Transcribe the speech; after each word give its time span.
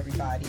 everybody. 0.00 0.46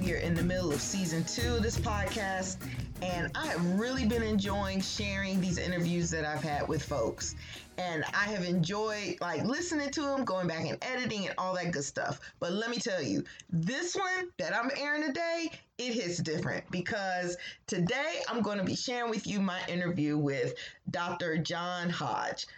We 0.00 0.12
are 0.14 0.16
in 0.16 0.34
the 0.34 0.42
middle 0.42 0.72
of 0.72 0.80
season 0.80 1.22
two 1.22 1.54
of 1.54 1.62
this 1.62 1.78
podcast, 1.78 2.56
and 3.02 3.30
I 3.36 3.46
have 3.46 3.64
really 3.78 4.04
been 4.04 4.24
enjoying 4.24 4.80
sharing 4.80 5.40
these 5.40 5.58
interviews 5.58 6.10
that 6.10 6.24
I've 6.24 6.42
had 6.42 6.66
with 6.66 6.82
folks. 6.82 7.36
And 7.78 8.02
I 8.12 8.24
have 8.24 8.42
enjoyed 8.42 9.18
like 9.20 9.44
listening 9.44 9.90
to 9.90 10.00
them, 10.02 10.24
going 10.24 10.48
back 10.48 10.66
and 10.66 10.76
editing 10.82 11.26
and 11.26 11.36
all 11.38 11.54
that 11.54 11.70
good 11.70 11.84
stuff. 11.84 12.18
But 12.40 12.52
let 12.52 12.68
me 12.68 12.78
tell 12.78 13.00
you, 13.00 13.22
this 13.48 13.94
one 13.94 14.30
that 14.40 14.56
I'm 14.56 14.72
airing 14.76 15.04
today, 15.06 15.52
it 15.78 15.94
hits 15.94 16.18
different 16.18 16.68
because 16.72 17.36
today 17.68 18.22
I'm 18.28 18.42
going 18.42 18.58
to 18.58 18.64
be 18.64 18.74
sharing 18.74 19.08
with 19.08 19.24
you 19.24 19.40
my 19.40 19.60
interview 19.68 20.18
with 20.18 20.54
Dr. 20.90 21.38
John 21.38 21.90
Hodge. 21.90 22.48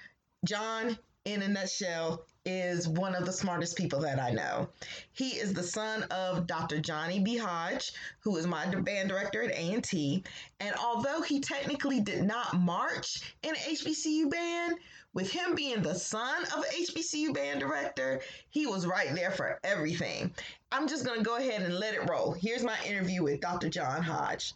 John, 0.46 0.96
in 1.26 1.42
a 1.42 1.48
nutshell, 1.48 2.24
is 2.44 2.88
one 2.88 3.14
of 3.14 3.26
the 3.26 3.32
smartest 3.32 3.76
people 3.76 4.00
that 4.00 4.20
I 4.20 4.30
know. 4.30 4.68
He 5.12 5.30
is 5.30 5.52
the 5.52 5.62
son 5.62 6.02
of 6.04 6.46
Dr. 6.46 6.80
Johnny 6.80 7.20
B. 7.20 7.36
Hodge, 7.36 7.92
who 8.20 8.36
is 8.36 8.46
my 8.46 8.66
band 8.66 9.08
director 9.08 9.42
at 9.42 9.52
A&T. 9.52 10.24
And 10.60 10.74
although 10.76 11.22
he 11.22 11.40
technically 11.40 12.00
did 12.00 12.24
not 12.24 12.58
march 12.58 13.34
in 13.42 13.54
HBCU 13.54 14.30
band, 14.30 14.76
with 15.14 15.30
him 15.30 15.54
being 15.54 15.82
the 15.82 15.94
son 15.94 16.42
of 16.56 16.64
HBCU 16.68 17.34
band 17.34 17.60
director, 17.60 18.22
he 18.48 18.66
was 18.66 18.86
right 18.86 19.14
there 19.14 19.30
for 19.30 19.60
everything. 19.62 20.32
I'm 20.70 20.88
just 20.88 21.04
going 21.04 21.18
to 21.18 21.24
go 21.24 21.36
ahead 21.36 21.62
and 21.62 21.74
let 21.74 21.94
it 21.94 22.08
roll. 22.08 22.32
Here's 22.32 22.64
my 22.64 22.78
interview 22.86 23.22
with 23.22 23.40
Dr. 23.40 23.68
John 23.68 24.02
Hodge. 24.02 24.54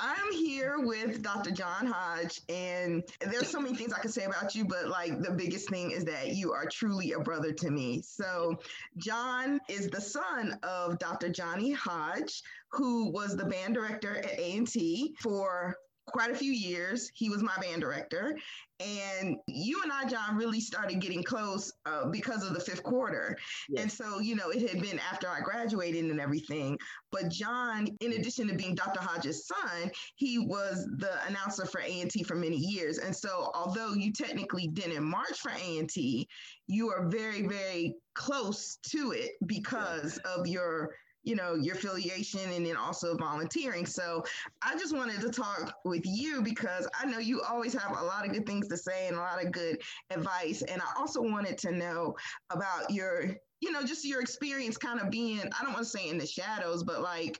I'm 0.00 0.32
here 0.32 0.76
with 0.78 1.22
Dr. 1.22 1.50
John 1.50 1.86
Hodge, 1.86 2.40
and 2.48 3.02
there's 3.20 3.48
so 3.48 3.60
many 3.60 3.74
things 3.74 3.92
I 3.92 3.98
could 3.98 4.12
say 4.12 4.24
about 4.24 4.54
you, 4.54 4.64
but 4.64 4.88
like 4.88 5.20
the 5.20 5.32
biggest 5.32 5.68
thing 5.68 5.90
is 5.90 6.04
that 6.04 6.28
you 6.28 6.52
are 6.52 6.66
truly 6.66 7.12
a 7.12 7.20
brother 7.20 7.52
to 7.52 7.70
me. 7.70 8.02
So, 8.02 8.58
John 8.96 9.60
is 9.68 9.88
the 9.88 10.00
son 10.00 10.58
of 10.62 10.98
Dr. 10.98 11.30
Johnny 11.30 11.72
Hodge, 11.72 12.42
who 12.70 13.10
was 13.10 13.36
the 13.36 13.44
band 13.44 13.74
director 13.74 14.18
at 14.18 14.38
A&T 14.38 15.16
for 15.20 15.76
quite 16.12 16.30
a 16.30 16.34
few 16.34 16.52
years. 16.52 17.10
He 17.14 17.28
was 17.28 17.42
my 17.42 17.56
band 17.60 17.80
director. 17.80 18.36
And 18.80 19.36
you 19.48 19.80
and 19.82 19.90
I, 19.90 20.04
John, 20.04 20.36
really 20.36 20.60
started 20.60 21.00
getting 21.00 21.24
close 21.24 21.72
uh, 21.84 22.06
because 22.06 22.44
of 22.44 22.54
the 22.54 22.60
fifth 22.60 22.84
quarter. 22.84 23.36
And 23.76 23.90
so, 23.90 24.20
you 24.20 24.36
know, 24.36 24.50
it 24.50 24.70
had 24.70 24.80
been 24.80 25.00
after 25.00 25.28
I 25.28 25.40
graduated 25.40 26.04
and 26.04 26.20
everything. 26.20 26.78
But 27.10 27.28
John, 27.28 27.88
in 28.00 28.12
addition 28.12 28.46
to 28.48 28.54
being 28.54 28.76
Dr. 28.76 29.00
Hodges' 29.00 29.48
son, 29.48 29.90
he 30.14 30.38
was 30.38 30.86
the 30.98 31.10
announcer 31.26 31.66
for 31.66 31.80
A&T 31.80 32.22
for 32.22 32.36
many 32.36 32.56
years. 32.56 32.98
And 32.98 33.14
so, 33.14 33.50
although 33.52 33.94
you 33.94 34.12
technically 34.12 34.68
didn't 34.68 35.02
march 35.02 35.40
for 35.40 35.50
A&T, 35.50 36.28
you 36.68 36.88
are 36.90 37.08
very, 37.08 37.48
very 37.48 37.96
close 38.14 38.78
to 38.90 39.12
it 39.12 39.32
because 39.46 40.18
of 40.18 40.46
your 40.46 40.90
you 41.24 41.34
know 41.34 41.54
your 41.54 41.74
affiliation 41.74 42.40
and 42.50 42.64
then 42.64 42.76
also 42.76 43.16
volunteering. 43.16 43.86
So 43.86 44.24
i 44.62 44.76
just 44.76 44.94
wanted 44.94 45.20
to 45.20 45.30
talk 45.30 45.74
with 45.84 46.02
you 46.04 46.42
because 46.42 46.88
i 46.98 47.04
know 47.06 47.18
you 47.18 47.42
always 47.42 47.74
have 47.74 47.98
a 47.98 48.04
lot 48.04 48.26
of 48.26 48.32
good 48.32 48.46
things 48.46 48.68
to 48.68 48.76
say 48.76 49.08
and 49.08 49.16
a 49.16 49.20
lot 49.20 49.44
of 49.44 49.52
good 49.52 49.80
advice. 50.10 50.62
And 50.62 50.80
i 50.80 50.98
also 50.98 51.20
wanted 51.20 51.58
to 51.58 51.72
know 51.72 52.14
about 52.50 52.90
your 52.90 53.36
you 53.60 53.70
know 53.72 53.82
just 53.82 54.04
your 54.04 54.20
experience 54.20 54.76
kind 54.76 55.00
of 55.00 55.10
being 55.10 55.40
i 55.40 55.64
don't 55.64 55.72
want 55.72 55.78
to 55.78 55.84
say 55.84 56.08
in 56.08 56.16
the 56.16 56.26
shadows 56.26 56.84
but 56.84 57.02
like 57.02 57.38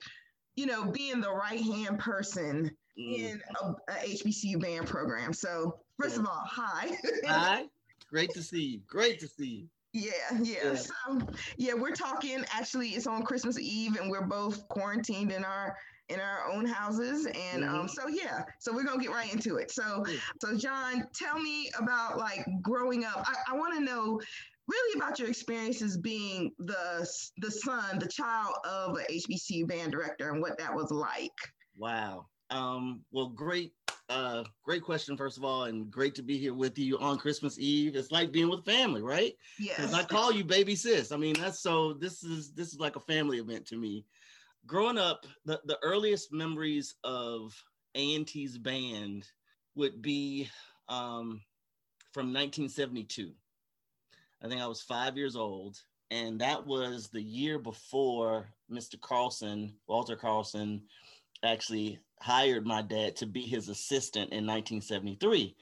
you 0.55 0.65
know 0.65 0.83
being 0.83 1.21
the 1.21 1.31
right 1.31 1.61
hand 1.61 1.97
person 1.97 2.69
mm. 2.99 3.15
in 3.15 3.41
a, 3.61 3.67
a 3.91 3.93
hbcu 4.15 4.59
band 4.59 4.87
program. 4.87 5.33
So 5.33 5.79
first 5.99 6.17
of 6.17 6.25
all 6.25 6.43
hi. 6.45 6.91
Hi. 7.25 7.65
Great 8.09 8.31
to 8.31 8.41
see 8.41 8.63
you. 8.63 8.81
Great 8.87 9.19
to 9.19 9.27
see 9.27 9.45
you 9.45 9.67
yeah, 9.93 10.11
yeah, 10.41 10.55
yeah. 10.63 10.75
So 10.75 11.19
yeah, 11.57 11.73
we're 11.73 11.95
talking 11.95 12.43
actually 12.53 12.89
it's 12.89 13.07
on 13.07 13.23
Christmas 13.23 13.59
Eve 13.59 13.97
and 13.99 14.09
we're 14.09 14.25
both 14.25 14.67
quarantined 14.67 15.31
in 15.31 15.43
our 15.43 15.75
in 16.09 16.19
our 16.19 16.51
own 16.51 16.65
houses. 16.65 17.25
And 17.25 17.63
um, 17.63 17.69
mm-hmm. 17.69 17.79
um, 17.81 17.87
so 17.87 18.07
yeah, 18.07 18.43
so 18.59 18.73
we're 18.73 18.83
gonna 18.83 19.01
get 19.01 19.11
right 19.11 19.31
into 19.31 19.57
it. 19.57 19.71
So 19.71 20.05
so 20.41 20.57
John, 20.57 21.07
tell 21.13 21.39
me 21.39 21.71
about 21.79 22.17
like 22.17 22.45
growing 22.61 23.05
up. 23.05 23.23
I, 23.25 23.53
I 23.53 23.57
want 23.57 23.73
to 23.75 23.81
know 23.81 24.19
really 24.67 24.99
about 24.99 25.17
your 25.17 25.29
experiences 25.29 25.97
being 25.97 26.51
the 26.59 27.07
the 27.37 27.51
son, 27.51 27.99
the 27.99 28.07
child 28.07 28.53
of 28.65 28.97
a 28.97 29.11
HBCU 29.11 29.67
band 29.67 29.91
director 29.91 30.31
and 30.31 30.41
what 30.41 30.57
that 30.59 30.73
was 30.73 30.91
like. 30.91 31.31
Wow. 31.77 32.27
Um, 32.51 33.01
well, 33.11 33.29
great 33.29 33.73
uh, 34.09 34.43
great 34.63 34.83
question, 34.83 35.15
first 35.15 35.37
of 35.37 35.43
all, 35.43 35.65
and 35.65 35.91
great 35.91 36.15
to 36.15 36.23
be 36.23 36.37
here 36.37 36.53
with 36.53 36.77
you 36.79 36.97
on 36.97 37.17
Christmas 37.17 37.59
Eve. 37.59 37.95
It's 37.95 38.11
like 38.11 38.31
being 38.31 38.49
with 38.49 38.65
family, 38.65 39.01
right? 39.01 39.33
Yes. 39.59 39.93
I 39.93 40.03
call 40.03 40.31
you 40.31 40.43
baby 40.43 40.75
sis. 40.75 41.11
I 41.11 41.17
mean, 41.17 41.35
that's 41.39 41.59
so. 41.59 41.93
This 41.93 42.23
is 42.23 42.51
this 42.53 42.69
is 42.69 42.79
like 42.79 42.95
a 42.95 43.01
family 43.01 43.37
event 43.37 43.67
to 43.67 43.77
me. 43.77 44.05
Growing 44.65 44.97
up, 44.97 45.25
the, 45.45 45.61
the 45.65 45.77
earliest 45.83 46.33
memories 46.33 46.95
of 47.03 47.53
A&T's 47.95 48.57
band 48.57 49.25
would 49.75 50.01
be 50.01 50.49
um, 50.89 51.41
from 52.11 52.33
1972. 52.33 53.31
I 54.43 54.47
think 54.47 54.61
I 54.61 54.67
was 54.67 54.81
five 54.81 55.17
years 55.17 55.35
old, 55.35 55.77
and 56.11 56.39
that 56.41 56.65
was 56.65 57.09
the 57.09 57.21
year 57.21 57.59
before 57.59 58.49
Mr. 58.71 58.99
Carlson, 58.99 59.73
Walter 59.87 60.15
Carlson, 60.15 60.81
actually 61.43 61.99
hired 62.21 62.65
my 62.65 62.81
dad 62.81 63.15
to 63.17 63.25
be 63.25 63.41
his 63.41 63.69
assistant 63.69 64.31
in 64.31 64.45
1973. 64.45 65.55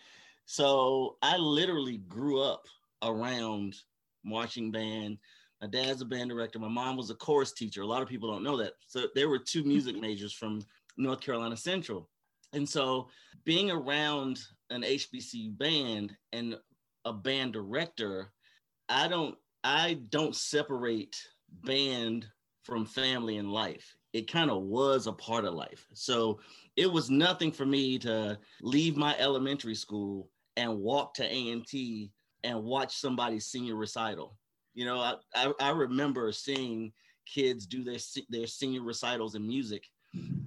So 0.45 1.17
I 1.21 1.37
literally 1.37 1.97
grew 1.97 2.41
up 2.41 2.65
around 3.03 3.75
marching 4.23 4.71
band. 4.71 5.17
My 5.61 5.67
dad's 5.67 6.01
a 6.01 6.05
band 6.05 6.29
director. 6.29 6.59
My 6.59 6.67
mom 6.67 6.97
was 6.97 7.09
a 7.09 7.15
chorus 7.15 7.51
teacher. 7.51 7.81
A 7.81 7.87
lot 7.87 8.01
of 8.01 8.07
people 8.07 8.31
don't 8.31 8.43
know 8.43 8.57
that. 8.57 8.73
So 8.87 9.07
there 9.13 9.29
were 9.29 9.39
two 9.39 9.63
music 9.63 9.95
majors 9.99 10.33
from 10.33 10.61
North 10.97 11.21
Carolina 11.21 11.57
Central. 11.57 12.09
And 12.53 12.67
so 12.67 13.09
being 13.43 13.69
around 13.69 14.39
an 14.69 14.81
HBCU 14.81 15.57
band 15.57 16.15
and 16.31 16.57
a 17.05 17.13
band 17.13 17.53
director, 17.53 18.31
I 18.89 19.07
don't 19.07 19.35
I 19.63 19.99
don't 20.09 20.35
separate 20.35 21.17
band 21.63 22.25
from 22.63 22.85
family 22.85 23.37
and 23.37 23.51
life 23.51 23.96
it 24.17 24.31
kind 24.31 24.49
of 24.49 24.63
was 24.63 25.05
a 25.05 25.11
part 25.11 25.45
of 25.45 25.53
life. 25.53 25.87
So 25.93 26.39
it 26.75 26.91
was 26.91 27.11
nothing 27.11 27.51
for 27.51 27.67
me 27.67 27.99
to 27.99 28.39
leave 28.61 28.97
my 28.97 29.15
elementary 29.19 29.75
school 29.75 30.31
and 30.55 30.79
walk 30.79 31.13
to 31.15 31.23
A&T 31.23 32.11
and 32.43 32.63
watch 32.63 32.97
somebody's 32.97 33.45
senior 33.45 33.75
recital. 33.75 34.35
You 34.73 34.85
know, 34.85 34.99
I, 34.99 35.15
I, 35.35 35.53
I 35.59 35.69
remember 35.69 36.31
seeing 36.31 36.91
kids 37.27 37.67
do 37.67 37.83
their, 37.83 37.99
their 38.27 38.47
senior 38.47 38.81
recitals 38.81 39.35
in 39.35 39.47
music. 39.47 39.83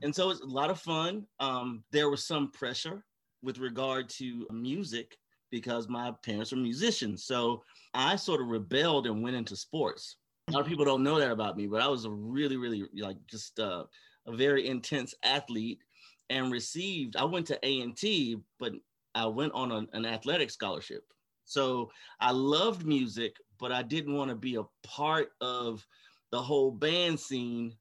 And 0.02 0.12
so 0.12 0.30
it's 0.30 0.40
a 0.40 0.46
lot 0.46 0.70
of 0.70 0.80
fun. 0.80 1.26
Um, 1.38 1.84
there 1.92 2.10
was 2.10 2.26
some 2.26 2.50
pressure 2.50 3.04
with 3.40 3.58
regard 3.58 4.08
to 4.08 4.48
music 4.50 5.16
because 5.52 5.88
my 5.88 6.12
parents 6.24 6.50
were 6.50 6.58
musicians. 6.58 7.24
So 7.24 7.62
I 7.94 8.16
sort 8.16 8.40
of 8.40 8.48
rebelled 8.48 9.06
and 9.06 9.22
went 9.22 9.36
into 9.36 9.54
sports 9.54 10.16
a 10.48 10.52
lot 10.52 10.60
of 10.60 10.66
people 10.66 10.84
don't 10.84 11.02
know 11.02 11.18
that 11.18 11.30
about 11.30 11.56
me, 11.56 11.66
but 11.66 11.82
I 11.82 11.88
was 11.88 12.04
a 12.04 12.10
really, 12.10 12.56
really 12.56 12.84
like 12.98 13.16
just 13.28 13.58
uh, 13.58 13.84
a 14.26 14.36
very 14.36 14.66
intense 14.66 15.14
athlete 15.22 15.80
and 16.28 16.52
received. 16.52 17.16
I 17.16 17.24
went 17.24 17.46
to 17.48 17.58
A 17.66 17.80
and 17.80 17.96
T, 17.96 18.38
but 18.58 18.72
I 19.14 19.26
went 19.26 19.52
on 19.52 19.72
a, 19.72 19.86
an 19.92 20.06
athletic 20.06 20.50
scholarship. 20.50 21.04
So 21.44 21.90
I 22.20 22.30
loved 22.30 22.86
music, 22.86 23.36
but 23.58 23.72
I 23.72 23.82
didn't 23.82 24.14
want 24.14 24.30
to 24.30 24.36
be 24.36 24.56
a 24.56 24.64
part 24.84 25.30
of 25.40 25.84
the 26.30 26.40
whole 26.40 26.70
band 26.70 27.18
scene 27.18 27.74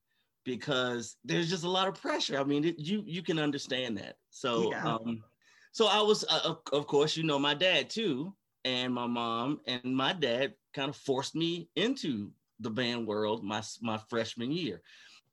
because 0.43 1.17
there's 1.23 1.49
just 1.49 1.63
a 1.63 1.69
lot 1.69 1.87
of 1.87 2.01
pressure. 2.01 2.39
I 2.39 2.43
mean, 2.43 2.65
it, 2.65 2.79
you 2.79 3.03
you 3.05 3.21
can 3.21 3.37
understand 3.37 3.97
that. 3.97 4.15
So 4.31 4.71
yeah. 4.71 4.83
um, 4.85 5.23
so 5.71 5.87
I 5.87 6.01
was, 6.01 6.25
uh, 6.27 6.55
of 6.73 6.87
course, 6.87 7.15
you 7.15 7.23
know, 7.23 7.37
my 7.37 7.53
dad 7.53 7.89
too, 7.89 8.33
and 8.65 8.93
my 8.93 9.05
mom 9.05 9.59
and 9.67 9.95
my 9.95 10.13
dad 10.13 10.53
kind 10.73 10.89
of 10.89 10.95
forced 10.95 11.35
me 11.35 11.69
into 11.75 12.31
the 12.59 12.69
band 12.69 13.07
world 13.07 13.43
my 13.43 13.61
my 13.81 13.97
freshman 14.09 14.51
year. 14.51 14.81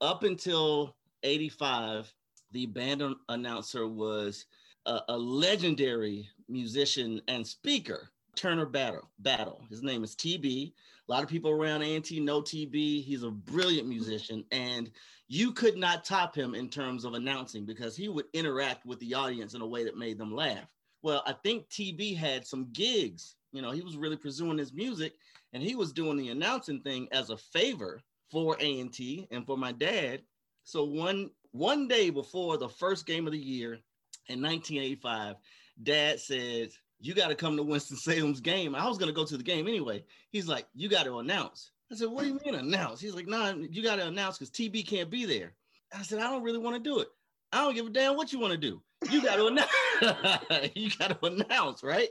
Up 0.00 0.22
until 0.24 0.96
85, 1.22 2.12
the 2.52 2.66
band 2.66 3.02
announcer 3.28 3.86
was 3.86 4.46
a, 4.84 5.00
a 5.08 5.16
legendary 5.16 6.28
musician 6.48 7.20
and 7.28 7.46
speaker, 7.46 8.10
Turner 8.34 8.66
Battle. 8.66 9.10
Battle. 9.18 9.62
His 9.68 9.82
name 9.82 10.04
is 10.04 10.14
TB. 10.14 10.72
A 11.08 11.12
lot 11.12 11.22
of 11.22 11.28
people 11.28 11.50
around 11.50 11.82
A&T 11.82 12.20
know 12.20 12.42
TB. 12.42 13.04
He's 13.04 13.22
a 13.22 13.30
brilliant 13.30 13.88
musician, 13.88 14.44
and 14.50 14.90
you 15.28 15.52
could 15.52 15.76
not 15.76 16.04
top 16.04 16.34
him 16.34 16.54
in 16.54 16.68
terms 16.68 17.04
of 17.04 17.14
announcing 17.14 17.64
because 17.64 17.96
he 17.96 18.08
would 18.08 18.26
interact 18.32 18.86
with 18.86 18.98
the 19.00 19.14
audience 19.14 19.54
in 19.54 19.60
a 19.60 19.66
way 19.66 19.84
that 19.84 19.96
made 19.96 20.18
them 20.18 20.34
laugh. 20.34 20.68
Well, 21.02 21.22
I 21.26 21.32
think 21.32 21.68
TB 21.68 22.16
had 22.16 22.46
some 22.46 22.68
gigs. 22.72 23.36
You 23.52 23.62
know, 23.62 23.70
he 23.70 23.82
was 23.82 23.96
really 23.96 24.16
pursuing 24.16 24.58
his 24.58 24.72
music, 24.72 25.14
and 25.56 25.64
he 25.64 25.74
was 25.74 25.90
doing 25.90 26.18
the 26.18 26.28
announcing 26.28 26.80
thing 26.82 27.08
as 27.12 27.30
a 27.30 27.36
favor 27.38 28.02
for 28.30 28.58
A&T 28.60 29.26
and 29.30 29.46
for 29.46 29.56
my 29.56 29.72
dad. 29.72 30.20
So 30.64 30.84
one 30.84 31.30
one 31.52 31.88
day 31.88 32.10
before 32.10 32.58
the 32.58 32.68
first 32.68 33.06
game 33.06 33.26
of 33.26 33.32
the 33.32 33.38
year 33.38 33.78
in 34.26 34.42
1985, 34.42 35.36
dad 35.82 36.20
said, 36.20 36.68
"You 37.00 37.14
got 37.14 37.28
to 37.28 37.34
come 37.34 37.56
to 37.56 37.62
Winston 37.62 37.96
Salem's 37.96 38.40
game." 38.40 38.74
I 38.74 38.86
was 38.86 38.98
going 38.98 39.08
to 39.08 39.14
go 39.14 39.24
to 39.24 39.38
the 39.38 39.42
game 39.42 39.66
anyway. 39.66 40.04
He's 40.30 40.46
like, 40.46 40.66
"You 40.74 40.90
got 40.90 41.04
to 41.04 41.20
announce." 41.20 41.70
I 41.90 41.94
said, 41.94 42.08
what 42.08 42.24
do 42.24 42.28
you 42.28 42.40
mean 42.44 42.56
announce? 42.56 43.00
He's 43.00 43.14
like, 43.14 43.28
nah, 43.28 43.54
you 43.54 43.80
got 43.80 43.96
to 43.96 44.08
announce 44.08 44.36
because 44.36 44.50
TB 44.50 44.88
can't 44.88 45.08
be 45.08 45.24
there. 45.24 45.54
I 45.96 46.02
said, 46.02 46.18
I 46.18 46.28
don't 46.28 46.42
really 46.42 46.58
want 46.58 46.74
to 46.74 46.82
do 46.82 46.98
it. 46.98 47.06
I 47.52 47.58
don't 47.58 47.76
give 47.76 47.86
a 47.86 47.90
damn 47.90 48.16
what 48.16 48.32
you 48.32 48.40
want 48.40 48.52
to 48.52 48.58
do. 48.58 48.82
You 49.08 49.22
got 49.22 49.36
to 49.36 49.46
announce. 49.46 49.70
you 50.74 50.90
got 50.98 51.20
to 51.20 51.26
announce, 51.26 51.82
right? 51.82 52.08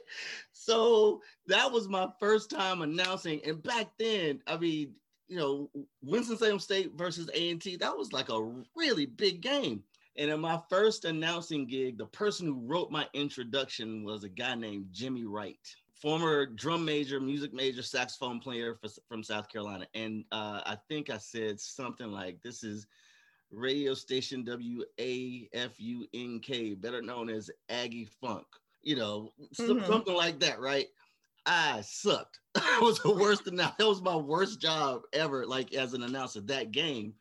So 0.52 1.22
that 1.48 1.72
was 1.72 1.88
my 1.88 2.10
first 2.20 2.50
time 2.50 2.82
announcing. 2.82 3.42
And 3.46 3.62
back 3.62 3.88
then, 3.98 4.42
I 4.48 4.58
mean, 4.58 4.94
you 5.28 5.38
know, 5.38 5.70
Winston-Salem 6.04 6.60
State 6.60 6.94
versus 6.96 7.30
A&T, 7.34 7.78
that 7.78 7.98
was 7.98 8.14
like 8.14 8.30
a 8.30 8.54
really 8.76 9.06
big 9.06 9.42
game. 9.42 9.84
And 10.18 10.32
in 10.32 10.40
my 10.40 10.60
first 10.70 11.06
announcing 11.06 11.66
gig, 11.66 11.98
the 11.98 12.06
person 12.06 12.48
who 12.48 12.62
wrote 12.66 12.92
my 12.92 13.08
introduction 13.14 14.04
was 14.04 14.24
a 14.24 14.30
guy 14.30 14.56
named 14.56 14.88
Jimmy 14.92 15.26
Wright, 15.26 15.60
former 15.94 16.46
drum 16.46 16.86
major, 16.86 17.20
music 17.20 17.54
major, 17.54 17.82
saxophone 17.82 18.40
player 18.40 18.76
for, 18.76 18.90
from 19.10 19.24
South 19.24 19.50
Carolina. 19.50 19.88
And 19.94 20.24
uh, 20.32 20.62
I 20.66 20.78
think 20.88 21.10
I 21.10 21.18
said 21.18 21.60
something 21.60 22.12
like, 22.12 22.42
This 22.42 22.64
is 22.64 22.88
radio 23.52 23.94
station 23.94 24.44
WAFUNK, 24.46 24.82
better 26.82 27.02
known 27.02 27.30
as 27.30 27.50
Aggie 27.70 28.10
Funk, 28.22 28.46
you 28.84 28.96
know, 28.96 29.32
mm-hmm. 29.60 29.86
something 29.86 30.16
like 30.16 30.40
that, 30.40 30.60
right? 30.60 30.88
I 31.46 31.82
sucked. 31.82 32.40
I 32.56 32.80
was 32.82 33.00
the 33.00 33.14
worst 33.14 33.48
announcer. 33.48 33.76
That 33.80 33.88
was 33.88 34.02
my 34.02 34.16
worst 34.16 34.60
job 34.60 35.04
ever, 35.14 35.46
like 35.46 35.74
as 35.74 35.94
an 35.94 36.04
announcer, 36.04 36.42
that 36.42 36.72
game. 36.72 37.14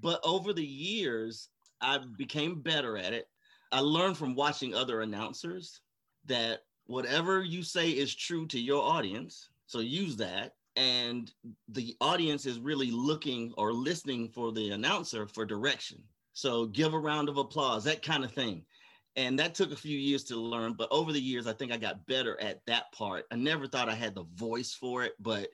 But 0.00 0.20
over 0.24 0.52
the 0.52 0.64
years, 0.64 1.48
I 1.80 1.98
became 2.18 2.60
better 2.60 2.96
at 2.96 3.12
it. 3.12 3.28
I 3.72 3.80
learned 3.80 4.16
from 4.16 4.34
watching 4.34 4.74
other 4.74 5.02
announcers 5.02 5.80
that 6.26 6.60
whatever 6.86 7.42
you 7.42 7.62
say 7.62 7.90
is 7.90 8.14
true 8.14 8.46
to 8.48 8.60
your 8.60 8.82
audience. 8.82 9.48
So 9.66 9.80
use 9.80 10.16
that. 10.16 10.54
And 10.76 11.30
the 11.68 11.96
audience 12.00 12.46
is 12.46 12.58
really 12.58 12.90
looking 12.90 13.52
or 13.56 13.72
listening 13.72 14.28
for 14.28 14.52
the 14.52 14.70
announcer 14.70 15.26
for 15.26 15.44
direction. 15.44 16.02
So 16.32 16.66
give 16.66 16.94
a 16.94 16.98
round 16.98 17.28
of 17.28 17.36
applause, 17.36 17.84
that 17.84 18.02
kind 18.02 18.24
of 18.24 18.32
thing. 18.32 18.64
And 19.16 19.38
that 19.38 19.54
took 19.54 19.70
a 19.70 19.76
few 19.76 19.96
years 19.96 20.24
to 20.24 20.36
learn. 20.36 20.72
But 20.72 20.88
over 20.90 21.12
the 21.12 21.20
years, 21.20 21.46
I 21.46 21.52
think 21.52 21.70
I 21.70 21.76
got 21.76 22.04
better 22.06 22.40
at 22.40 22.60
that 22.66 22.90
part. 22.92 23.26
I 23.30 23.36
never 23.36 23.68
thought 23.68 23.88
I 23.88 23.94
had 23.94 24.16
the 24.16 24.26
voice 24.34 24.74
for 24.74 25.04
it, 25.04 25.12
but 25.20 25.48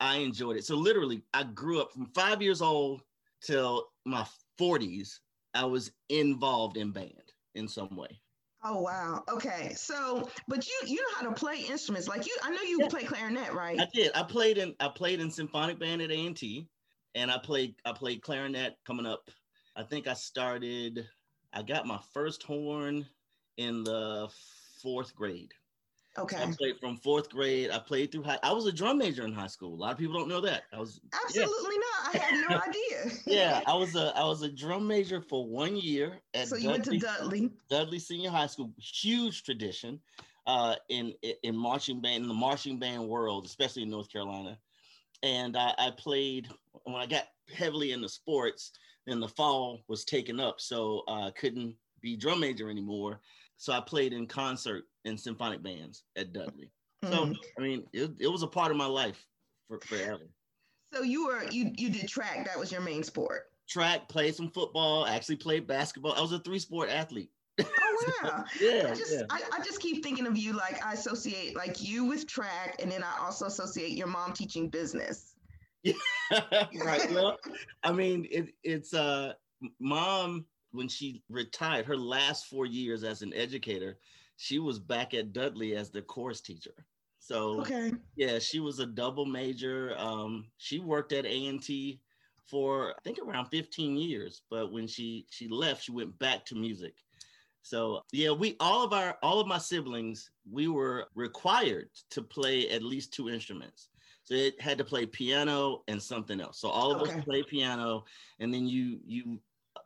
I 0.00 0.16
enjoyed 0.16 0.56
it. 0.56 0.64
So 0.64 0.76
literally, 0.76 1.22
I 1.34 1.42
grew 1.42 1.80
up 1.80 1.92
from 1.92 2.06
five 2.14 2.40
years 2.40 2.62
old 2.62 3.02
till 3.42 3.88
my 4.06 4.26
40s 4.58 5.18
I 5.54 5.64
was 5.64 5.92
involved 6.08 6.76
in 6.76 6.90
band 6.90 7.32
in 7.54 7.68
some 7.68 7.94
way. 7.94 8.20
Oh 8.66 8.80
wow. 8.80 9.22
Okay. 9.30 9.74
So, 9.76 10.28
but 10.48 10.66
you 10.66 10.74
you 10.86 10.96
know 10.96 11.08
how 11.16 11.28
to 11.28 11.32
play 11.32 11.60
instruments. 11.60 12.08
Like 12.08 12.26
you 12.26 12.34
I 12.42 12.50
know 12.50 12.62
you 12.62 12.78
yeah. 12.80 12.88
play 12.88 13.04
clarinet, 13.04 13.52
right? 13.52 13.78
I 13.78 13.86
did. 13.92 14.10
I 14.14 14.22
played 14.22 14.56
in 14.56 14.74
I 14.80 14.88
played 14.88 15.20
in 15.20 15.30
symphonic 15.30 15.78
band 15.78 16.00
at 16.00 16.10
A&T 16.10 16.66
and 17.14 17.30
I 17.30 17.38
played 17.38 17.74
I 17.84 17.92
played 17.92 18.22
clarinet 18.22 18.76
coming 18.86 19.04
up. 19.04 19.30
I 19.76 19.82
think 19.82 20.06
I 20.06 20.14
started 20.14 21.06
I 21.52 21.62
got 21.62 21.86
my 21.86 22.00
first 22.14 22.42
horn 22.42 23.06
in 23.58 23.84
the 23.84 24.28
4th 24.84 25.14
grade. 25.14 25.52
Okay. 26.16 26.36
I 26.36 26.46
played 26.56 26.78
from 26.78 26.96
fourth 26.96 27.28
grade. 27.28 27.70
I 27.70 27.78
played 27.80 28.12
through 28.12 28.22
high. 28.22 28.38
I 28.44 28.52
was 28.52 28.66
a 28.66 28.72
drum 28.72 28.98
major 28.98 29.24
in 29.24 29.32
high 29.32 29.48
school. 29.48 29.74
A 29.74 29.76
lot 29.76 29.92
of 29.92 29.98
people 29.98 30.14
don't 30.14 30.28
know 30.28 30.40
that. 30.42 30.62
I 30.72 30.78
was 30.78 31.00
absolutely 31.12 31.74
yeah. 31.74 31.80
not. 31.80 32.14
I 32.14 32.18
had 32.18 32.48
no 32.48 32.60
idea. 32.68 33.18
yeah, 33.26 33.60
I 33.66 33.74
was 33.74 33.96
a 33.96 34.16
I 34.16 34.24
was 34.24 34.42
a 34.42 34.48
drum 34.48 34.86
major 34.86 35.20
for 35.20 35.44
one 35.44 35.76
year 35.76 36.20
at. 36.32 36.46
So 36.46 36.56
you 36.56 36.68
Dudley, 36.68 36.72
went 36.72 36.84
to 36.84 36.98
Dudley. 36.98 37.50
Dudley 37.68 37.98
Senior 37.98 38.30
High 38.30 38.46
School, 38.46 38.72
huge 38.78 39.42
tradition, 39.42 39.98
uh, 40.46 40.76
in 40.88 41.14
in 41.42 41.56
marching 41.56 42.00
band 42.00 42.22
in 42.22 42.28
the 42.28 42.34
marching 42.34 42.78
band 42.78 43.08
world, 43.08 43.44
especially 43.44 43.82
in 43.82 43.90
North 43.90 44.10
Carolina. 44.10 44.56
And 45.24 45.56
I, 45.56 45.74
I 45.78 45.90
played 45.96 46.48
when 46.84 46.96
I 46.96 47.06
got 47.06 47.24
heavily 47.52 47.90
into 47.90 48.08
sports. 48.08 48.72
Then 49.06 49.20
the 49.20 49.28
fall 49.28 49.80
was 49.88 50.04
taken 50.04 50.38
up, 50.38 50.60
so 50.60 51.02
I 51.08 51.30
couldn't 51.36 51.74
be 52.04 52.16
drum 52.16 52.38
major 52.38 52.70
anymore. 52.70 53.20
So 53.56 53.72
I 53.72 53.80
played 53.80 54.12
in 54.12 54.26
concert 54.26 54.84
in 55.04 55.16
symphonic 55.16 55.62
bands 55.62 56.04
at 56.16 56.32
Dudley. 56.32 56.70
Mm. 57.04 57.10
So 57.10 57.34
I 57.58 57.62
mean, 57.62 57.84
it, 57.92 58.10
it 58.20 58.28
was 58.28 58.42
a 58.42 58.46
part 58.46 58.70
of 58.70 58.76
my 58.76 58.86
life 58.86 59.24
for 59.66 59.80
forever. 59.80 60.28
So 60.92 61.02
you 61.02 61.26
were 61.26 61.42
you 61.50 61.72
you 61.76 61.90
did 61.90 62.06
track. 62.06 62.46
That 62.46 62.58
was 62.58 62.70
your 62.70 62.82
main 62.82 63.02
sport. 63.02 63.44
Track, 63.68 64.08
played 64.08 64.34
some 64.34 64.50
football. 64.50 65.06
Actually 65.06 65.36
played 65.36 65.66
basketball. 65.66 66.12
I 66.12 66.20
was 66.20 66.32
a 66.32 66.38
three 66.40 66.58
sport 66.58 66.90
athlete. 66.90 67.30
Oh 67.60 68.14
wow! 68.22 68.44
yeah, 68.60 68.88
I 68.90 68.94
just 68.94 69.12
yeah. 69.12 69.22
I, 69.30 69.40
I 69.52 69.64
just 69.64 69.80
keep 69.80 70.02
thinking 70.02 70.26
of 70.26 70.36
you 70.36 70.52
like 70.52 70.84
I 70.84 70.92
associate 70.92 71.56
like 71.56 71.82
you 71.82 72.04
with 72.04 72.26
track, 72.26 72.76
and 72.80 72.90
then 72.90 73.02
I 73.02 73.24
also 73.24 73.46
associate 73.46 73.92
your 73.92 74.08
mom 74.08 74.32
teaching 74.32 74.68
business. 74.68 75.34
Yeah, 75.82 75.94
right. 76.84 77.10
well, 77.12 77.38
I 77.82 77.92
mean, 77.92 78.26
it, 78.30 78.54
it's 78.62 78.92
uh, 78.94 79.34
mom 79.80 80.46
when 80.74 80.88
she 80.88 81.22
retired, 81.28 81.86
her 81.86 81.96
last 81.96 82.46
four 82.46 82.66
years 82.66 83.04
as 83.04 83.22
an 83.22 83.32
educator, 83.32 83.96
she 84.36 84.58
was 84.58 84.78
back 84.78 85.14
at 85.14 85.32
Dudley 85.32 85.76
as 85.76 85.90
the 85.90 86.02
course 86.02 86.40
teacher. 86.40 86.74
So 87.20 87.60
okay. 87.60 87.92
yeah, 88.16 88.38
she 88.38 88.60
was 88.60 88.80
a 88.80 88.86
double 88.86 89.24
major. 89.24 89.94
Um, 89.96 90.46
she 90.58 90.80
worked 90.80 91.12
at 91.12 91.24
A&T 91.24 92.00
for 92.46 92.90
I 92.90 93.00
think 93.04 93.18
around 93.18 93.46
15 93.46 93.96
years, 93.96 94.42
but 94.50 94.72
when 94.72 94.86
she 94.86 95.26
she 95.30 95.48
left, 95.48 95.84
she 95.84 95.92
went 95.92 96.18
back 96.18 96.44
to 96.46 96.54
music. 96.54 96.94
So 97.62 98.02
yeah, 98.12 98.30
we 98.32 98.56
all 98.60 98.84
of 98.84 98.92
our 98.92 99.16
all 99.22 99.40
of 99.40 99.46
my 99.46 99.58
siblings, 99.58 100.30
we 100.50 100.68
were 100.68 101.06
required 101.14 101.88
to 102.10 102.20
play 102.20 102.68
at 102.68 102.82
least 102.82 103.14
two 103.14 103.30
instruments. 103.30 103.88
So 104.24 104.34
it 104.34 104.60
had 104.60 104.78
to 104.78 104.84
play 104.84 105.06
piano 105.06 105.82
and 105.88 106.02
something 106.02 106.40
else. 106.40 106.58
So 106.58 106.68
all 106.68 106.92
of 106.92 107.00
okay. 107.02 107.12
us 107.12 107.24
play 107.24 107.42
piano, 107.42 108.04
and 108.40 108.52
then 108.52 108.66
you 108.66 108.98
you 109.06 109.38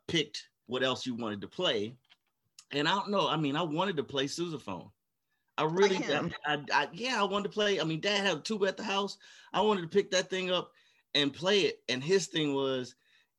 picked 0.08 0.49
what 0.69 0.85
else 0.85 1.05
you 1.05 1.17
wanted 1.17 1.41
to 1.41 1.49
play. 1.49 1.97
And 2.70 2.87
I 2.87 2.93
don't 2.93 3.11
know. 3.11 3.26
I 3.26 3.37
mean, 3.37 3.56
I 3.56 3.62
wanted 3.62 3.97
to 3.97 4.05
play 4.05 4.26
sousaphone. 4.26 4.91
I 5.56 5.65
really, 5.65 5.97
I, 5.97 6.31
I, 6.47 6.59
I, 6.73 6.88
yeah, 6.93 7.20
I 7.20 7.25
wanted 7.25 7.44
to 7.44 7.55
play. 7.55 7.81
I 7.81 7.85
mean, 7.85 8.00
Dad 8.00 8.25
had 8.25 8.37
a 8.37 8.41
tuba 8.41 8.67
at 8.67 8.76
the 8.76 8.85
house. 8.85 9.17
I 9.53 9.61
wanted 9.61 9.82
to 9.82 9.88
pick 9.88 10.11
that 10.12 10.31
thing 10.31 10.53
up 10.53 10.70
and 11.15 11.35
play 11.35 11.62
it. 11.62 11.81
And 11.88 12.05
his 12.05 12.26
thing 12.26 12.55
was, 12.55 12.94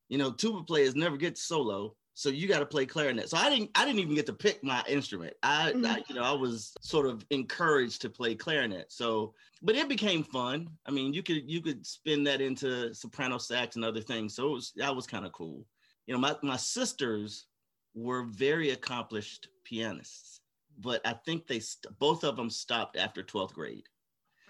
you 0.08 0.18
know, 0.18 0.32
tuba 0.32 0.64
players 0.64 0.94
never 0.96 1.16
get 1.16 1.38
solo, 1.38 1.94
so 2.14 2.28
you 2.28 2.48
got 2.48 2.58
to 2.58 2.66
play 2.66 2.84
clarinet. 2.84 3.30
So 3.30 3.38
I 3.38 3.48
didn't, 3.48 3.70
I 3.76 3.86
didn't 3.86 4.00
even 4.00 4.16
get 4.16 4.26
to 4.26 4.32
pick 4.32 4.62
my 4.62 4.82
instrument. 4.88 5.34
I, 5.42 5.70
mm-hmm. 5.70 5.86
I, 5.86 6.02
you 6.08 6.16
know, 6.16 6.24
I 6.24 6.32
was 6.32 6.74
sort 6.82 7.06
of 7.06 7.24
encouraged 7.30 8.02
to 8.02 8.10
play 8.10 8.34
clarinet. 8.34 8.92
So, 8.92 9.32
but 9.62 9.76
it 9.76 9.88
became 9.88 10.24
fun. 10.24 10.68
I 10.84 10.90
mean, 10.90 11.14
you 11.14 11.22
could, 11.22 11.48
you 11.48 11.62
could 11.62 11.86
spin 11.86 12.24
that 12.24 12.40
into 12.40 12.92
soprano 12.92 13.38
sax 13.38 13.76
and 13.76 13.84
other 13.84 14.00
things. 14.00 14.34
So 14.34 14.48
it 14.48 14.52
was, 14.52 14.72
that 14.76 14.94
was 14.94 15.06
kind 15.06 15.24
of 15.24 15.32
cool 15.32 15.64
you 16.06 16.14
know, 16.14 16.20
my, 16.20 16.36
my 16.42 16.56
sisters 16.56 17.46
were 17.94 18.24
very 18.24 18.70
accomplished 18.70 19.48
pianists, 19.64 20.40
but 20.78 21.00
I 21.06 21.12
think 21.12 21.46
they 21.46 21.60
st- 21.60 21.98
both 21.98 22.24
of 22.24 22.36
them 22.36 22.50
stopped 22.50 22.96
after 22.96 23.22
12th 23.22 23.52
grade. 23.52 23.88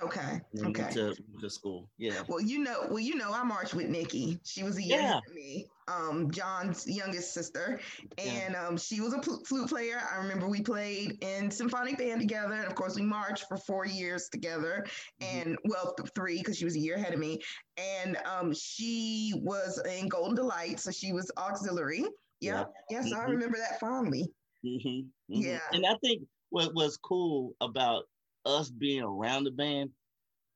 Okay. 0.03 0.41
Okay. 0.65 0.91
To, 0.93 1.15
to 1.41 1.51
school. 1.51 1.89
Yeah. 1.99 2.23
Well, 2.27 2.41
you 2.41 2.61
know, 2.61 2.87
well, 2.89 2.99
you 2.99 3.17
know, 3.17 3.33
I 3.33 3.43
marched 3.43 3.75
with 3.75 3.89
Nikki. 3.89 4.41
She 4.45 4.63
was 4.63 4.79
a 4.79 4.83
year 4.83 4.99
yeah. 4.99 5.21
me. 5.35 5.67
Um, 5.89 6.31
John's 6.31 6.87
youngest 6.87 7.35
sister, 7.35 7.81
and 8.17 8.55
yeah. 8.55 8.67
um, 8.67 8.77
she 8.77 9.01
was 9.01 9.13
a 9.13 9.19
pl- 9.19 9.43
flute 9.45 9.69
player. 9.69 10.01
I 10.13 10.19
remember 10.19 10.49
we 10.49 10.63
played 10.63 11.23
in 11.23 11.51
symphonic 11.51 11.99
band 11.99 12.21
together, 12.21 12.55
and 12.55 12.67
of 12.67 12.77
course, 12.77 12.95
we 12.95 13.03
marched 13.03 13.47
for 13.49 13.57
four 13.57 13.87
years 13.87 14.29
together, 14.29 14.87
mm-hmm. 15.21 15.49
and 15.49 15.59
well, 15.65 15.95
th- 15.99 16.11
three 16.15 16.39
because 16.39 16.57
she 16.57 16.65
was 16.65 16.77
a 16.77 16.79
year 16.79 16.95
ahead 16.95 17.13
of 17.13 17.19
me. 17.19 17.41
And 17.77 18.17
um, 18.25 18.55
she 18.55 19.33
was 19.43 19.83
in 19.99 20.09
Golden 20.09 20.37
Delight, 20.37 20.79
so 20.79 20.93
she 20.93 21.13
was 21.13 21.31
auxiliary. 21.37 22.05
Yep. 22.41 22.73
Yeah. 22.89 22.99
Yes, 22.99 23.07
mm-hmm. 23.07 23.21
I 23.21 23.25
remember 23.25 23.59
that 23.59 23.81
fondly. 23.81 24.31
Mm-hmm. 24.65 24.89
mm-hmm. 24.89 25.07
Yeah. 25.29 25.59
And 25.73 25.85
I 25.85 25.97
think 26.03 26.23
what 26.51 26.75
was 26.75 26.97
cool 26.97 27.55
about 27.61 28.05
us 28.47 28.71
being 28.71 29.03
around 29.03 29.45
the 29.45 29.51
band, 29.51 29.91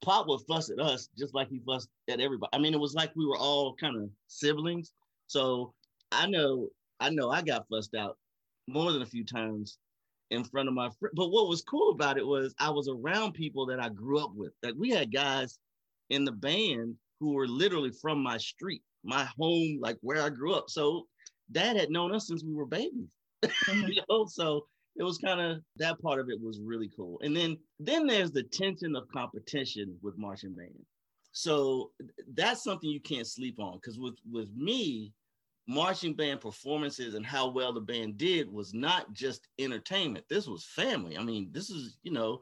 Pop 0.02 0.26
would 0.28 0.40
fuss 0.46 0.70
at 0.70 0.80
us 0.80 1.08
just 1.18 1.34
like 1.34 1.48
he 1.48 1.60
fussed 1.66 1.88
at 2.08 2.20
everybody. 2.20 2.50
I 2.52 2.58
mean, 2.58 2.74
it 2.74 2.80
was 2.80 2.94
like 2.94 3.12
we 3.16 3.26
were 3.26 3.38
all 3.38 3.74
kind 3.74 3.96
of 3.96 4.10
siblings. 4.26 4.92
So 5.26 5.72
I 6.12 6.26
know, 6.26 6.68
I 7.00 7.10
know 7.10 7.30
I 7.30 7.42
got 7.42 7.66
fussed 7.68 7.94
out 7.94 8.18
more 8.68 8.92
than 8.92 9.02
a 9.02 9.06
few 9.06 9.24
times 9.24 9.78
in 10.30 10.44
front 10.44 10.68
of 10.68 10.74
my 10.74 10.90
friend. 10.98 11.12
But 11.14 11.30
what 11.30 11.48
was 11.48 11.62
cool 11.62 11.90
about 11.90 12.18
it 12.18 12.26
was 12.26 12.54
I 12.58 12.70
was 12.70 12.88
around 12.88 13.32
people 13.32 13.66
that 13.66 13.80
I 13.80 13.88
grew 13.88 14.18
up 14.18 14.32
with. 14.34 14.52
Like 14.62 14.74
we 14.76 14.90
had 14.90 15.12
guys 15.12 15.58
in 16.10 16.24
the 16.24 16.32
band 16.32 16.96
who 17.20 17.32
were 17.32 17.48
literally 17.48 17.90
from 17.90 18.22
my 18.22 18.36
street, 18.36 18.82
my 19.04 19.26
home, 19.38 19.78
like 19.80 19.96
where 20.02 20.22
I 20.22 20.30
grew 20.30 20.54
up. 20.54 20.68
So 20.68 21.06
dad 21.52 21.76
had 21.76 21.90
known 21.90 22.14
us 22.14 22.26
since 22.26 22.44
we 22.44 22.54
were 22.54 22.66
babies. 22.66 23.08
You 23.68 24.00
know, 24.08 24.26
so 24.26 24.66
it 24.96 25.02
was 25.02 25.18
kind 25.18 25.40
of 25.40 25.58
that 25.76 26.00
part 26.00 26.20
of 26.20 26.28
it 26.28 26.40
was 26.40 26.60
really 26.62 26.90
cool. 26.96 27.20
And 27.22 27.36
then 27.36 27.56
then 27.80 28.06
there's 28.06 28.30
the 28.30 28.44
tension 28.44 28.94
of 28.94 29.08
competition 29.08 29.96
with 30.02 30.18
marching 30.18 30.54
band. 30.54 30.84
So 31.32 31.90
that's 32.34 32.62
something 32.62 32.88
you 32.88 33.00
can't 33.00 33.26
sleep 33.26 33.58
on 33.58 33.78
because 33.78 33.98
with 33.98 34.16
with 34.30 34.54
me, 34.54 35.12
marching 35.66 36.14
band 36.14 36.40
performances 36.40 37.14
and 37.14 37.26
how 37.26 37.48
well 37.50 37.72
the 37.72 37.80
band 37.80 38.18
did 38.18 38.50
was 38.50 38.72
not 38.72 39.12
just 39.12 39.48
entertainment. 39.58 40.24
This 40.28 40.46
was 40.46 40.64
family. 40.64 41.18
I 41.18 41.24
mean, 41.24 41.48
this 41.50 41.70
is 41.70 41.98
you 42.04 42.12
know, 42.12 42.38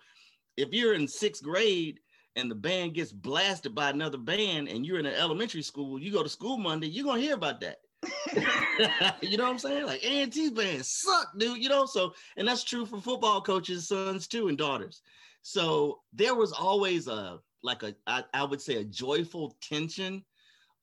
if 0.56 0.68
you're 0.72 0.94
in 0.94 1.08
sixth 1.08 1.42
grade 1.42 2.00
and 2.36 2.50
the 2.50 2.54
band 2.54 2.94
gets 2.94 3.12
blasted 3.12 3.74
by 3.74 3.90
another 3.90 4.18
band 4.18 4.68
and 4.68 4.84
you're 4.84 4.98
in 4.98 5.06
an 5.06 5.14
elementary 5.14 5.62
school, 5.62 5.98
you 5.98 6.12
go 6.12 6.22
to 6.22 6.28
school 6.28 6.58
Monday, 6.58 6.88
you're 6.88 7.04
gonna 7.04 7.20
hear 7.20 7.34
about 7.34 7.60
that. 7.60 7.78
you 9.20 9.36
know 9.36 9.44
what 9.44 9.52
I'm 9.52 9.58
saying? 9.58 9.86
Like 9.86 10.02
A&T's 10.04 10.50
band 10.50 10.84
suck, 10.84 11.38
dude. 11.38 11.62
You 11.62 11.68
know, 11.68 11.86
so 11.86 12.14
and 12.36 12.46
that's 12.46 12.64
true 12.64 12.86
for 12.86 13.00
football 13.00 13.40
coaches' 13.40 13.88
sons 13.88 14.26
too 14.26 14.48
and 14.48 14.58
daughters. 14.58 15.02
So 15.42 16.00
there 16.12 16.34
was 16.34 16.52
always 16.52 17.08
a 17.08 17.38
like 17.62 17.82
a 17.82 17.94
I, 18.06 18.24
I 18.34 18.44
would 18.44 18.60
say 18.60 18.76
a 18.76 18.84
joyful 18.84 19.56
tension 19.60 20.24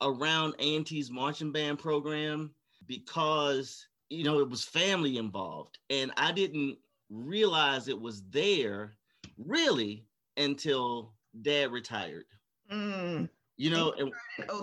around 0.01 0.55
A&T's 0.59 1.11
marching 1.11 1.51
band 1.51 1.79
program 1.79 2.51
because 2.87 3.85
you 4.09 4.23
know 4.23 4.39
it 4.39 4.49
was 4.49 4.63
family 4.63 5.17
involved 5.17 5.77
and 5.89 6.11
I 6.15 6.31
didn't 6.31 6.77
realize 7.09 7.87
it 7.87 7.99
was 7.99 8.23
there 8.29 8.95
really 9.37 10.05
until 10.37 11.13
dad 11.41 11.71
retired. 11.71 12.25
Mm. 12.71 13.29
You 13.59 13.71
know, 13.71 13.91
in 13.91 14.09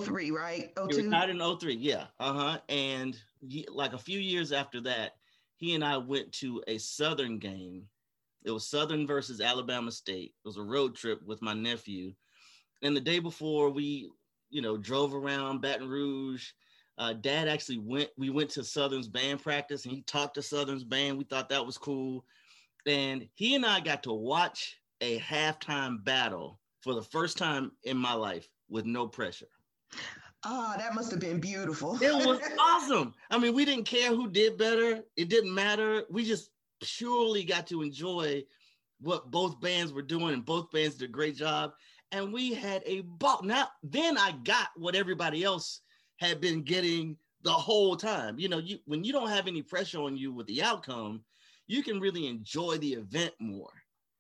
03, 0.03 0.31
right? 0.31 0.73
02? 0.75 1.03
Not 1.03 1.29
in 1.29 1.39
03, 1.39 1.75
yeah. 1.75 2.05
Uh-huh. 2.19 2.59
And 2.71 3.15
he, 3.47 3.67
like 3.71 3.93
a 3.93 3.99
few 3.99 4.19
years 4.19 4.53
after 4.53 4.81
that, 4.81 5.17
he 5.57 5.75
and 5.75 5.85
I 5.85 5.99
went 5.99 6.33
to 6.33 6.63
a 6.67 6.79
Southern 6.79 7.39
game. 7.39 7.83
It 8.47 8.53
was 8.53 8.67
Southern 8.67 9.07
versus 9.07 9.43
Alabama 9.43 9.93
State. 9.93 10.33
It 10.43 10.49
was 10.49 10.57
a 10.57 10.63
road 10.63 10.95
trip 10.95 11.21
with 11.27 11.43
my 11.43 11.53
nephew. 11.53 12.15
And 12.83 12.97
the 12.97 13.03
day 13.03 13.19
before 13.19 13.69
we, 13.69 14.09
you 14.49 14.63
know, 14.63 14.79
drove 14.79 15.15
around 15.15 15.61
Baton 15.61 15.91
Rouge. 15.91 16.47
Uh, 16.97 17.13
dad 17.13 17.49
actually 17.49 17.77
went, 17.77 18.09
we 18.17 18.31
went 18.31 18.49
to 18.49 18.65
Southern's 18.65 19.09
band 19.09 19.43
practice 19.43 19.85
and 19.85 19.93
he 19.93 20.01
talked 20.03 20.37
to 20.37 20.43
Southern's 20.43 20.85
band. 20.85 21.19
We 21.19 21.25
thought 21.25 21.51
that 21.51 21.67
was 21.67 21.77
cool. 21.77 22.25
And 22.87 23.29
he 23.35 23.57
and 23.57 23.67
I 23.67 23.81
got 23.81 24.05
to 24.05 24.15
watch 24.15 24.79
a 25.03 25.19
halftime 25.19 26.03
battle 26.03 26.61
for 26.81 26.95
the 26.95 27.03
first 27.03 27.37
time 27.37 27.73
in 27.85 27.99
my 27.99 28.15
life 28.15 28.49
with 28.69 28.85
no 28.85 29.07
pressure. 29.07 29.49
Oh, 30.45 30.75
that 30.79 30.95
must 30.95 31.11
have 31.11 31.21
been 31.21 31.41
beautiful. 31.41 31.99
it 32.01 32.15
was 32.27 32.41
awesome. 32.61 33.15
I 33.31 33.39
mean, 33.39 33.55
we 33.55 33.65
didn't 33.65 33.85
care 33.85 34.11
who 34.11 34.29
did 34.29 34.57
better. 34.57 35.03
It 35.17 35.29
didn't 35.29 35.55
matter. 35.55 36.05
We 36.11 36.25
just 36.25 36.51
purely 36.81 37.45
got 37.45 37.67
to 37.69 37.83
enjoy 37.83 38.45
what 39.01 39.31
both 39.31 39.61
bands 39.61 39.93
were 39.93 40.03
doing, 40.03 40.35
and 40.35 40.45
both 40.45 40.71
bands 40.71 40.97
did 40.97 41.09
a 41.09 41.13
great 41.13 41.37
job. 41.37 41.73
And 42.13 42.33
we 42.33 42.55
had 42.55 42.83
a 42.87 43.01
ball. 43.01 43.41
Now, 43.43 43.69
then 43.83 44.17
I 44.17 44.33
got 44.45 44.69
what 44.77 44.95
everybody 44.95 45.43
else 45.43 45.81
had 46.19 46.41
been 46.41 46.63
getting 46.63 47.17
the 47.43 47.53
whole 47.53 47.97
time. 47.97 48.39
You 48.39 48.49
know, 48.49 48.59
you 48.59 48.79
when 48.87 49.05
you 49.05 49.13
don't 49.13 49.29
have 49.29 49.49
any 49.49 49.63
pressure 49.63 50.01
on 50.01 50.17
you 50.17 50.33
with 50.33 50.47
the 50.47 50.63
outcome, 50.63 51.23
you 51.67 51.83
can 51.83 52.01
really 52.01 52.29
enjoy 52.29 52.79
the 52.79 52.95
event 52.95 53.33
more. 53.41 53.73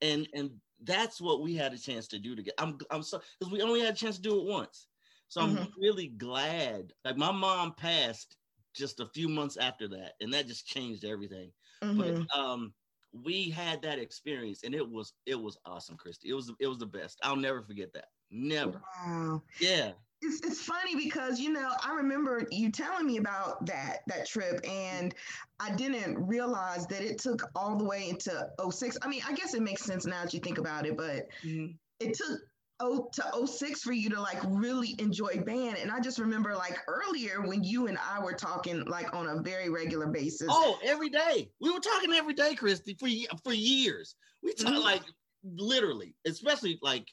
And 0.02 0.28
and 0.34 0.50
that's 0.83 1.21
what 1.21 1.42
we 1.42 1.54
had 1.54 1.73
a 1.73 1.78
chance 1.78 2.09
to 2.09 2.18
do 2.18 2.37
together. 2.37 2.56
I'm 2.59 2.78
I'm 2.90 3.02
so 3.02 3.21
because 3.38 3.52
we 3.52 3.62
only 3.62 3.80
had 3.80 3.95
a 3.95 3.97
chance 3.97 4.16
to 4.16 4.23
do 4.23 4.40
it 4.40 4.47
once. 4.47 4.88
So 5.28 5.40
I'm 5.40 5.56
mm-hmm. 5.56 5.80
really 5.80 6.09
glad. 6.09 6.92
Like 7.04 7.16
my 7.16 7.33
mom 7.33 7.75
passed 7.75 8.37
just 8.75 9.00
a 9.00 9.06
few 9.06 9.28
months 9.28 9.56
after 9.56 9.88
that, 9.88 10.12
and 10.21 10.33
that 10.33 10.47
just 10.47 10.66
changed 10.66 11.04
everything. 11.04 11.50
Mm-hmm. 11.83 11.99
But 11.99 12.38
um, 12.38 12.73
we 13.12 13.50
had 13.50 13.83
that 13.83 13.99
experience, 13.99 14.62
and 14.64 14.75
it 14.75 14.88
was 14.88 15.14
it 15.26 15.40
was 15.40 15.59
awesome, 15.66 15.97
Christy. 15.97 16.28
It 16.28 16.35
was 16.35 16.52
it 16.61 16.66
was 16.66 16.78
the 16.78 16.87
best. 16.87 17.18
I'll 17.23 17.37
never 17.37 17.62
forget 17.62 17.92
that. 17.95 18.06
Never. 18.30 18.83
Wow. 19.04 19.42
Yeah 19.61 19.92
it's, 20.23 20.40
it's 20.46 20.61
funny 20.61 20.96
because 20.96 21.38
you 21.38 21.52
know 21.52 21.70
i 21.85 21.94
remember 21.94 22.46
you 22.50 22.70
telling 22.70 23.06
me 23.06 23.18
about 23.18 23.64
that 23.66 23.99
that 24.06 24.26
trip 24.26 24.61
and 24.68 25.14
i 25.61 25.70
didn't 25.75 26.16
realize 26.26 26.87
that 26.87 27.02
it 27.02 27.18
took 27.18 27.42
all 27.54 27.76
the 27.76 27.85
way 27.85 28.08
into 28.08 28.49
06 28.70 28.96
i 29.02 29.08
mean 29.08 29.20
i 29.28 29.32
guess 29.35 29.54
it 29.54 29.62
makes 29.62 29.82
sense 29.82 30.06
now 30.06 30.23
that 30.23 30.32
you 30.32 30.40
think 30.40 30.58
about 30.58 30.87
it 30.87 30.96
but 30.96 31.26
mm-hmm. 31.44 31.73
it 32.00 32.14
took 32.14 32.40
oh 32.80 33.08
to 33.12 33.46
06 33.46 33.82
for 33.82 33.92
you 33.92 34.11
to 34.11 34.20
like 34.20 34.38
really 34.46 34.94
enjoy 34.99 35.37
band 35.44 35.76
and 35.78 35.90
i 35.90 36.00
just 36.00 36.18
remember 36.18 36.54
like 36.54 36.78
earlier 36.88 37.42
when 37.42 37.62
you 37.62 37.87
and 37.87 37.99
i 37.99 38.23
were 38.23 38.35
talking 38.35 38.85
like 38.85 39.14
on 39.14 39.26
a 39.26 39.42
very 39.42 39.68
regular 39.68 40.06
basis 40.06 40.49
oh 40.50 40.78
every 40.85 41.08
day 41.08 41.49
we 41.61 41.70
were 41.70 41.80
talking 41.80 42.12
every 42.12 42.35
day 42.35 42.54
christy 42.54 42.96
for 42.99 43.08
for 43.44 43.52
years 43.52 44.14
we 44.42 44.52
talked 44.52 44.75
mm-hmm. 44.75 44.82
like 44.82 45.02
literally 45.44 46.14
especially 46.26 46.78
like 46.82 47.06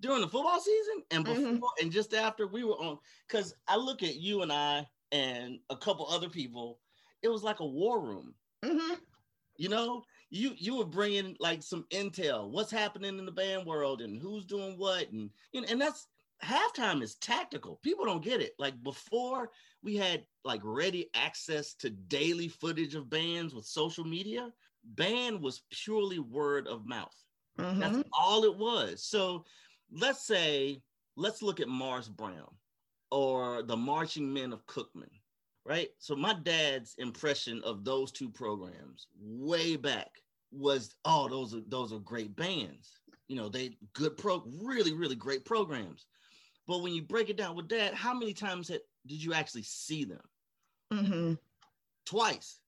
during 0.00 0.20
the 0.20 0.28
football 0.28 0.60
season 0.60 1.02
and 1.10 1.24
mm-hmm. 1.24 1.34
before 1.34 1.68
mm-hmm. 1.70 1.84
and 1.84 1.92
just 1.92 2.14
after 2.14 2.46
we 2.46 2.64
were 2.64 2.74
on 2.74 2.98
because 3.26 3.54
I 3.68 3.76
look 3.76 4.02
at 4.02 4.16
you 4.16 4.42
and 4.42 4.52
I 4.52 4.86
and 5.12 5.58
a 5.70 5.76
couple 5.76 6.06
other 6.06 6.28
people, 6.28 6.80
it 7.22 7.28
was 7.28 7.42
like 7.42 7.60
a 7.60 7.66
war 7.66 8.00
room. 8.00 8.34
Mm-hmm. 8.64 8.94
You 9.56 9.68
know, 9.68 10.02
you 10.30 10.52
you 10.56 10.76
were 10.76 10.84
bringing 10.84 11.36
like 11.40 11.62
some 11.62 11.86
intel, 11.90 12.50
what's 12.50 12.70
happening 12.70 13.18
in 13.18 13.26
the 13.26 13.32
band 13.32 13.66
world 13.66 14.02
and 14.02 14.20
who's 14.20 14.44
doing 14.44 14.78
what, 14.78 15.10
and 15.12 15.30
you 15.52 15.60
know, 15.60 15.66
and 15.70 15.80
that's 15.80 16.08
halftime 16.42 17.02
is 17.02 17.14
tactical. 17.16 17.80
People 17.82 18.04
don't 18.04 18.24
get 18.24 18.40
it. 18.40 18.52
Like 18.58 18.80
before, 18.82 19.50
we 19.82 19.96
had 19.96 20.24
like 20.44 20.60
ready 20.62 21.08
access 21.14 21.74
to 21.74 21.90
daily 21.90 22.48
footage 22.48 22.94
of 22.94 23.10
bands 23.10 23.54
with 23.54 23.64
social 23.64 24.04
media. 24.04 24.50
Band 24.84 25.40
was 25.40 25.62
purely 25.70 26.18
word 26.18 26.66
of 26.66 26.86
mouth. 26.86 27.14
Mm-hmm. 27.58 27.80
That's 27.80 28.02
all 28.12 28.44
it 28.44 28.56
was. 28.56 29.02
So 29.02 29.44
let's 29.92 30.26
say, 30.26 30.82
let's 31.16 31.42
look 31.42 31.60
at 31.60 31.68
Mars 31.68 32.08
Brown 32.08 32.54
or 33.10 33.62
the 33.62 33.76
Marching 33.76 34.32
Men 34.32 34.52
of 34.52 34.66
Cookman, 34.66 35.10
right? 35.64 35.88
So 35.98 36.14
my 36.16 36.34
dad's 36.42 36.94
impression 36.98 37.62
of 37.64 37.84
those 37.84 38.12
two 38.12 38.28
programs 38.28 39.06
way 39.20 39.76
back 39.76 40.10
was, 40.52 40.94
oh, 41.04 41.28
those 41.28 41.54
are 41.54 41.62
those 41.68 41.92
are 41.92 41.98
great 42.00 42.34
bands. 42.36 43.00
You 43.28 43.36
know, 43.36 43.48
they 43.48 43.76
good 43.94 44.16
pro, 44.16 44.44
really, 44.62 44.92
really 44.92 45.16
great 45.16 45.44
programs. 45.44 46.06
But 46.66 46.82
when 46.82 46.94
you 46.94 47.02
break 47.02 47.30
it 47.30 47.36
down 47.36 47.56
with 47.56 47.68
dad, 47.68 47.94
how 47.94 48.12
many 48.12 48.32
times 48.32 48.68
had, 48.68 48.80
did 49.06 49.22
you 49.22 49.32
actually 49.32 49.62
see 49.62 50.04
them? 50.04 50.20
Mm-hmm. 50.92 51.34
Twice. 52.04 52.58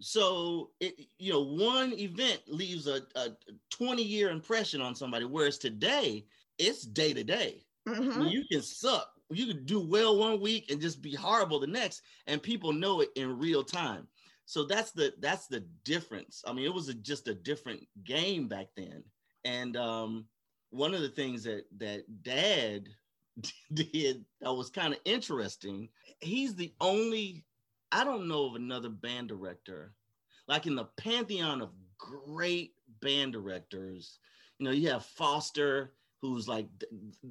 So 0.00 0.70
it, 0.80 0.94
you 1.18 1.32
know, 1.32 1.42
one 1.42 1.92
event 1.92 2.40
leaves 2.48 2.86
a, 2.86 3.02
a 3.14 3.28
20 3.70 4.02
year 4.02 4.30
impression 4.30 4.80
on 4.80 4.94
somebody, 4.94 5.24
whereas 5.26 5.58
today 5.58 6.24
it's 6.58 6.82
day 6.82 7.12
to 7.12 7.24
day. 7.24 7.64
Mm-hmm. 7.88 8.22
You 8.22 8.44
can 8.50 8.62
suck. 8.62 9.08
You 9.30 9.46
can 9.46 9.64
do 9.64 9.80
well 9.80 10.18
one 10.18 10.40
week 10.40 10.70
and 10.70 10.80
just 10.80 11.02
be 11.02 11.14
horrible 11.14 11.58
the 11.58 11.66
next, 11.66 12.02
and 12.26 12.42
people 12.42 12.72
know 12.72 13.00
it 13.00 13.10
in 13.16 13.38
real 13.38 13.64
time. 13.64 14.06
So 14.44 14.64
that's 14.64 14.92
the 14.92 15.14
that's 15.20 15.46
the 15.46 15.60
difference. 15.84 16.42
I 16.46 16.52
mean, 16.52 16.64
it 16.64 16.74
was 16.74 16.88
a, 16.88 16.94
just 16.94 17.28
a 17.28 17.34
different 17.34 17.86
game 18.04 18.48
back 18.48 18.68
then. 18.76 19.02
And 19.44 19.76
um, 19.76 20.26
one 20.70 20.94
of 20.94 21.00
the 21.00 21.08
things 21.08 21.44
that 21.44 21.64
that 21.78 22.04
Dad 22.22 22.88
did 23.72 24.24
that 24.40 24.52
was 24.52 24.70
kind 24.70 24.92
of 24.92 25.00
interesting. 25.04 25.88
He's 26.20 26.54
the 26.54 26.74
only 26.80 27.44
I 27.90 28.04
don't 28.04 28.28
know 28.28 28.46
of 28.46 28.54
another 28.54 28.90
band 28.90 29.28
director 29.28 29.94
like 30.48 30.66
in 30.66 30.74
the 30.74 30.84
pantheon 30.96 31.62
of 31.62 31.70
great 31.98 32.74
band 33.00 33.32
directors. 33.32 34.18
You 34.58 34.66
know, 34.66 34.72
you 34.72 34.88
have 34.90 35.04
Foster, 35.04 35.94
who's 36.22 36.48
like 36.48 36.66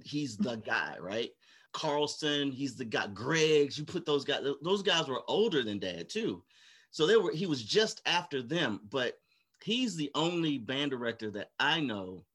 he's 0.04 0.38
the 0.38 0.58
guy, 0.58 0.98
right? 1.00 1.32
Carlson, 1.74 2.52
he's 2.52 2.76
the 2.76 2.86
guy. 2.86 3.08
Greggs, 3.08 3.78
you 3.78 3.86
put 3.86 4.06
those 4.06 4.26
guys. 4.26 4.46
Those 4.62 4.84
guys 4.84 5.08
were 5.08 5.24
older 5.28 5.64
than 5.64 5.80
Dad 5.80 6.10
too, 6.10 6.44
so 6.92 7.08
they 7.08 7.16
were. 7.16 7.32
He 7.32 7.46
was 7.46 7.64
just 7.64 8.02
after 8.06 8.42
them, 8.44 8.82
but 8.90 9.18
he's 9.64 9.96
the 9.96 10.12
only 10.14 10.58
band 10.58 10.92
director 10.92 11.32
that 11.32 11.52
I 11.60 11.80
know 11.80 12.26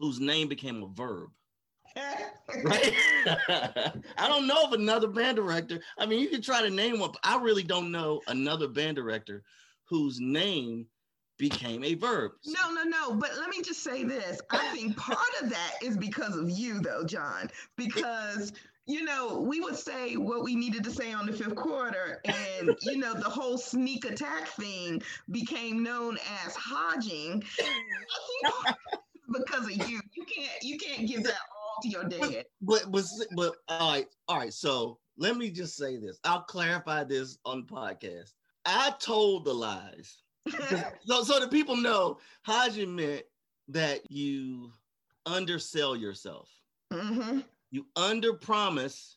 whose 0.00 0.18
name 0.20 0.48
became 0.48 0.82
a 0.82 0.88
verb. 0.88 1.30
right? 2.64 2.94
I 4.18 4.28
don't 4.28 4.46
know 4.46 4.64
of 4.64 4.72
another 4.72 5.08
band 5.08 5.36
director. 5.36 5.80
I 5.98 6.06
mean, 6.06 6.20
you 6.20 6.28
can 6.28 6.42
try 6.42 6.62
to 6.62 6.70
name 6.70 6.98
one, 6.98 7.12
but 7.12 7.20
I 7.22 7.40
really 7.40 7.62
don't 7.62 7.92
know 7.92 8.20
another 8.26 8.68
band 8.68 8.96
director 8.96 9.42
whose 9.84 10.20
name 10.20 10.86
became 11.40 11.82
a 11.82 11.94
verb. 11.94 12.32
No, 12.46 12.72
no, 12.72 12.84
no. 12.84 13.14
But 13.14 13.30
let 13.38 13.48
me 13.48 13.62
just 13.62 13.82
say 13.82 14.04
this. 14.04 14.40
I 14.50 14.68
think 14.76 14.96
part 14.96 15.18
of 15.42 15.50
that 15.50 15.72
is 15.82 15.96
because 15.96 16.36
of 16.36 16.48
you, 16.48 16.80
though, 16.80 17.02
John, 17.04 17.50
because. 17.76 18.52
You 18.86 19.04
know, 19.04 19.38
we 19.38 19.60
would 19.60 19.76
say 19.76 20.16
what 20.16 20.42
we 20.42 20.56
needed 20.56 20.82
to 20.82 20.90
say 20.90 21.12
on 21.12 21.24
the 21.24 21.32
fifth 21.32 21.54
quarter, 21.54 22.20
and 22.24 22.74
you 22.82 22.96
know, 22.96 23.14
the 23.14 23.28
whole 23.28 23.56
sneak 23.56 24.04
attack 24.04 24.48
thing 24.48 25.00
became 25.30 25.84
known 25.84 26.18
as 26.44 26.56
hodging 26.56 27.44
because 29.32 29.66
of 29.66 29.88
you. 29.88 30.00
You 30.12 30.24
can't, 30.24 30.62
you 30.62 30.76
can't 30.76 31.06
give 31.06 31.22
that 31.22 31.38
all 31.54 31.76
to 31.82 31.88
your 31.88 32.04
dad. 32.04 32.46
But, 32.62 32.90
but, 32.90 33.04
but, 33.36 33.54
all 33.68 33.92
right, 33.92 34.06
all 34.26 34.38
right. 34.38 34.52
So 34.52 34.98
let 35.16 35.36
me 35.36 35.50
just 35.50 35.76
say 35.76 35.96
this. 35.96 36.18
I'll 36.24 36.42
clarify 36.42 37.04
this 37.04 37.38
on 37.44 37.66
the 37.68 37.72
podcast. 37.72 38.32
I 38.64 38.92
told 38.98 39.44
the 39.44 39.54
lies 39.54 40.22
so, 41.06 41.22
so 41.22 41.40
the 41.40 41.48
people 41.48 41.76
know 41.76 42.18
Hodgin 42.42 42.94
meant 42.94 43.24
that 43.68 44.10
you 44.10 44.72
undersell 45.26 45.96
yourself. 45.96 46.48
Mm-hmm. 46.92 47.40
You 47.70 47.86
under 47.96 48.32
promise 48.32 49.16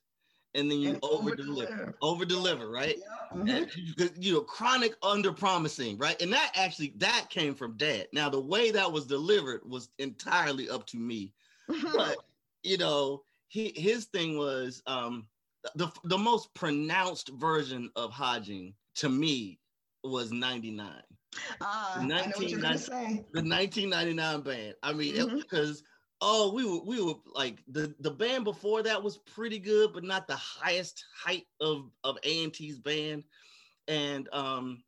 and 0.55 0.69
then 0.69 0.79
you 0.79 0.99
over 1.01 1.35
deliver, 1.35 1.95
over 2.01 2.25
deliver, 2.25 2.69
right? 2.69 2.97
Yeah. 3.43 3.61
Mm-hmm. 3.65 4.21
you 4.21 4.33
know, 4.33 4.41
chronic 4.41 4.95
under 5.01 5.31
promising, 5.31 5.97
right? 5.97 6.19
And 6.21 6.31
that 6.33 6.51
actually 6.55 6.93
that 6.97 7.27
came 7.29 7.55
from 7.55 7.77
dad. 7.77 8.07
Now 8.13 8.29
the 8.29 8.39
way 8.39 8.71
that 8.71 8.91
was 8.91 9.07
delivered 9.07 9.61
was 9.65 9.89
entirely 9.97 10.69
up 10.69 10.85
to 10.87 10.97
me, 10.97 11.33
but 11.95 12.17
you 12.61 12.77
know, 12.77 13.23
he 13.47 13.73
his 13.75 14.05
thing 14.05 14.37
was 14.37 14.83
um 14.85 15.25
the 15.75 15.91
the 16.03 16.17
most 16.17 16.53
pronounced 16.53 17.29
version 17.29 17.89
of 17.95 18.11
Hodging 18.11 18.73
to 18.95 19.09
me 19.09 19.59
was 20.03 20.31
99. 20.31 20.91
Uh, 21.61 21.97
I 21.99 22.05
know 22.05 22.15
what 22.35 22.49
you're 22.49 22.59
gonna 22.59 22.77
say. 22.77 23.23
The 23.33 23.41
1999 23.41 24.41
band. 24.41 24.75
I 24.83 24.93
mean, 24.93 25.13
because 25.37 25.81
mm-hmm. 25.81 25.85
oh, 26.21 26.53
we 26.53 26.65
were 26.65 26.83
we 26.83 27.01
were 27.01 27.19
like 27.33 27.59
the 27.67 27.93
the 27.99 28.11
band 28.11 28.43
before 28.43 28.83
that 28.83 29.01
was 29.01 29.17
pretty 29.17 29.59
good, 29.59 29.93
but 29.93 30.03
not 30.03 30.27
the 30.27 30.35
highest 30.35 31.03
height 31.15 31.45
of 31.59 31.89
of 32.03 32.17
A&T's 32.23 32.79
band. 32.79 33.23
And 33.87 34.29
um 34.33 34.83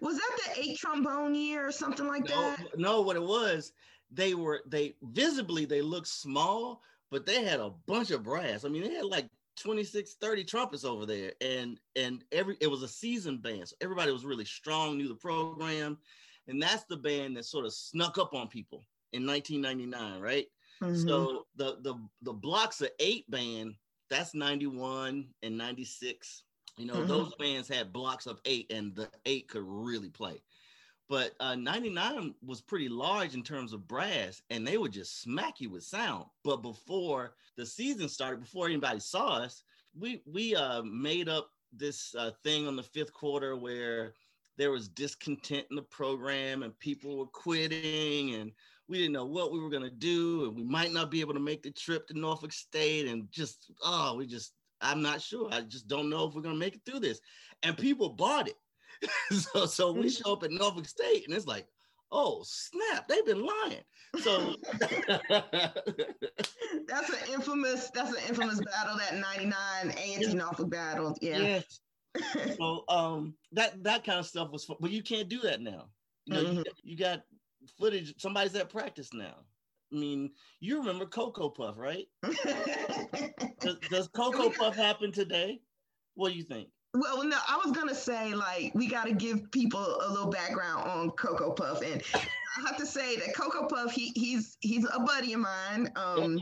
was 0.00 0.16
that 0.16 0.38
the 0.54 0.62
eight 0.62 0.78
trombone 0.78 1.34
year 1.34 1.66
or 1.66 1.72
something 1.72 2.06
like 2.06 2.28
no, 2.28 2.40
that? 2.40 2.78
No, 2.78 3.00
what 3.00 3.16
it 3.16 3.22
was, 3.22 3.72
they 4.10 4.34
were 4.34 4.62
they 4.66 4.94
visibly 5.02 5.64
they 5.64 5.82
looked 5.82 6.08
small, 6.08 6.82
but 7.10 7.26
they 7.26 7.44
had 7.44 7.60
a 7.60 7.72
bunch 7.86 8.10
of 8.10 8.22
brass. 8.22 8.64
I 8.64 8.68
mean, 8.68 8.82
they 8.82 8.94
had 8.94 9.04
like 9.04 9.28
26 9.60 10.14
30 10.20 10.44
trumpets 10.44 10.84
over 10.84 11.06
there. 11.06 11.32
And 11.40 11.78
and 11.96 12.24
every 12.32 12.56
it 12.60 12.66
was 12.66 12.82
a 12.82 12.88
seasoned 12.88 13.42
band. 13.42 13.68
So 13.68 13.76
everybody 13.80 14.12
was 14.12 14.24
really 14.24 14.44
strong 14.44 14.96
knew 14.96 15.08
the 15.08 15.14
program. 15.14 15.98
And 16.48 16.60
that's 16.60 16.84
the 16.84 16.96
band 16.96 17.36
that 17.36 17.44
sort 17.44 17.66
of 17.66 17.72
snuck 17.72 18.18
up 18.18 18.34
on 18.34 18.48
people 18.48 18.84
in 19.12 19.26
1999 19.26 20.20
right? 20.20 20.46
Mm-hmm. 20.82 21.06
so 21.06 21.46
the 21.56 21.76
the 21.82 21.94
the 22.22 22.32
blocks 22.32 22.80
of 22.80 22.90
eight 23.00 23.30
band. 23.30 23.74
That's 24.08 24.34
91 24.34 25.28
and 25.44 25.56
96 25.56 26.42
you 26.76 26.86
know 26.86 26.94
mm-hmm. 26.94 27.06
those 27.06 27.34
bands 27.36 27.68
had 27.68 27.92
blocks 27.92 28.26
of 28.26 28.40
eight 28.44 28.72
and 28.72 28.94
the 28.96 29.08
eight 29.26 29.48
could 29.48 29.62
really 29.64 30.08
play 30.08 30.42
but 31.10 31.32
uh, 31.40 31.56
99 31.56 32.34
was 32.46 32.62
pretty 32.62 32.88
large 32.88 33.34
in 33.34 33.42
terms 33.42 33.74
of 33.74 33.86
brass 33.88 34.40
and 34.48 34.66
they 34.66 34.78
would 34.78 34.92
just 34.92 35.20
smack 35.20 35.60
you 35.60 35.68
with 35.68 35.82
sound. 35.82 36.24
But 36.44 36.62
before 36.62 37.34
the 37.56 37.66
season 37.66 38.08
started 38.08 38.40
before 38.40 38.66
anybody 38.66 39.00
saw 39.00 39.38
us 39.38 39.64
we 39.98 40.22
we 40.26 40.54
uh, 40.54 40.82
made 40.82 41.28
up 41.28 41.50
this 41.72 42.14
uh, 42.14 42.30
thing 42.42 42.66
on 42.66 42.76
the 42.76 42.82
fifth 42.82 43.12
quarter 43.12 43.56
where 43.56 44.14
there 44.56 44.70
was 44.70 44.88
discontent 44.88 45.66
in 45.70 45.76
the 45.76 45.82
program 45.82 46.62
and 46.62 46.78
people 46.78 47.16
were 47.16 47.26
quitting 47.26 48.34
and 48.34 48.52
we 48.88 48.98
didn't 48.98 49.12
know 49.12 49.24
what 49.24 49.52
we 49.52 49.60
were 49.60 49.70
going 49.70 49.82
to 49.82 49.90
do 49.90 50.46
and 50.46 50.56
we 50.56 50.64
might 50.64 50.92
not 50.92 51.10
be 51.10 51.20
able 51.20 51.34
to 51.34 51.40
make 51.40 51.62
the 51.62 51.70
trip 51.70 52.06
to 52.06 52.18
norfolk 52.18 52.52
state 52.52 53.06
and 53.06 53.30
just 53.30 53.70
oh 53.84 54.14
we 54.16 54.26
just 54.26 54.52
i'm 54.80 55.02
not 55.02 55.20
sure. 55.20 55.48
I 55.52 55.62
just 55.62 55.88
don't 55.88 56.10
know 56.10 56.26
if 56.26 56.34
we're 56.34 56.42
going 56.42 56.54
to 56.54 56.60
make 56.60 56.74
it 56.74 56.82
through 56.86 57.00
this. 57.00 57.20
And 57.62 57.76
people 57.76 58.10
bought 58.10 58.48
it 58.48 58.56
so 59.30 59.66
so 59.66 59.92
we 59.92 60.00
mm-hmm. 60.00 60.08
show 60.08 60.32
up 60.32 60.44
at 60.44 60.50
Norfolk 60.50 60.86
State 60.86 61.26
and 61.26 61.34
it's 61.34 61.46
like, 61.46 61.66
oh 62.12 62.42
snap, 62.44 63.08
they've 63.08 63.26
been 63.26 63.46
lying. 63.46 63.82
So 64.22 64.56
that's 66.86 67.10
an 67.10 67.32
infamous 67.32 67.90
that's 67.94 68.10
an 68.10 68.22
infamous 68.28 68.60
battle, 68.60 68.96
that 68.98 69.16
99 69.16 69.54
A&T 69.96 70.34
Norfolk 70.34 70.70
battle. 70.70 71.16
Yeah. 71.20 71.38
Yes. 71.38 71.80
so 72.56 72.84
um 72.88 73.34
that 73.52 73.82
that 73.84 74.04
kind 74.04 74.18
of 74.18 74.26
stuff 74.26 74.50
was 74.50 74.64
fun, 74.64 74.76
but 74.80 74.90
you 74.90 75.02
can't 75.02 75.28
do 75.28 75.40
that 75.40 75.60
now. 75.60 75.88
You 76.26 76.34
know, 76.34 76.44
mm-hmm. 76.44 76.56
you, 76.58 76.64
you 76.82 76.96
got 76.96 77.22
footage, 77.78 78.14
somebody's 78.18 78.54
at 78.56 78.70
practice 78.70 79.12
now. 79.12 79.36
I 79.92 79.96
mean, 79.96 80.30
you 80.60 80.78
remember 80.78 81.06
Cocoa 81.06 81.48
Puff, 81.48 81.76
right? 81.76 82.06
does, 83.60 83.76
does 83.90 84.08
Cocoa 84.08 84.50
Puff 84.50 84.76
happen 84.76 85.10
today? 85.10 85.60
What 86.14 86.30
do 86.30 86.38
you 86.38 86.44
think? 86.44 86.68
Well, 86.92 87.22
no, 87.24 87.36
I 87.48 87.60
was 87.64 87.74
gonna 87.76 87.94
say 87.94 88.34
like 88.34 88.74
we 88.74 88.88
got 88.88 89.06
to 89.06 89.12
give 89.12 89.50
people 89.52 90.00
a 90.04 90.10
little 90.10 90.30
background 90.30 90.88
on 90.88 91.10
Cocoa 91.10 91.52
Puff, 91.52 91.82
and 91.82 92.02
I 92.14 92.66
have 92.66 92.76
to 92.78 92.86
say 92.86 93.16
that 93.16 93.34
Cocoa 93.36 93.66
Puff, 93.68 93.92
he 93.92 94.12
he's 94.16 94.56
he's 94.60 94.84
a 94.92 95.00
buddy 95.00 95.34
of 95.34 95.40
mine. 95.40 95.92
Um, 95.94 96.40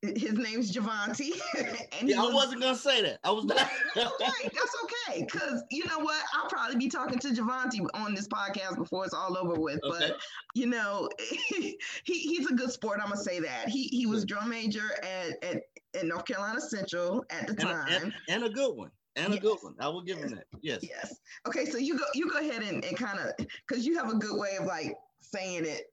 his 0.00 0.32
name's 0.32 0.72
Javante. 0.72 1.32
and 2.00 2.08
yeah, 2.08 2.22
was, 2.22 2.30
I 2.30 2.34
wasn't 2.34 2.62
gonna 2.62 2.74
say 2.74 3.02
that. 3.02 3.18
I 3.24 3.30
was 3.30 3.44
not. 3.44 3.60
okay, 3.94 4.48
that's 4.54 4.76
okay. 4.84 5.26
Cause 5.26 5.62
you 5.70 5.84
know 5.84 5.98
what? 5.98 6.22
I'll 6.34 6.48
probably 6.48 6.76
be 6.76 6.88
talking 6.88 7.18
to 7.18 7.28
Javante 7.28 7.86
on 7.92 8.14
this 8.14 8.26
podcast 8.26 8.76
before 8.76 9.04
it's 9.04 9.12
all 9.12 9.36
over 9.36 9.60
with. 9.60 9.80
Okay. 9.84 10.08
But 10.08 10.20
you 10.54 10.66
know, 10.66 11.10
he 11.48 11.76
he's 12.04 12.48
a 12.50 12.54
good 12.54 12.72
sport. 12.72 13.00
I'm 13.02 13.10
gonna 13.10 13.20
say 13.20 13.40
that. 13.40 13.68
He 13.68 13.88
he 13.88 14.06
was 14.06 14.24
drum 14.24 14.48
major 14.48 14.90
at 15.02 15.44
at, 15.44 15.62
at 15.94 16.06
North 16.06 16.24
Carolina 16.24 16.62
Central 16.62 17.22
at 17.28 17.46
the 17.46 17.54
time, 17.54 17.86
and, 17.90 18.04
and, 18.04 18.14
and 18.28 18.44
a 18.44 18.48
good 18.48 18.74
one 18.74 18.90
and 19.16 19.32
yes. 19.32 19.38
a 19.38 19.40
good 19.40 19.58
one. 19.62 19.74
I 19.80 19.88
will 19.88 20.02
give 20.02 20.18
yes. 20.18 20.30
him 20.30 20.36
that. 20.36 20.46
Yes. 20.62 20.80
Yes. 20.82 21.16
Okay, 21.46 21.64
so 21.64 21.78
you 21.78 21.98
go 21.98 22.04
you 22.14 22.30
go 22.30 22.38
ahead 22.38 22.62
and, 22.62 22.84
and 22.84 22.96
kind 22.96 23.18
of 23.18 23.46
because 23.66 23.86
you 23.86 23.96
have 23.96 24.10
a 24.10 24.16
good 24.16 24.38
way 24.38 24.56
of 24.58 24.66
like 24.66 24.96
saying 25.20 25.64
it. 25.66 25.92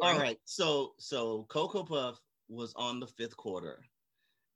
All 0.00 0.18
right. 0.18 0.38
So 0.44 0.92
so 0.98 1.46
Cocoa 1.48 1.84
Puff 1.84 2.20
was 2.48 2.72
on 2.76 3.00
the 3.00 3.06
fifth 3.06 3.36
quarter, 3.36 3.80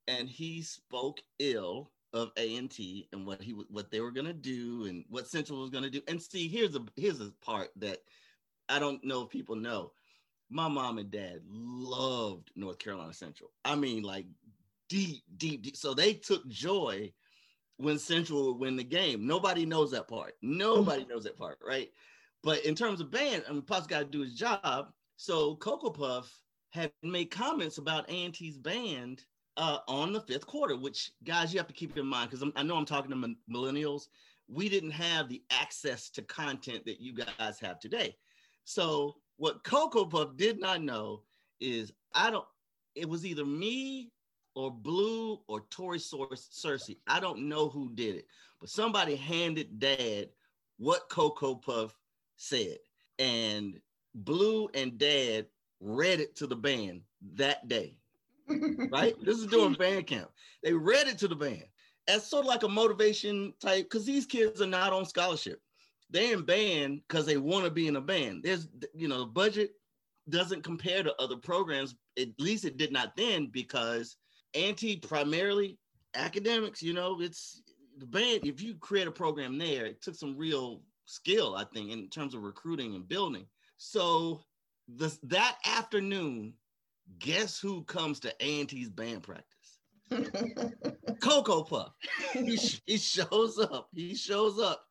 and 0.08 0.28
he 0.28 0.62
spoke 0.62 1.20
ill 1.38 1.90
of 2.12 2.30
A 2.36 2.56
and 2.56 2.70
T 2.70 3.08
and 3.12 3.26
what 3.26 3.42
he 3.42 3.52
what 3.52 3.90
they 3.90 4.00
were 4.00 4.10
gonna 4.10 4.32
do 4.32 4.86
and 4.86 5.04
what 5.08 5.28
Central 5.28 5.60
was 5.60 5.70
gonna 5.70 5.90
do. 5.90 6.00
And 6.08 6.20
see, 6.20 6.48
here's 6.48 6.76
a 6.76 6.84
here's 6.96 7.20
a 7.20 7.32
part 7.44 7.70
that 7.76 7.98
I 8.68 8.78
don't 8.78 9.04
know 9.04 9.22
if 9.22 9.30
people 9.30 9.56
know. 9.56 9.92
My 10.48 10.68
mom 10.68 10.98
and 10.98 11.10
dad 11.10 11.40
loved 11.48 12.52
North 12.54 12.78
Carolina 12.78 13.12
Central. 13.12 13.50
I 13.64 13.74
mean, 13.74 14.02
like 14.02 14.26
deep, 14.88 15.22
deep, 15.36 15.62
deep. 15.62 15.76
So 15.76 15.92
they 15.92 16.14
took 16.14 16.46
joy 16.48 17.12
when 17.78 17.98
Central 17.98 18.46
would 18.46 18.60
win 18.60 18.76
the 18.76 18.84
game. 18.84 19.26
Nobody 19.26 19.66
knows 19.66 19.90
that 19.90 20.08
part. 20.08 20.34
Nobody 20.42 21.04
knows 21.04 21.24
that 21.24 21.36
part, 21.36 21.58
right? 21.66 21.90
But 22.42 22.64
in 22.64 22.74
terms 22.74 23.00
of 23.00 23.10
band, 23.10 23.44
I 23.48 23.52
mean, 23.52 23.62
Puff's 23.62 23.86
got 23.86 23.98
to 24.00 24.04
do 24.04 24.20
his 24.20 24.34
job. 24.34 24.92
So 25.16 25.56
Cocoa 25.56 25.90
Puff 25.90 26.40
had 26.70 26.92
made 27.02 27.30
comments 27.30 27.78
about 27.78 28.08
A&T's 28.08 28.58
band 28.58 29.24
uh, 29.56 29.78
on 29.88 30.12
the 30.12 30.20
fifth 30.20 30.46
quarter, 30.46 30.76
which 30.76 31.12
guys 31.24 31.52
you 31.52 31.58
have 31.58 31.68
to 31.68 31.74
keep 31.74 31.96
in 31.96 32.06
mind 32.06 32.30
because 32.30 32.46
I 32.54 32.62
know 32.62 32.76
I'm 32.76 32.84
talking 32.84 33.10
to 33.10 33.34
millennials. 33.50 34.08
We 34.48 34.68
didn't 34.68 34.92
have 34.92 35.28
the 35.28 35.42
access 35.50 36.10
to 36.10 36.22
content 36.22 36.84
that 36.84 37.00
you 37.00 37.14
guys 37.14 37.58
have 37.60 37.80
today. 37.80 38.16
So 38.64 39.16
what 39.38 39.64
Cocoa 39.64 40.04
Puff 40.04 40.36
did 40.36 40.60
not 40.60 40.82
know 40.82 41.22
is 41.60 41.92
I 42.14 42.30
don't. 42.30 42.44
It 42.94 43.08
was 43.08 43.26
either 43.26 43.44
me 43.44 44.10
or 44.56 44.70
Blue 44.72 45.38
or 45.46 45.60
Tori 45.70 45.98
Searcy. 45.98 46.96
I 47.06 47.20
don't 47.20 47.48
know 47.48 47.68
who 47.68 47.90
did 47.94 48.16
it, 48.16 48.26
but 48.60 48.70
somebody 48.70 49.14
handed 49.14 49.78
Dad 49.78 50.30
what 50.78 51.08
Coco 51.08 51.54
Puff 51.54 51.94
said, 52.36 52.78
and 53.18 53.78
Blue 54.14 54.68
and 54.74 54.98
Dad 54.98 55.46
read 55.80 56.20
it 56.20 56.34
to 56.36 56.46
the 56.46 56.56
band 56.56 57.02
that 57.34 57.68
day. 57.68 57.98
right? 58.90 59.14
This 59.22 59.38
is 59.38 59.46
during 59.46 59.74
band 59.74 60.06
camp. 60.06 60.30
They 60.62 60.72
read 60.72 61.06
it 61.06 61.18
to 61.18 61.28
the 61.28 61.36
band 61.36 61.64
as 62.08 62.26
sort 62.26 62.44
of 62.44 62.48
like 62.48 62.62
a 62.62 62.68
motivation 62.68 63.52
type 63.60 63.84
because 63.84 64.06
these 64.06 64.26
kids 64.26 64.60
are 64.62 64.66
not 64.66 64.92
on 64.92 65.04
scholarship. 65.04 65.60
They're 66.10 66.34
in 66.34 66.44
band 66.44 67.02
because 67.06 67.26
they 67.26 67.36
want 67.36 67.64
to 67.64 67.70
be 67.70 67.88
in 67.88 67.96
a 67.96 68.00
band. 68.00 68.42
There's, 68.44 68.68
you 68.94 69.08
know, 69.08 69.20
the 69.20 69.26
budget 69.26 69.72
doesn't 70.28 70.62
compare 70.62 71.02
to 71.02 71.20
other 71.20 71.36
programs. 71.36 71.96
At 72.18 72.28
least 72.38 72.64
it 72.64 72.76
did 72.76 72.92
not 72.92 73.16
then 73.16 73.48
because 73.52 74.16
A&T 74.56 74.96
primarily 74.96 75.78
academics, 76.14 76.82
you 76.82 76.94
know, 76.94 77.20
it's 77.20 77.62
the 77.98 78.06
band. 78.06 78.40
If 78.44 78.62
you 78.62 78.74
create 78.74 79.06
a 79.06 79.12
program 79.12 79.58
there, 79.58 79.86
it 79.86 80.02
took 80.02 80.14
some 80.14 80.36
real 80.36 80.82
skill, 81.04 81.54
I 81.56 81.64
think, 81.64 81.90
in 81.90 82.08
terms 82.08 82.34
of 82.34 82.42
recruiting 82.42 82.94
and 82.94 83.08
building. 83.08 83.46
So 83.76 84.42
the, 84.88 85.16
that 85.24 85.56
afternoon, 85.66 86.54
guess 87.18 87.58
who 87.58 87.84
comes 87.84 88.20
to 88.20 88.34
A&T's 88.40 88.88
band 88.88 89.22
practice? 89.22 89.52
Cocoa 91.20 91.62
Puff. 91.62 91.92
He, 92.32 92.58
he 92.86 92.96
shows 92.96 93.58
up. 93.58 93.88
He 93.94 94.14
shows 94.14 94.58
up. 94.58 94.82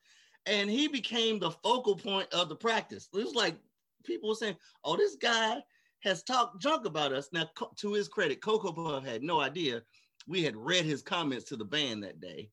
And 0.45 0.69
he 0.69 0.87
became 0.87 1.39
the 1.39 1.51
focal 1.51 1.95
point 1.95 2.31
of 2.33 2.49
the 2.49 2.55
practice. 2.55 3.09
It 3.13 3.17
was 3.17 3.33
like 3.33 3.55
people 4.03 4.29
were 4.29 4.35
saying, 4.35 4.57
oh, 4.83 4.95
this 4.95 5.15
guy 5.15 5.63
has 6.05 6.23
talked 6.23 6.61
junk 6.61 6.85
about 6.85 7.11
us. 7.11 7.29
Now, 7.33 7.49
to 7.77 7.93
his 7.93 8.07
credit, 8.07 8.41
Coco 8.41 8.71
Puff 8.71 9.03
had 9.03 9.23
no 9.23 9.41
idea 9.41 9.81
we 10.27 10.43
had 10.43 10.55
read 10.55 10.85
his 10.85 11.01
comments 11.01 11.45
to 11.45 11.55
the 11.55 11.65
band 11.65 12.03
that 12.03 12.21
day. 12.21 12.49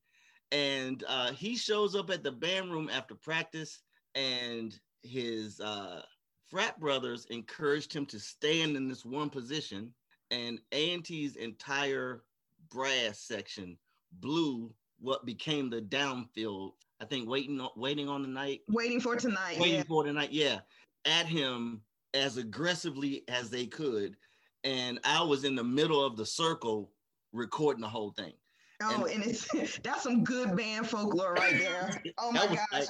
And 0.51 1.03
uh, 1.07 1.31
he 1.31 1.55
shows 1.55 1.95
up 1.95 2.09
at 2.09 2.23
the 2.23 2.31
band 2.31 2.71
room 2.71 2.89
after 2.91 3.15
practice, 3.15 3.81
and 4.13 4.77
his 5.01 5.59
uh, 5.59 6.01
frat 6.45 6.79
brothers 6.79 7.25
encouraged 7.29 7.93
him 7.93 8.05
to 8.07 8.19
stand 8.19 8.75
in 8.75 8.87
this 8.87 9.05
one 9.05 9.29
position. 9.29 9.93
And 10.29 10.59
A&T's 10.71 11.35
entire 11.35 12.23
brass 12.69 13.19
section 13.19 13.77
blew 14.19 14.73
what 14.99 15.25
became 15.25 15.69
the 15.69 15.81
downfield. 15.81 16.71
I 17.01 17.05
think 17.05 17.27
waiting 17.27 17.59
on 17.59 17.69
waiting 17.75 18.07
on 18.07 18.21
the 18.21 18.27
night. 18.27 18.61
Waiting 18.69 18.99
for 18.99 19.15
tonight. 19.15 19.59
Waiting 19.59 19.77
yeah. 19.77 19.83
for 19.83 20.03
tonight. 20.03 20.31
Yeah. 20.31 20.59
At 21.05 21.25
him 21.25 21.81
as 22.13 22.37
aggressively 22.37 23.23
as 23.27 23.49
they 23.49 23.65
could. 23.65 24.15
And 24.63 24.99
I 25.03 25.21
was 25.21 25.43
in 25.43 25.55
the 25.55 25.63
middle 25.63 26.03
of 26.03 26.15
the 26.15 26.25
circle 26.25 26.91
recording 27.33 27.81
the 27.81 27.89
whole 27.89 28.11
thing. 28.11 28.33
Oh, 28.81 29.05
and, 29.05 29.15
and 29.15 29.25
it's 29.25 29.79
that's 29.83 30.03
some 30.03 30.23
good 30.23 30.55
band 30.55 30.89
folklore 30.89 31.33
right 31.33 31.57
there. 31.57 32.01
Oh 32.17 32.31
my 32.31 32.47
gosh. 32.47 32.57
Like, 32.71 32.87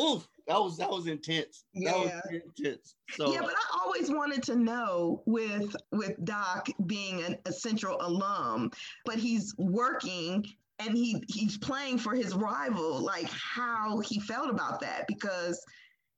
oof. 0.00 0.28
that 0.46 0.60
was 0.60 0.76
that 0.76 0.90
was 0.90 1.06
intense. 1.06 1.64
Yeah. 1.72 1.92
That 1.92 1.98
was 1.98 2.40
intense. 2.58 2.94
So 3.10 3.32
yeah, 3.32 3.40
but 3.40 3.54
I 3.54 3.80
always 3.82 4.10
wanted 4.10 4.42
to 4.44 4.56
know 4.56 5.22
with 5.26 5.74
with 5.92 6.22
Doc 6.24 6.68
being 6.86 7.22
an, 7.24 7.36
a 7.46 7.52
Central 7.52 7.98
alum, 8.00 8.70
but 9.04 9.16
he's 9.16 9.54
working 9.58 10.44
and 10.78 10.96
he 10.96 11.22
he's 11.28 11.56
playing 11.58 11.98
for 11.98 12.14
his 12.14 12.34
rival, 12.34 13.00
like 13.00 13.28
how 13.30 14.00
he 14.00 14.20
felt 14.20 14.50
about 14.50 14.80
that 14.80 15.06
because 15.08 15.64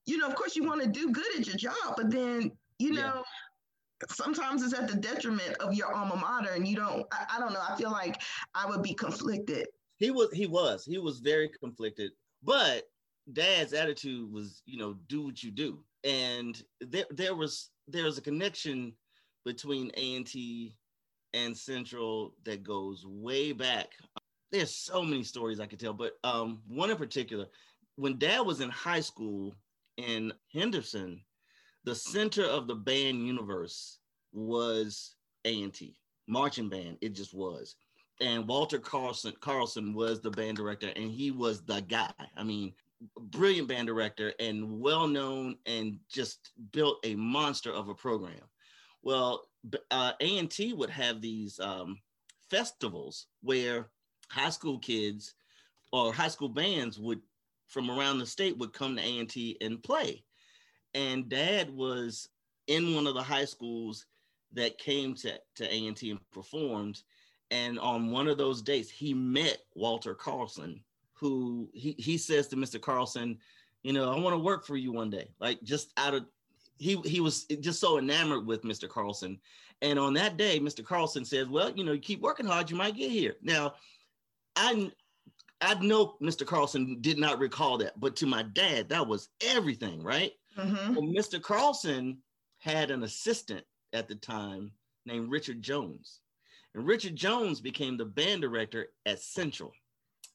you 0.08 0.18
know, 0.18 0.26
of 0.26 0.34
course, 0.34 0.56
you 0.56 0.64
want 0.64 0.82
to 0.82 0.88
do 0.88 1.10
good 1.12 1.38
at 1.38 1.46
your 1.46 1.56
job, 1.56 1.94
but 1.96 2.10
then 2.10 2.52
you 2.78 2.92
know. 2.92 3.12
Yeah 3.16 3.22
sometimes 4.10 4.62
it's 4.62 4.74
at 4.74 4.86
the 4.86 4.94
detriment 4.94 5.56
of 5.56 5.74
your 5.74 5.92
alma 5.92 6.14
mater 6.14 6.54
and 6.54 6.68
you 6.68 6.76
don't 6.76 7.04
I, 7.12 7.36
I, 7.36 7.40
don't 7.40 7.52
know 7.52 7.62
i 7.68 7.74
feel 7.74 7.90
like 7.90 8.22
i 8.54 8.64
would 8.64 8.80
be 8.80 8.94
conflicted. 8.94 9.66
He 9.96 10.12
was 10.12 10.28
he 10.32 10.46
was 10.46 10.84
he 10.84 10.98
was 10.98 11.18
very 11.18 11.50
conflicted 11.60 12.12
but 12.42 12.84
dad's 13.32 13.72
attitude 13.72 14.32
was 14.32 14.62
you 14.66 14.78
know 14.78 14.94
do 15.08 15.22
what 15.22 15.42
you 15.42 15.50
do. 15.50 15.80
And 16.04 16.62
there 16.80 17.06
there 17.10 17.34
was 17.34 17.70
there 17.88 18.04
was 18.04 18.18
a 18.18 18.22
connection 18.22 18.92
between 19.44 19.90
a&t 19.94 20.74
and 21.34 21.56
central 21.56 22.34
that 22.44 22.62
goes 22.62 23.04
way 23.06 23.52
back. 23.52 23.88
There's 24.52 24.74
so 24.74 25.02
many 25.02 25.24
stories 25.24 25.60
i 25.60 25.66
could 25.66 25.80
tell 25.80 25.92
but 25.92 26.12
um 26.24 26.60
one 26.68 26.90
in 26.90 26.96
particular 26.96 27.46
when 27.96 28.18
dad 28.18 28.40
was 28.40 28.60
in 28.60 28.70
high 28.70 29.00
school 29.00 29.54
in 29.98 30.32
henderson 30.52 31.20
the 31.84 31.94
center 31.94 32.44
of 32.44 32.66
the 32.66 32.74
band 32.74 33.26
universe 33.26 33.98
was 34.32 35.14
A&T 35.44 35.96
marching 36.28 36.68
band. 36.68 36.98
It 37.00 37.14
just 37.14 37.34
was. 37.34 37.76
And 38.20 38.46
Walter 38.46 38.78
Carlson 38.78 39.32
Carlson 39.40 39.94
was 39.94 40.20
the 40.20 40.30
band 40.30 40.56
director, 40.56 40.92
and 40.96 41.10
he 41.10 41.30
was 41.30 41.62
the 41.62 41.80
guy. 41.80 42.10
I 42.36 42.44
mean, 42.44 42.74
brilliant 43.16 43.68
band 43.68 43.86
director 43.86 44.32
and 44.40 44.80
well 44.80 45.06
known, 45.06 45.56
and 45.66 45.98
just 46.08 46.50
built 46.72 46.98
a 47.04 47.14
monster 47.14 47.72
of 47.72 47.88
a 47.88 47.94
program. 47.94 48.34
Well, 49.02 49.48
uh, 49.90 50.12
A&T 50.20 50.72
would 50.72 50.90
have 50.90 51.20
these 51.20 51.60
um, 51.60 52.00
festivals 52.50 53.26
where 53.42 53.88
high 54.28 54.50
school 54.50 54.78
kids 54.78 55.34
or 55.92 56.12
high 56.12 56.28
school 56.28 56.48
bands 56.48 56.98
would 56.98 57.20
from 57.68 57.90
around 57.90 58.18
the 58.18 58.26
state 58.26 58.58
would 58.58 58.72
come 58.72 58.96
to 58.96 59.02
A&T 59.02 59.56
and 59.60 59.82
play 59.82 60.24
and 60.94 61.28
dad 61.28 61.70
was 61.70 62.28
in 62.66 62.94
one 62.94 63.06
of 63.06 63.14
the 63.14 63.22
high 63.22 63.44
schools 63.44 64.06
that 64.52 64.78
came 64.78 65.14
to, 65.14 65.38
to 65.56 65.64
A&T 65.64 66.10
and 66.10 66.30
performed. 66.30 67.02
And 67.50 67.78
on 67.78 68.10
one 68.10 68.28
of 68.28 68.38
those 68.38 68.62
dates, 68.62 68.90
he 68.90 69.14
met 69.14 69.58
Walter 69.74 70.14
Carlson, 70.14 70.80
who 71.14 71.68
he, 71.72 71.94
he 71.98 72.18
says 72.18 72.48
to 72.48 72.56
Mr. 72.56 72.80
Carlson, 72.80 73.38
you 73.82 73.92
know, 73.92 74.12
I 74.12 74.18
want 74.18 74.34
to 74.34 74.42
work 74.42 74.66
for 74.66 74.76
you 74.76 74.92
one 74.92 75.10
day. 75.10 75.30
Like 75.40 75.62
just 75.62 75.92
out 75.96 76.14
of 76.14 76.26
he 76.78 76.96
he 77.04 77.20
was 77.20 77.44
just 77.44 77.80
so 77.80 77.98
enamored 77.98 78.46
with 78.46 78.62
Mr. 78.62 78.88
Carlson. 78.88 79.38
And 79.82 79.98
on 79.98 80.14
that 80.14 80.36
day, 80.36 80.60
Mr. 80.60 80.84
Carlson 80.84 81.24
says, 81.24 81.48
Well, 81.48 81.70
you 81.70 81.84
know, 81.84 81.92
you 81.92 82.00
keep 82.00 82.20
working 82.20 82.46
hard, 82.46 82.70
you 82.70 82.76
might 82.76 82.96
get 82.96 83.10
here. 83.10 83.36
Now, 83.42 83.74
I 84.56 84.90
I 85.60 85.74
know 85.74 86.16
Mr. 86.22 86.46
Carlson 86.46 86.98
did 87.00 87.18
not 87.18 87.38
recall 87.38 87.78
that, 87.78 87.98
but 87.98 88.14
to 88.16 88.26
my 88.26 88.42
dad, 88.42 88.88
that 88.88 89.06
was 89.06 89.28
everything, 89.40 90.02
right? 90.02 90.32
Mm-hmm. 90.56 90.94
Well, 90.94 91.04
Mr. 91.04 91.40
Carlson 91.42 92.18
had 92.58 92.90
an 92.90 93.02
assistant 93.02 93.64
at 93.92 94.08
the 94.08 94.14
time 94.14 94.72
named 95.06 95.30
Richard 95.30 95.62
Jones. 95.62 96.20
And 96.74 96.86
Richard 96.86 97.16
Jones 97.16 97.60
became 97.60 97.96
the 97.96 98.04
band 98.04 98.42
director 98.42 98.88
at 99.06 99.20
Central. 99.20 99.72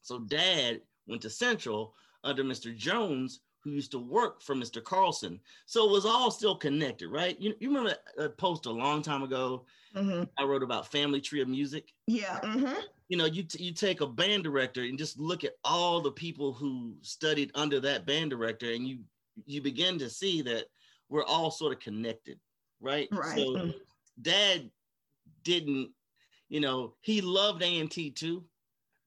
So 0.01 0.19
dad 0.19 0.81
went 1.07 1.21
to 1.21 1.29
Central 1.29 1.93
under 2.23 2.43
Mr. 2.43 2.75
Jones, 2.75 3.41
who 3.63 3.71
used 3.71 3.91
to 3.91 3.99
work 3.99 4.41
for 4.41 4.55
Mr. 4.55 4.83
Carlson. 4.83 5.39
So 5.65 5.87
it 5.87 5.91
was 5.91 6.05
all 6.05 6.31
still 6.31 6.55
connected, 6.55 7.09
right? 7.09 7.39
You, 7.39 7.53
you 7.59 7.69
remember 7.69 7.95
a 8.17 8.27
post 8.29 8.65
a 8.65 8.71
long 8.71 9.01
time 9.01 9.23
ago 9.23 9.65
mm-hmm. 9.95 10.23
I 10.37 10.43
wrote 10.43 10.63
about 10.63 10.91
family 10.91 11.21
tree 11.21 11.41
of 11.41 11.47
music? 11.47 11.93
Yeah. 12.07 12.39
Mm-hmm. 12.41 12.81
You 13.13 13.17
know, 13.17 13.25
you, 13.25 13.43
t- 13.43 13.63
you 13.63 13.73
take 13.73 14.01
a 14.01 14.07
band 14.07 14.43
director 14.43 14.81
and 14.81 14.97
just 14.97 15.19
look 15.19 15.43
at 15.43 15.53
all 15.63 16.01
the 16.01 16.11
people 16.11 16.51
who 16.51 16.95
studied 17.03 17.51
under 17.53 17.79
that 17.79 18.07
band 18.07 18.31
director 18.31 18.71
and 18.71 18.87
you 18.87 19.01
you 19.45 19.61
begin 19.61 19.99
to 19.99 20.09
see 20.09 20.41
that 20.41 20.65
we're 21.09 21.23
all 21.23 21.51
sort 21.51 21.73
of 21.73 21.79
connected, 21.79 22.39
right? 22.81 23.07
Right. 23.11 23.37
So 23.37 23.71
dad 24.19 24.71
didn't, 25.43 25.91
you 26.49 26.59
know, 26.59 26.95
he 27.01 27.21
loved 27.21 27.61
A&T 27.61 28.09
too, 28.13 28.45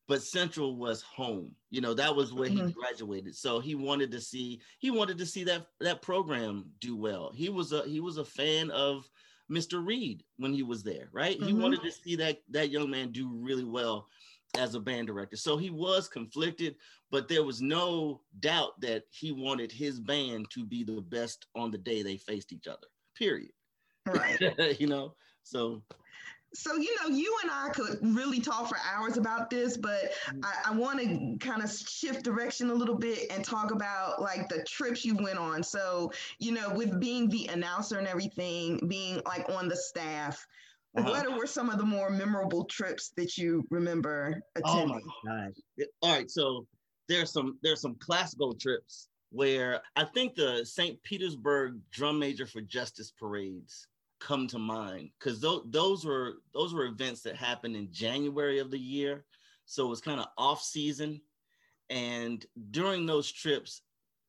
but 0.07 0.23
Central 0.23 0.77
was 0.77 1.03
home. 1.03 1.51
You 1.71 1.81
know, 1.81 1.95
that 1.95 2.15
was 2.15 2.33
where 2.33 2.49
mm-hmm. 2.49 2.69
he 2.69 2.73
graduated. 2.75 3.35
So 3.35 3.59
he 3.59 3.75
wanted 3.75 4.13
to 4.13 4.21
see 4.21 4.61
he 4.79 4.93
wanted 4.93 5.19
to 5.19 5.27
see 5.27 5.43
that 5.43 5.67
that 5.81 6.01
program 6.01 6.67
do 6.81 6.97
well. 6.97 7.33
He 7.35 7.49
was 7.49 7.73
a 7.73 7.83
he 7.83 7.99
was 7.99 8.19
a 8.19 8.25
fan 8.25 8.71
of 8.71 9.11
Mr. 9.51 9.85
Reed 9.85 10.25
when 10.39 10.53
he 10.53 10.63
was 10.63 10.83
there, 10.83 11.09
right? 11.13 11.37
Mm-hmm. 11.37 11.47
He 11.47 11.53
wanted 11.53 11.83
to 11.83 11.93
see 11.93 12.17
that 12.17 12.43
that 12.51 12.71
young 12.71 12.91
man 12.91 13.13
do 13.13 13.29
really 13.29 13.65
well 13.65 14.09
as 14.57 14.75
a 14.75 14.81
band 14.81 15.07
director. 15.07 15.37
So 15.37 15.57
he 15.57 15.71
was 15.71 16.09
conflicted, 16.09 16.77
but 17.11 17.29
there 17.29 17.45
was 17.45 17.61
no 17.61 18.21
doubt 18.41 18.81
that 18.81 19.05
he 19.11 19.33
wanted 19.33 19.71
his 19.71 20.01
band 20.01 20.51
to 20.51 20.65
be 20.65 20.85
the 20.85 21.01
best 21.01 21.47
on 21.55 21.71
the 21.71 21.79
day 21.79 22.03
they 22.03 22.17
faced 22.17 22.53
each 22.53 22.67
other. 22.67 22.87
Period. 23.17 23.53
Right. 24.07 24.41
you 24.81 24.87
know, 24.87 25.15
so 25.43 25.83
so 26.57 26.77
you 26.77 26.95
know 27.01 27.09
you 27.15 27.35
and 27.43 27.51
i 27.53 27.69
could 27.71 27.99
really 28.03 28.41
talk 28.41 28.69
for 28.69 28.79
hours 28.93 29.17
about 29.17 29.51
this 29.51 29.77
but 29.77 30.13
mm-hmm. 30.27 30.41
i, 30.45 30.71
I 30.71 30.75
want 30.75 31.01
to 31.01 31.37
kind 31.39 31.63
of 31.63 31.71
shift 31.71 32.25
direction 32.25 32.71
a 32.71 32.75
little 32.75 32.95
bit 32.95 33.31
and 33.31 33.45
talk 33.45 33.71
about 33.71 34.21
like 34.21 34.49
the 34.49 34.63
trips 34.65 35.05
you 35.05 35.17
went 35.17 35.39
on 35.39 35.63
so 35.63 36.13
you 36.39 36.53
know 36.53 36.71
with 36.71 36.99
being 36.99 37.29
the 37.29 37.47
announcer 37.49 37.99
and 37.99 38.07
everything 38.07 38.81
being 38.89 39.21
like 39.27 39.49
on 39.51 39.69
the 39.69 39.77
staff 39.77 40.47
uh-huh. 40.97 41.11
What 41.11 41.39
were 41.39 41.47
some 41.47 41.69
of 41.69 41.77
the 41.77 41.85
more 41.85 42.09
memorable 42.09 42.65
trips 42.65 43.13
that 43.19 43.37
you 43.37 43.67
remember 43.69 44.43
attending? 44.55 45.03
Oh 45.27 45.27
my 45.27 45.49
gosh! 45.49 45.87
All 46.01 46.11
right, 46.11 46.31
so 46.31 46.67
there's 47.07 47.31
some 47.31 47.59
there's 47.63 47.83
some 47.83 47.97
classical 47.97 48.55
trips 48.55 49.09
where 49.31 49.83
I 49.97 50.05
think 50.05 50.37
the 50.37 50.65
St. 50.65 51.03
Petersburg 51.03 51.79
Drum 51.91 52.19
Major 52.19 52.47
for 52.47 52.63
Justice 52.63 53.13
parades 53.19 53.87
come 54.21 54.47
to 54.49 54.59
mind 54.59 55.11
because 55.19 55.41
those 55.41 55.63
those 55.71 56.05
were 56.05 56.35
those 56.55 56.75
were 56.75 56.87
events 56.87 57.23
that 57.23 57.37
happened 57.37 57.77
in 57.77 57.93
January 57.93 58.59
of 58.59 58.71
the 58.71 58.79
year, 58.79 59.25
so 59.65 59.87
it 59.87 59.91
was 59.91 60.01
kind 60.01 60.21
of 60.21 60.27
off 60.39 60.63
season, 60.63 61.21
and 61.91 62.45
during 62.71 63.07
those 63.07 63.31
trips, 63.31 63.83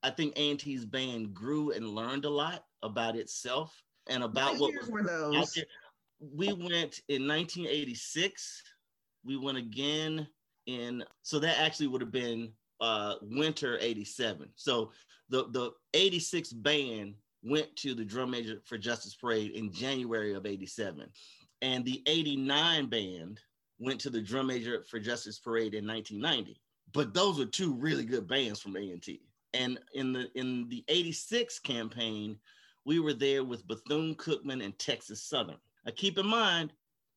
I 0.04 0.10
think 0.10 0.34
A&T's 0.36 0.86
band 0.86 1.34
grew 1.34 1.72
and 1.72 1.90
learned 1.90 2.26
a 2.26 2.30
lot 2.30 2.64
about 2.84 3.16
itself 3.16 3.74
and 4.10 4.24
about 4.24 4.58
what, 4.58 4.74
what 4.74 4.90
were 4.90 5.04
those 5.04 5.58
we 6.20 6.48
went 6.48 7.02
in 7.10 7.28
1986. 7.28 8.64
We 9.24 9.38
went 9.38 9.58
again 9.58 10.28
in, 10.66 11.04
so 11.22 11.40
that 11.40 11.60
actually 11.60 11.88
would 11.88 12.02
have 12.02 12.12
been 12.12 12.52
uh, 12.82 13.16
winter 13.22 13.78
87. 13.80 14.50
So 14.56 14.92
the, 15.30 15.48
the 15.52 15.72
86 15.94 16.54
band 16.54 17.16
went 17.48 17.76
to 17.78 17.94
the 17.94 18.06
Drum 18.06 18.32
Major 18.32 18.62
for 18.66 18.78
Justice 18.78 19.16
Parade 19.16 19.52
in 19.52 19.72
January 19.72 20.34
of 20.34 20.46
87. 20.46 21.08
And 21.62 21.86
the 21.86 22.02
89 22.06 22.88
band 22.88 23.40
went 23.80 24.00
to 24.02 24.10
the 24.10 24.22
Drum 24.22 24.48
Major 24.48 24.84
for 24.90 25.00
Justice 25.00 25.40
Parade 25.40 25.74
in 25.74 25.88
1990. 25.88 26.60
But 26.94 27.14
those 27.14 27.40
were 27.40 27.46
two 27.46 27.74
really 27.74 28.06
good 28.06 28.28
bands 28.28 28.62
from 28.62 28.76
A&T. 28.76 29.22
And 29.54 29.80
in 29.94 30.14
the 30.14 30.30
in 30.36 30.68
the 30.70 30.84
86 30.88 31.60
campaign, 31.60 32.38
we 32.86 33.00
were 33.00 33.14
there 33.14 33.44
with 33.44 33.68
Bethune 33.68 34.16
Cookman 34.16 34.64
and 34.64 34.78
Texas 34.78 35.24
Southern. 35.24 35.58
Now, 35.86 35.94
keep 35.96 36.18
in 36.18 36.28
mind, 36.28 36.74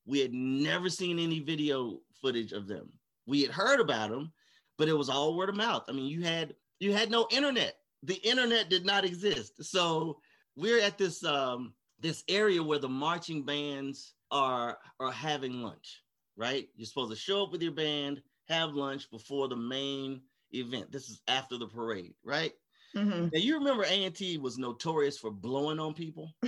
we 0.07 0.21
had 0.21 0.33
never 0.33 0.89
seen 0.89 1.19
any 1.19 1.41
video 1.41 2.01
footage 2.21 2.53
of 2.53 2.67
them. 2.67 2.91
We 3.27 3.43
had 3.43 3.51
heard 3.51 3.81
about 3.81 4.11
them, 4.11 4.33
but 4.79 4.89
it 4.89 4.97
was 4.97 5.09
all 5.09 5.37
word 5.37 5.49
of 5.49 5.57
mouth. 5.57 5.85
I 5.89 5.93
mean, 5.93 6.07
you 6.07 6.23
had 6.23 6.55
you 6.79 6.93
had 6.93 7.11
no 7.11 7.27
internet. 7.31 7.80
The 8.03 8.17
internet 8.17 8.71
did 8.71 8.85
not 8.85 9.05
exist. 9.05 9.63
So 9.65 10.19
we're 10.57 10.81
at 10.81 10.99
this 10.99 11.25
um, 11.25 11.75
this 12.01 12.25
area 12.29 12.63
where 12.63 12.79
the 12.79 12.89
marching 12.89 13.45
bands 13.45 14.15
are 14.31 14.79
are 14.99 15.13
having 15.13 15.63
lunch, 15.63 16.03
right? 16.37 16.69
You're 16.77 16.87
supposed 16.87 17.13
to 17.13 17.17
show 17.17 17.45
up 17.45 17.53
with 17.53 17.63
your 17.63 17.73
band, 17.73 18.23
have 18.49 18.75
lunch 18.75 19.11
before 19.11 19.49
the 19.49 19.57
main 19.57 20.23
event. 20.53 20.91
This 20.91 21.09
is 21.09 21.21
after 21.29 21.59
the 21.59 21.67
parade, 21.67 22.15
right? 22.25 22.53
Mm-hmm. 22.97 23.29
Now 23.33 23.39
you 23.39 23.57
remember 23.59 23.85
A&T 23.85 24.39
was 24.39 24.59
notorious 24.59 25.17
for 25.17 25.31
blowing 25.31 25.79
on 25.79 25.95
people. 25.95 26.35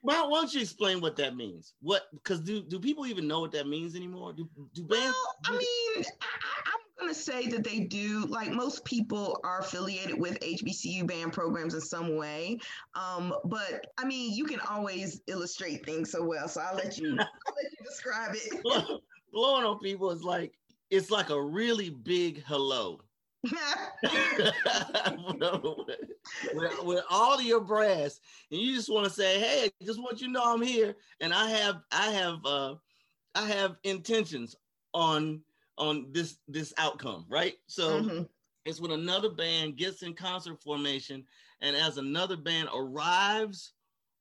why, 0.00 0.14
don't 0.14 0.52
you 0.52 0.60
explain 0.60 1.00
what 1.00 1.16
that 1.16 1.36
means? 1.36 1.74
What 1.80 2.02
because 2.12 2.40
do, 2.40 2.62
do 2.62 2.80
people 2.80 3.06
even 3.06 3.28
know 3.28 3.40
what 3.40 3.52
that 3.52 3.68
means 3.68 3.94
anymore? 3.94 4.32
Do, 4.32 4.48
do 4.74 4.82
bands? 4.84 5.14
Well, 5.14 5.36
I 5.46 5.52
mean, 5.52 6.04
I, 6.66 6.71
am 7.02 7.08
gonna 7.08 7.14
say 7.14 7.48
that 7.48 7.64
they 7.64 7.80
do. 7.80 8.24
Like 8.26 8.52
most 8.52 8.84
people 8.84 9.40
are 9.44 9.60
affiliated 9.60 10.18
with 10.18 10.38
HBCU 10.40 11.06
band 11.06 11.32
programs 11.32 11.74
in 11.74 11.80
some 11.80 12.16
way. 12.16 12.58
Um, 12.94 13.34
but 13.44 13.86
I 13.98 14.04
mean, 14.04 14.32
you 14.32 14.44
can 14.44 14.60
always 14.60 15.20
illustrate 15.26 15.84
things 15.84 16.10
so 16.10 16.22
well. 16.22 16.48
So 16.48 16.60
I'll 16.60 16.76
let 16.76 16.98
you 16.98 17.10
I'll 17.18 17.54
let 17.56 17.72
you 17.72 17.84
describe 17.84 18.34
it. 18.34 19.00
Blowing 19.32 19.64
on 19.64 19.78
people 19.80 20.10
is 20.10 20.22
like 20.22 20.54
it's 20.90 21.10
like 21.10 21.30
a 21.30 21.42
really 21.42 21.90
big 21.90 22.42
hello 22.44 23.00
with, 26.54 26.84
with, 26.84 27.04
all 27.10 27.42
your 27.42 27.60
brass, 27.60 28.20
and 28.52 28.60
you 28.60 28.72
just 28.72 28.88
want 28.88 29.04
to 29.04 29.12
say, 29.12 29.40
"Hey, 29.40 29.68
just 29.82 30.00
want 30.00 30.20
you 30.20 30.28
to 30.28 30.32
know 30.32 30.44
I'm 30.44 30.62
here," 30.62 30.94
and 31.20 31.34
I 31.34 31.50
have, 31.50 31.80
I 31.90 32.12
have, 32.12 32.38
uh, 32.44 32.74
I 33.34 33.48
have 33.48 33.78
intentions 33.82 34.54
on 34.94 35.40
on 35.78 36.06
this 36.12 36.36
this 36.48 36.72
outcome, 36.78 37.24
right? 37.28 37.54
So 37.66 38.02
mm-hmm. 38.02 38.22
it's 38.64 38.80
when 38.80 38.92
another 38.92 39.30
band 39.30 39.76
gets 39.76 40.02
in 40.02 40.14
concert 40.14 40.62
formation, 40.62 41.24
and 41.60 41.76
as 41.76 41.98
another 41.98 42.36
band 42.36 42.68
arrives 42.74 43.72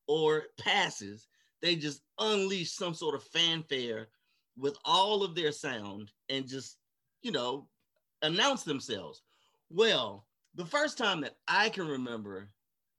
or 0.08 0.44
passes, 0.60 1.28
they 1.62 1.76
just 1.76 2.02
unleash 2.20 2.72
some 2.72 2.94
sort 2.94 3.16
of 3.16 3.24
fanfare 3.24 4.08
with 4.58 4.78
all 4.86 5.24
of 5.24 5.36
their 5.36 5.52
sound 5.52 6.12
and 6.30 6.48
just, 6.48 6.78
you 7.22 7.32
know, 7.32 7.68
announce 8.22 8.64
themselves. 8.64 9.22
Well, 9.70 10.26
the 10.56 10.66
first 10.66 10.98
time 10.98 11.22
that 11.22 11.38
I 11.48 11.70
can 11.70 11.88
remember 11.88 12.50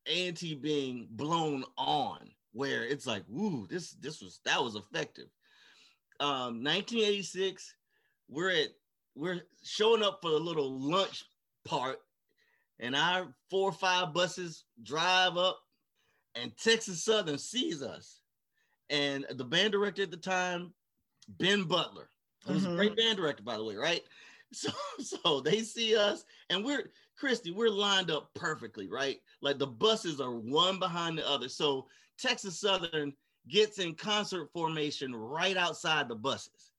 A&T 0.07 0.57
being 0.57 1.09
blown 1.11 1.65
on, 1.77 2.31
where 2.53 2.85
it's 2.85 3.07
like, 3.07 3.29
"Ooh, 3.31 3.67
this 3.69 3.93
this 3.93 4.21
was 4.21 4.41
that 4.45 4.63
was 4.63 4.75
effective." 4.75 5.29
Um, 6.21 6.63
1986, 6.63 7.75
we're 8.33 8.51
at 8.51 8.69
we're 9.15 9.43
showing 9.63 10.03
up 10.03 10.21
for 10.23 10.31
a 10.31 10.37
little 10.37 10.81
lunch 10.81 11.25
part, 11.65 11.99
and 12.81 12.97
our 12.97 13.35
four 13.51 13.69
or 13.69 13.73
five 13.73 14.15
buses 14.15 14.65
drive 14.83 15.37
up, 15.37 15.61
and 16.35 16.57
Texas 16.57 17.05
Southern 17.05 17.39
sees 17.39 17.83
us, 17.83 18.21
and 18.91 19.27
the 19.31 19.45
band 19.45 19.73
director 19.73 20.03
at 20.03 20.11
the 20.11 20.17
time, 20.17 20.73
Ben 21.39 21.65
Butler, 21.65 22.09
who's 22.47 22.63
mm-hmm. 22.63 22.73
a 22.73 22.77
great 22.77 22.97
band 22.97 23.19
director, 23.19 23.43
by 23.43 23.57
the 23.57 23.65
way, 23.65 23.77
right? 23.77 24.03
So, 24.55 24.69
so 24.99 25.41
they 25.41 25.61
see 25.61 25.97
us, 25.97 26.27
and 26.51 26.63
we're 26.63 26.91
Christy, 27.17 27.53
we're 27.53 27.71
lined 27.71 28.11
up 28.11 28.29
perfectly, 28.35 28.87
right? 28.87 29.19
Like 29.41 29.59
the 29.59 29.67
buses 29.67 30.21
are 30.21 30.35
one 30.35 30.79
behind 30.79 31.17
the 31.17 31.27
other. 31.27 31.49
So 31.49 31.87
Texas 32.19 32.61
Southern 32.61 33.15
gets 33.49 33.79
in 33.79 33.95
concert 33.95 34.51
formation 34.53 35.15
right 35.15 35.57
outside 35.57 36.07
the 36.07 36.17
buses. 36.17 36.72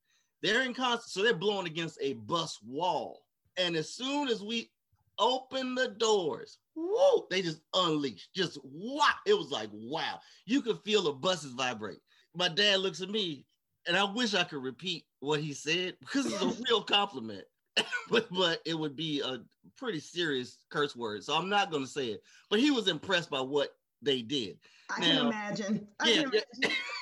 They're 0.43 0.63
in 0.63 0.73
concert, 0.73 1.09
so 1.09 1.23
they're 1.23 1.33
blowing 1.33 1.65
against 1.65 1.97
a 2.01 2.13
bus 2.13 2.59
wall. 2.61 3.23
And 3.57 3.75
as 3.77 3.89
soon 3.95 4.27
as 4.27 4.43
we 4.43 4.69
open 5.17 5.73
the 5.73 5.95
doors, 5.97 6.57
whoa, 6.75 7.25
they 7.31 7.41
just 7.41 7.61
unleashed. 7.73 8.33
Just 8.35 8.59
wow. 8.63 9.07
It 9.25 9.35
was 9.35 9.51
like, 9.51 9.69
wow. 9.71 10.19
You 10.45 10.61
could 10.61 10.79
feel 10.83 11.03
the 11.03 11.13
buses 11.13 11.53
vibrate. 11.53 11.99
My 12.35 12.49
dad 12.49 12.79
looks 12.79 13.01
at 13.01 13.09
me, 13.09 13.45
and 13.87 13.95
I 13.95 14.03
wish 14.03 14.33
I 14.33 14.43
could 14.43 14.61
repeat 14.61 15.05
what 15.21 15.39
he 15.39 15.53
said 15.53 15.95
because 16.01 16.25
it's 16.25 16.41
a 16.41 16.63
real 16.69 16.83
compliment. 16.83 17.45
but 18.09 18.27
but 18.31 18.59
it 18.65 18.77
would 18.77 18.95
be 18.95 19.21
a 19.21 19.39
pretty 19.77 19.99
serious 19.99 20.59
curse 20.69 20.95
word. 20.95 21.23
So 21.23 21.35
I'm 21.35 21.49
not 21.49 21.71
gonna 21.71 21.87
say 21.87 22.07
it. 22.07 22.21
But 22.49 22.59
he 22.59 22.69
was 22.69 22.87
impressed 22.87 23.29
by 23.29 23.41
what 23.41 23.69
they 24.01 24.21
did. 24.21 24.57
I 24.91 24.99
now, 24.99 25.07
can 25.07 25.25
imagine. 25.27 25.87
I 25.99 26.09
yeah, 26.09 26.15
can 26.15 26.23
imagine. 26.23 26.43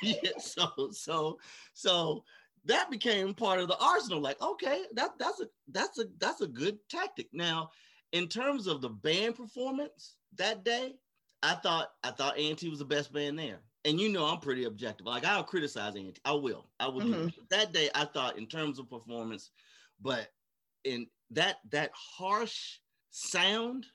yeah, 0.01 0.13
yeah. 0.23 0.32
So 0.39 0.91
so 0.91 1.39
so 1.73 2.23
that 2.65 2.91
became 2.91 3.34
part 3.34 3.60
of 3.60 3.67
the 3.67 3.78
arsenal. 3.78 4.21
Like, 4.21 4.41
okay, 4.41 4.84
that 4.93 5.12
that's 5.19 5.39
a 5.39 5.47
that's 5.71 6.00
a 6.00 6.06
that's 6.19 6.41
a 6.41 6.47
good 6.47 6.78
tactic. 6.89 7.28
Now, 7.34 7.69
in 8.12 8.28
terms 8.28 8.67
of 8.67 8.82
the 8.82 8.89
band 8.89 9.36
performance 9.36 10.15
that 10.38 10.63
day, 10.63 10.93
I 11.43 11.56
thought 11.56 11.89
I 12.04 12.12
thought 12.12 12.38
A&T 12.38 12.69
was 12.69 12.80
the 12.80 12.86
best 12.86 13.12
band 13.12 13.39
there. 13.39 13.62
And 13.84 14.00
you 14.00 14.10
know 14.10 14.26
I'm 14.26 14.39
pretty 14.39 14.65
objective. 14.65 15.08
Like 15.08 15.26
I'll 15.26 15.43
criticize 15.43 15.95
A&T. 15.95 16.13
I 16.24 16.34
will. 16.34 16.67
I 16.80 16.88
will 16.88 17.02
mm-hmm. 17.02 17.28
That 17.50 17.74
day 17.74 17.89
I 17.95 18.06
thought 18.06 18.38
in 18.38 18.45
terms 18.45 18.78
of 18.78 18.89
performance, 18.89 19.50
but 20.00 20.28
in 20.84 21.08
that 21.32 21.58
that 21.71 21.91
harsh 21.93 22.78
sound, 23.10 23.86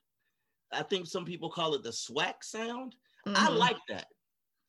I 0.72 0.82
think 0.82 1.06
some 1.06 1.24
people 1.24 1.50
call 1.50 1.74
it 1.74 1.84
the 1.84 1.90
SWAC 1.90 2.42
sound. 2.42 2.96
Mm-hmm. 3.26 3.36
I 3.36 3.48
like 3.48 3.78
that. 3.88 4.06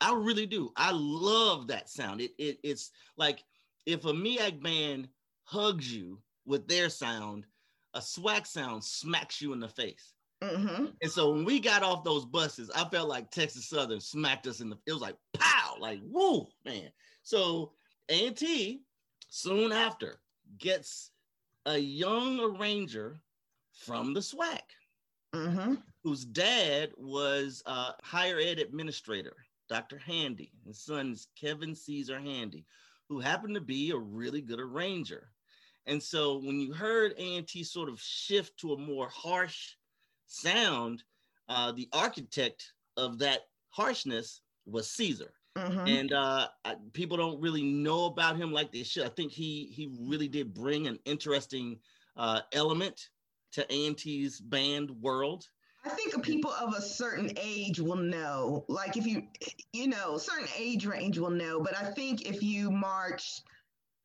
I 0.00 0.14
really 0.14 0.46
do. 0.46 0.70
I 0.76 0.92
love 0.92 1.66
that 1.68 1.88
sound. 1.88 2.20
It, 2.20 2.30
it 2.38 2.58
it's 2.62 2.92
like 3.16 3.42
if 3.88 4.04
a 4.04 4.12
MEAC 4.12 4.62
band 4.62 5.08
hugs 5.44 5.90
you 5.90 6.20
with 6.44 6.68
their 6.68 6.90
sound, 6.90 7.46
a 7.94 8.00
SWAC 8.00 8.46
sound 8.46 8.84
smacks 8.84 9.40
you 9.40 9.54
in 9.54 9.60
the 9.60 9.68
face. 9.68 10.12
Mm-hmm. 10.44 10.86
And 11.00 11.10
so 11.10 11.32
when 11.32 11.46
we 11.46 11.58
got 11.58 11.82
off 11.82 12.04
those 12.04 12.26
buses, 12.26 12.70
I 12.74 12.86
felt 12.90 13.08
like 13.08 13.30
Texas 13.30 13.66
Southern 13.66 14.00
smacked 14.00 14.46
us 14.46 14.60
in 14.60 14.68
the. 14.68 14.76
It 14.86 14.92
was 14.92 15.00
like 15.00 15.16
pow, 15.32 15.76
like 15.80 16.00
woo, 16.04 16.46
man. 16.66 16.90
So 17.22 17.72
A&T 18.10 18.82
soon 19.30 19.72
after 19.72 20.20
gets 20.58 21.10
a 21.64 21.78
young 21.78 22.40
arranger 22.40 23.16
from 23.72 24.12
the 24.12 24.20
SWAC, 24.20 24.60
mm-hmm. 25.34 25.74
whose 26.04 26.26
dad 26.26 26.90
was 26.98 27.62
a 27.64 27.92
higher 28.02 28.38
ed 28.38 28.58
administrator, 28.58 29.34
Dr. 29.70 29.96
Handy. 29.98 30.52
His 30.66 30.78
son 30.78 31.12
is 31.12 31.28
Kevin 31.40 31.74
Caesar 31.74 32.20
Handy, 32.20 32.66
who 33.08 33.20
happened 33.20 33.54
to 33.54 33.60
be 33.60 33.90
a 33.90 33.96
really 33.96 34.40
good 34.40 34.60
arranger. 34.60 35.30
And 35.86 36.02
so 36.02 36.38
when 36.38 36.60
you 36.60 36.72
heard 36.72 37.14
A&T 37.16 37.64
sort 37.64 37.88
of 37.88 38.00
shift 38.00 38.58
to 38.60 38.74
a 38.74 38.78
more 38.78 39.08
harsh 39.08 39.74
sound, 40.26 41.02
uh, 41.48 41.72
the 41.72 41.88
architect 41.92 42.72
of 42.96 43.18
that 43.20 43.42
harshness 43.70 44.42
was 44.66 44.90
Caesar. 44.90 45.32
Mm-hmm. 45.56 45.88
And 45.88 46.12
uh, 46.12 46.48
I, 46.64 46.76
people 46.92 47.16
don't 47.16 47.40
really 47.40 47.62
know 47.62 48.04
about 48.04 48.36
him 48.36 48.52
like 48.52 48.70
they 48.70 48.82
should. 48.82 49.04
I 49.04 49.08
think 49.08 49.32
he 49.32 49.72
he 49.72 49.90
really 49.98 50.28
did 50.28 50.54
bring 50.54 50.86
an 50.86 50.98
interesting 51.04 51.78
uh, 52.16 52.40
element 52.52 53.08
to 53.52 53.66
A&T's 53.72 54.40
band 54.40 54.90
world. 54.90 55.48
I 55.88 55.94
think 55.94 56.22
people 56.22 56.52
of 56.52 56.74
a 56.74 56.82
certain 56.82 57.30
age 57.40 57.80
will 57.80 57.96
know. 57.96 58.64
Like 58.68 58.96
if 58.98 59.06
you, 59.06 59.22
you 59.72 59.86
know, 59.86 60.18
certain 60.18 60.48
age 60.56 60.84
range 60.84 61.18
will 61.18 61.30
know. 61.30 61.60
But 61.60 61.76
I 61.76 61.84
think 61.84 62.28
if 62.28 62.42
you 62.42 62.70
march 62.70 63.40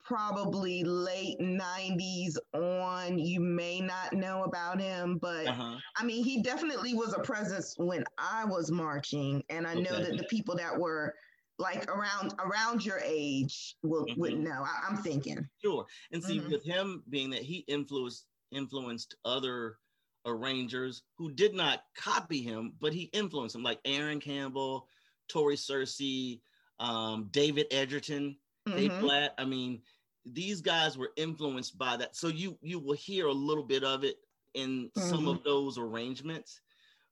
probably 0.01 0.83
late 0.85 1.39
90s 1.39 2.37
on, 2.53 3.19
you 3.19 3.41
may 3.41 3.81
not 3.81 4.13
know 4.13 4.43
about 4.43 4.79
him. 4.79 5.17
But 5.17 5.47
uh-huh. 5.47 5.75
I 5.97 6.05
mean, 6.05 6.23
he 6.23 6.41
definitely 6.41 6.93
was 6.93 7.13
a 7.13 7.19
presence 7.19 7.75
when 7.77 8.05
I 8.17 8.45
was 8.45 8.71
marching. 8.71 9.43
And 9.49 9.67
I 9.67 9.73
okay. 9.73 9.81
know 9.81 9.99
that 9.99 10.17
the 10.17 10.25
people 10.29 10.55
that 10.55 10.77
were 10.77 11.13
like 11.59 11.89
around 11.89 12.33
around 12.39 12.85
your 12.85 13.01
age 13.03 13.75
will 13.83 14.05
mm-hmm. 14.05 14.21
would 14.21 14.39
know. 14.39 14.63
I, 14.63 14.89
am 14.89 14.97
thinking. 14.97 15.49
Sure. 15.61 15.85
And 16.13 16.23
see, 16.23 16.39
mm-hmm. 16.39 16.51
with 16.51 16.63
him 16.63 17.03
being 17.09 17.29
that 17.31 17.41
he 17.41 17.65
influenced 17.67 18.25
influenced 18.51 19.15
other 19.25 19.77
arrangers 20.25 21.03
who 21.17 21.31
did 21.31 21.53
not 21.53 21.83
copy 21.95 22.41
him, 22.41 22.73
but 22.79 22.93
he 22.93 23.03
influenced 23.13 23.53
them, 23.53 23.63
like 23.63 23.79
Aaron 23.85 24.19
Campbell, 24.19 24.87
Tori 25.27 25.55
Searcy, 25.55 26.39
um, 26.79 27.29
David 27.31 27.67
Edgerton, 27.71 28.37
mm-hmm. 28.67 28.77
Dave 28.77 28.99
Blatt. 28.99 29.33
I 29.37 29.45
mean, 29.45 29.81
these 30.25 30.61
guys 30.61 30.97
were 30.97 31.11
influenced 31.17 31.77
by 31.77 31.97
that. 31.97 32.15
So 32.15 32.27
you 32.27 32.57
you 32.61 32.79
will 32.79 32.95
hear 32.95 33.27
a 33.27 33.33
little 33.33 33.63
bit 33.63 33.83
of 33.83 34.03
it 34.03 34.17
in 34.53 34.89
mm-hmm. 34.95 35.09
some 35.09 35.27
of 35.27 35.43
those 35.43 35.77
arrangements. 35.77 36.61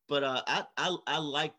But 0.08 0.24
uh, 0.24 0.41
I, 0.47 0.63
I 0.78 0.95
I 1.08 1.17
like 1.19 1.54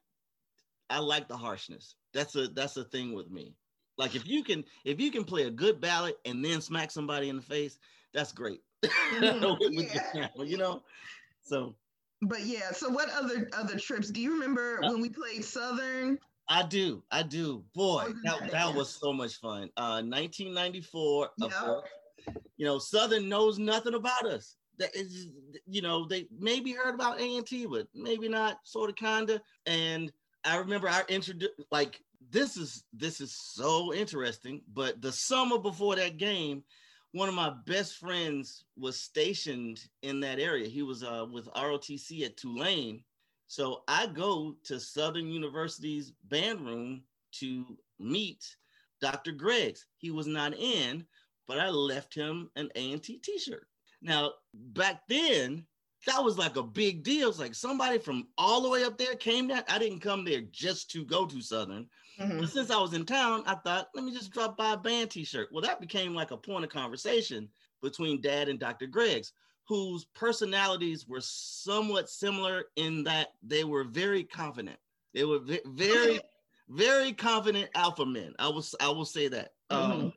I 0.91 0.99
like 0.99 1.29
the 1.29 1.37
harshness. 1.37 1.95
That's 2.13 2.35
a 2.37 2.49
that's 2.49 2.77
a 2.77 2.85
thing 2.85 3.15
with 3.15 3.31
me. 3.31 3.55
Like 3.99 4.15
if 4.15 4.27
you 4.27 4.43
can 4.43 4.65
if 4.85 5.01
you 5.01 5.11
can 5.11 5.25
play 5.25 5.45
a 5.45 5.51
good 5.51 5.81
ballad 5.81 6.15
and 6.25 6.45
then 6.45 6.61
smack 6.61 6.91
somebody 6.91 7.29
in 7.29 7.37
the 7.37 7.43
face, 7.43 7.79
that's 8.13 8.33
great. 8.33 8.61
Mm-hmm. 9.13 9.99
yeah. 10.15 10.29
you 10.43 10.57
know. 10.57 10.83
So. 11.43 11.75
But 12.23 12.47
yeah. 12.47 12.73
So 12.73 12.89
what 12.89 13.09
other 13.11 13.51
other 13.53 13.79
trips 13.79 14.11
do 14.11 14.21
you 14.21 14.33
remember 14.33 14.81
uh, 14.83 14.91
when 14.91 15.01
we 15.01 15.09
played 15.09 15.45
Southern? 15.45 16.19
I 16.49 16.63
do, 16.63 17.03
I 17.11 17.23
do. 17.23 17.65
Boy, 17.75 18.13
that, 18.25 18.51
that 18.51 18.75
was 18.75 18.91
so 18.91 19.13
much 19.13 19.37
fun. 19.37 19.71
Uh, 19.77 20.03
1994. 20.03 21.31
Yep. 21.39 21.53
you 22.57 22.67
know, 22.67 22.79
Southern 22.79 23.29
knows 23.29 23.59
nothing 23.59 23.95
about 23.95 24.27
us. 24.27 24.57
That 24.79 24.95
is, 24.95 25.29
you 25.67 25.83
know, 25.83 26.07
they 26.07 26.27
maybe 26.37 26.73
heard 26.73 26.95
about 26.95 27.21
A 27.21 27.37
and 27.37 27.47
T, 27.47 27.67
but 27.67 27.87
maybe 27.95 28.29
not, 28.29 28.59
sort 28.65 28.91
of, 28.91 28.97
kinda. 28.97 29.41
And 29.67 30.13
I 30.45 30.57
remember 30.57 30.89
I 30.89 31.03
introduced 31.09 31.55
like 31.71 32.01
this 32.31 32.57
is 32.57 32.85
this 32.93 33.21
is 33.21 33.33
so 33.33 33.95
interesting. 33.95 34.63
But 34.75 35.01
the 35.01 35.13
summer 35.13 35.59
before 35.59 35.97
that 35.97 36.17
game, 36.17 36.65
one 37.13 37.29
of 37.29 37.35
my 37.35 37.53
best 37.67 37.99
friends 37.99 38.65
was 38.77 38.99
stationed 38.99 39.87
in 40.03 40.19
that 40.21 40.39
area. 40.39 40.69
He 40.69 40.83
was 40.83 41.03
uh, 41.03 41.27
with 41.31 41.47
ROTC 41.53 42.25
at 42.25 42.37
Tulane. 42.37 43.03
So 43.47 43.83
I 43.87 44.07
go 44.07 44.57
to 44.65 44.81
Southern 44.81 45.27
University's 45.27 46.13
band 46.25 46.63
room 46.63 47.03
to 47.33 47.77
meet 47.99 48.57
Dr. 49.03 49.33
Greggs. 49.33 49.87
He 49.99 50.11
was 50.11 50.27
not 50.27 50.55
in, 50.55 51.05
but 51.47 51.59
I 51.59 51.69
left 51.69 52.15
him 52.15 52.51
an 52.57 52.71
A&T 52.77 53.19
t-shirt. 53.19 53.67
Now, 54.01 54.33
back 54.55 55.03
then, 55.07 55.67
that 56.07 56.23
was 56.23 56.39
like 56.39 56.57
a 56.57 56.63
big 56.63 57.03
deal. 57.03 57.29
It's 57.29 57.39
like 57.39 57.55
somebody 57.55 57.99
from 57.99 58.27
all 58.37 58.61
the 58.61 58.69
way 58.69 58.85
up 58.85 58.99
there 58.99 59.15
came 59.15 59.49
down. 59.49 59.63
I 59.69 59.79
didn't 59.79 60.01
come 60.01 60.25
there 60.25 60.43
just 60.51 60.91
to 60.93 61.05
go 61.05 61.27
to 61.27 61.41
Southern. 61.41 61.87
Mm-hmm. 62.21 62.41
But 62.41 62.49
since 62.51 62.71
I 62.71 62.79
was 62.79 62.93
in 62.93 63.07
town, 63.07 63.43
I 63.47 63.55
thought, 63.55 63.89
let 63.95 64.05
me 64.05 64.13
just 64.13 64.33
drop 64.33 64.57
by 64.57 64.73
a 64.73 64.77
band 64.77 65.11
t-shirt. 65.11 65.49
Well, 65.53 65.63
that 65.63 65.81
became 65.81 66.15
like 66.15 66.31
a 66.31 66.37
point 66.37 66.65
of 66.65 66.71
conversation 66.71 67.49
between 67.83 68.21
dad 68.21 68.49
and 68.49 68.59
Dr. 68.59 68.87
Greggs, 68.87 69.33
whose 69.67 70.05
personalities 70.15 71.07
were 71.09 71.21
somewhat 71.21 72.11
similar 72.11 72.65
in 72.77 73.05
that 73.05 73.29
they 73.43 73.65
were 73.65 73.85
very 73.85 74.25
confident. 74.25 74.77
They 75.15 75.25
were 75.25 75.41
very, 75.67 76.21
very 76.69 77.13
confident 77.13 77.71
alpha 77.75 78.05
men. 78.05 78.35
I 78.39 78.49
will 78.49 78.65
I 78.81 78.89
will 78.89 79.05
say 79.05 79.29
that. 79.29 79.53
Mm-hmm. 79.71 79.93
Um, 79.93 80.13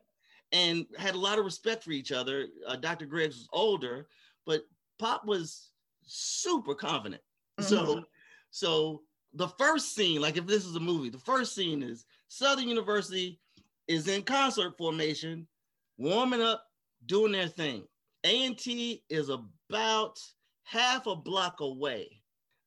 and 0.52 0.86
had 0.96 1.14
a 1.14 1.18
lot 1.18 1.38
of 1.38 1.44
respect 1.44 1.84
for 1.84 1.90
each 1.90 2.12
other. 2.12 2.46
Uh, 2.66 2.76
Dr. 2.76 3.06
Greggs 3.06 3.36
was 3.36 3.48
older, 3.52 4.06
but 4.46 4.62
Pop 4.98 5.26
was 5.26 5.70
super 6.06 6.74
confident. 6.74 7.22
Mm-hmm. 7.60 7.68
So, 7.68 8.04
so 8.50 9.02
the 9.34 9.48
first 9.48 9.94
scene, 9.94 10.20
like 10.20 10.36
if 10.36 10.46
this 10.46 10.64
is 10.64 10.76
a 10.76 10.80
movie, 10.80 11.10
the 11.10 11.18
first 11.18 11.54
scene 11.54 11.82
is 11.82 12.06
Southern 12.28 12.68
University 12.68 13.40
is 13.88 14.08
in 14.08 14.22
concert 14.22 14.76
formation, 14.76 15.46
warming 15.98 16.42
up, 16.42 16.64
doing 17.06 17.32
their 17.32 17.48
thing. 17.48 17.84
A&T 18.24 19.04
is 19.08 19.28
about 19.28 20.18
half 20.64 21.06
a 21.06 21.14
block 21.14 21.60
away. 21.60 22.22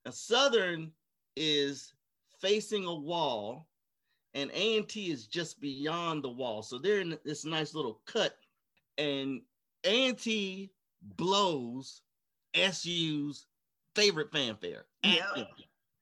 Now, 0.05 0.11
Southern 0.11 0.91
is 1.35 1.93
facing 2.41 2.85
a 2.85 2.95
wall, 2.95 3.67
and 4.33 4.49
A&T 4.53 5.11
is 5.11 5.27
just 5.27 5.59
beyond 5.59 6.23
the 6.23 6.29
wall. 6.29 6.61
So 6.61 6.77
they're 6.77 7.01
in 7.01 7.17
this 7.25 7.43
nice 7.43 7.73
little 7.73 8.01
cut, 8.05 8.37
and 8.97 9.41
A&T 9.83 10.71
blows 11.17 12.01
SU's 12.55 13.45
favorite 13.95 14.31
fanfare. 14.31 14.85
Yep. 15.03 15.47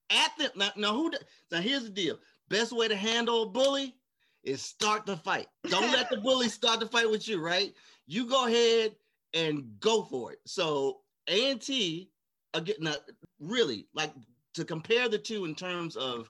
At 0.10 0.38
them. 0.38 0.52
Now, 0.56 0.70
now, 0.76 0.94
who, 0.94 1.12
now 1.52 1.60
here's 1.60 1.84
the 1.84 1.90
deal. 1.90 2.18
Best 2.50 2.72
way 2.72 2.88
to 2.88 2.96
handle 2.96 3.44
a 3.44 3.50
bully 3.50 3.96
is 4.44 4.62
start 4.62 5.06
the 5.06 5.18
fight. 5.18 5.48
Don't 5.70 5.92
let 5.92 6.10
the 6.10 6.18
bully 6.24 6.48
start 6.48 6.80
the 6.80 6.88
fight 6.88 7.10
with 7.10 7.28
you, 7.28 7.44
right? 7.44 7.74
You 8.06 8.26
go 8.26 8.48
ahead 8.48 8.96
and 9.34 9.66
go 9.80 10.04
for 10.04 10.32
it. 10.32 10.40
So 10.46 11.02
A&T 11.28 12.10
again, 12.54 12.76
now, 12.80 12.96
really 13.40 13.88
like 13.94 14.12
to 14.54 14.66
compare 14.66 15.08
the 15.08 15.18
two 15.18 15.46
in 15.46 15.56
terms 15.56 15.96
of 15.96 16.30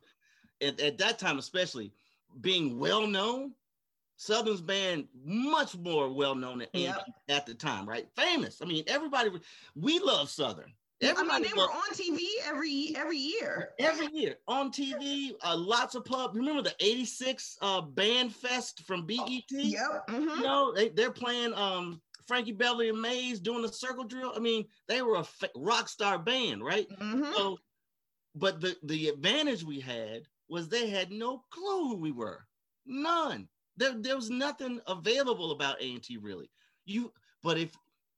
at, 0.61 0.79
at 0.79 0.97
that 0.97 1.19
time, 1.19 1.39
especially 1.39 1.93
being 2.41 2.79
well 2.79 3.07
known. 3.07 3.53
Southern's 4.17 4.61
band 4.61 5.07
much 5.23 5.77
more 5.77 6.11
well 6.11 6.35
known 6.35 6.59
than 6.59 6.67
yep. 6.73 7.05
at 7.29 7.45
the 7.45 7.53
time, 7.53 7.87
right? 7.87 8.07
Famous. 8.15 8.61
I 8.61 8.65
mean, 8.65 8.83
everybody. 8.87 9.29
We 9.75 9.99
love 9.99 10.29
Southern. 10.29 10.73
Everybody 10.99 11.29
I 11.29 11.39
mean, 11.39 11.51
they 11.55 11.61
were 11.61 11.69
on 11.69 11.93
TV 11.93 12.19
every 12.43 12.95
every 12.95 13.19
year. 13.19 13.69
Every 13.77 14.07
year 14.07 14.35
on 14.47 14.71
TV, 14.71 15.33
uh, 15.43 15.55
lots 15.55 15.93
of 15.93 16.03
pub. 16.03 16.35
Remember 16.35 16.63
the 16.63 16.73
'86 16.79 17.57
uh, 17.61 17.81
Band 17.81 18.33
Fest 18.33 18.83
from 18.87 19.05
BET? 19.05 19.19
Oh, 19.19 19.41
yep. 19.51 20.07
Mm-hmm. 20.09 20.39
You 20.39 20.41
know, 20.41 20.73
they, 20.73 20.89
they're 20.89 21.11
playing 21.11 21.53
um, 21.53 22.01
Frankie 22.25 22.51
Beverly 22.51 22.89
and 22.89 22.99
Maze 22.99 23.39
doing 23.39 23.61
the 23.61 23.71
circle 23.71 24.05
drill. 24.05 24.33
I 24.35 24.39
mean, 24.39 24.65
they 24.87 25.03
were 25.03 25.17
a 25.17 25.25
rock 25.55 25.87
star 25.87 26.17
band, 26.17 26.63
right? 26.63 26.89
Mm-hmm. 26.89 27.31
So, 27.35 27.59
but 28.33 28.59
the 28.59 28.75
the 28.81 29.09
advantage 29.09 29.63
we 29.63 29.79
had 29.79 30.23
was 30.49 30.67
they 30.67 30.89
had 30.89 31.11
no 31.11 31.43
clue 31.51 31.89
who 31.89 31.97
we 31.97 32.11
were, 32.11 32.39
none. 32.87 33.47
There, 33.77 33.93
there 33.95 34.15
was 34.15 34.29
nothing 34.29 34.81
available 34.87 35.51
about 35.51 35.81
A&T 35.81 36.17
really. 36.17 36.49
You, 36.85 37.11
but 37.43 37.57
if, 37.57 37.75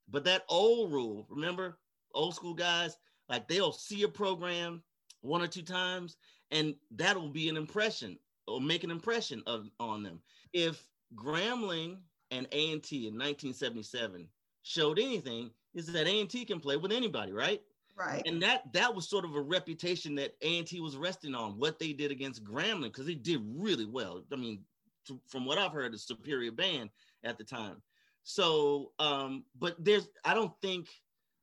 but 0.09 0.23
that 0.25 0.45
old 0.49 0.91
rule, 0.91 1.27
remember, 1.29 1.77
old 2.13 2.35
school 2.35 2.53
guys, 2.53 2.97
like 3.27 3.47
they'll 3.47 3.71
see 3.71 4.03
a 4.03 4.07
program 4.07 4.81
one 5.21 5.41
or 5.41 5.47
two 5.47 5.61
times, 5.61 6.17
and 6.51 6.75
that'll 6.91 7.29
be 7.29 7.49
an 7.49 7.57
impression 7.57 8.17
or 8.47 8.59
make 8.59 8.83
an 8.83 8.91
impression 8.91 9.43
of 9.45 9.69
on 9.79 10.03
them. 10.03 10.21
If 10.53 10.83
Grambling 11.15 11.97
and 12.31 12.47
A&T 12.51 13.07
in 13.07 13.13
1977 13.13 14.27
showed 14.63 14.99
anything, 14.99 15.51
is 15.73 15.87
that 15.87 16.07
A&T 16.07 16.45
can 16.45 16.59
play 16.59 16.77
with 16.77 16.91
anybody, 16.91 17.31
right? 17.31 17.61
Right. 17.95 18.21
And 18.25 18.41
that 18.41 18.71
that 18.73 18.95
was 18.95 19.09
sort 19.09 19.25
of 19.25 19.35
a 19.35 19.41
reputation 19.41 20.15
that 20.15 20.35
A&T 20.41 20.79
was 20.79 20.95
resting 20.95 21.35
on 21.35 21.59
what 21.59 21.79
they 21.79 21.91
did 21.91 22.11
against 22.11 22.45
Grambling 22.45 22.83
because 22.83 23.05
they 23.05 23.15
did 23.15 23.41
really 23.57 23.85
well. 23.85 24.23
I 24.31 24.37
mean, 24.37 24.63
to, 25.07 25.19
from 25.27 25.45
what 25.45 25.57
I've 25.57 25.71
heard, 25.71 25.93
a 25.93 25.97
superior 25.97 26.51
band 26.51 26.89
at 27.23 27.37
the 27.37 27.43
time. 27.43 27.81
So, 28.23 28.91
um, 28.99 29.43
but 29.57 29.75
there's 29.79 30.07
I 30.23 30.33
don't 30.33 30.53
think 30.61 30.87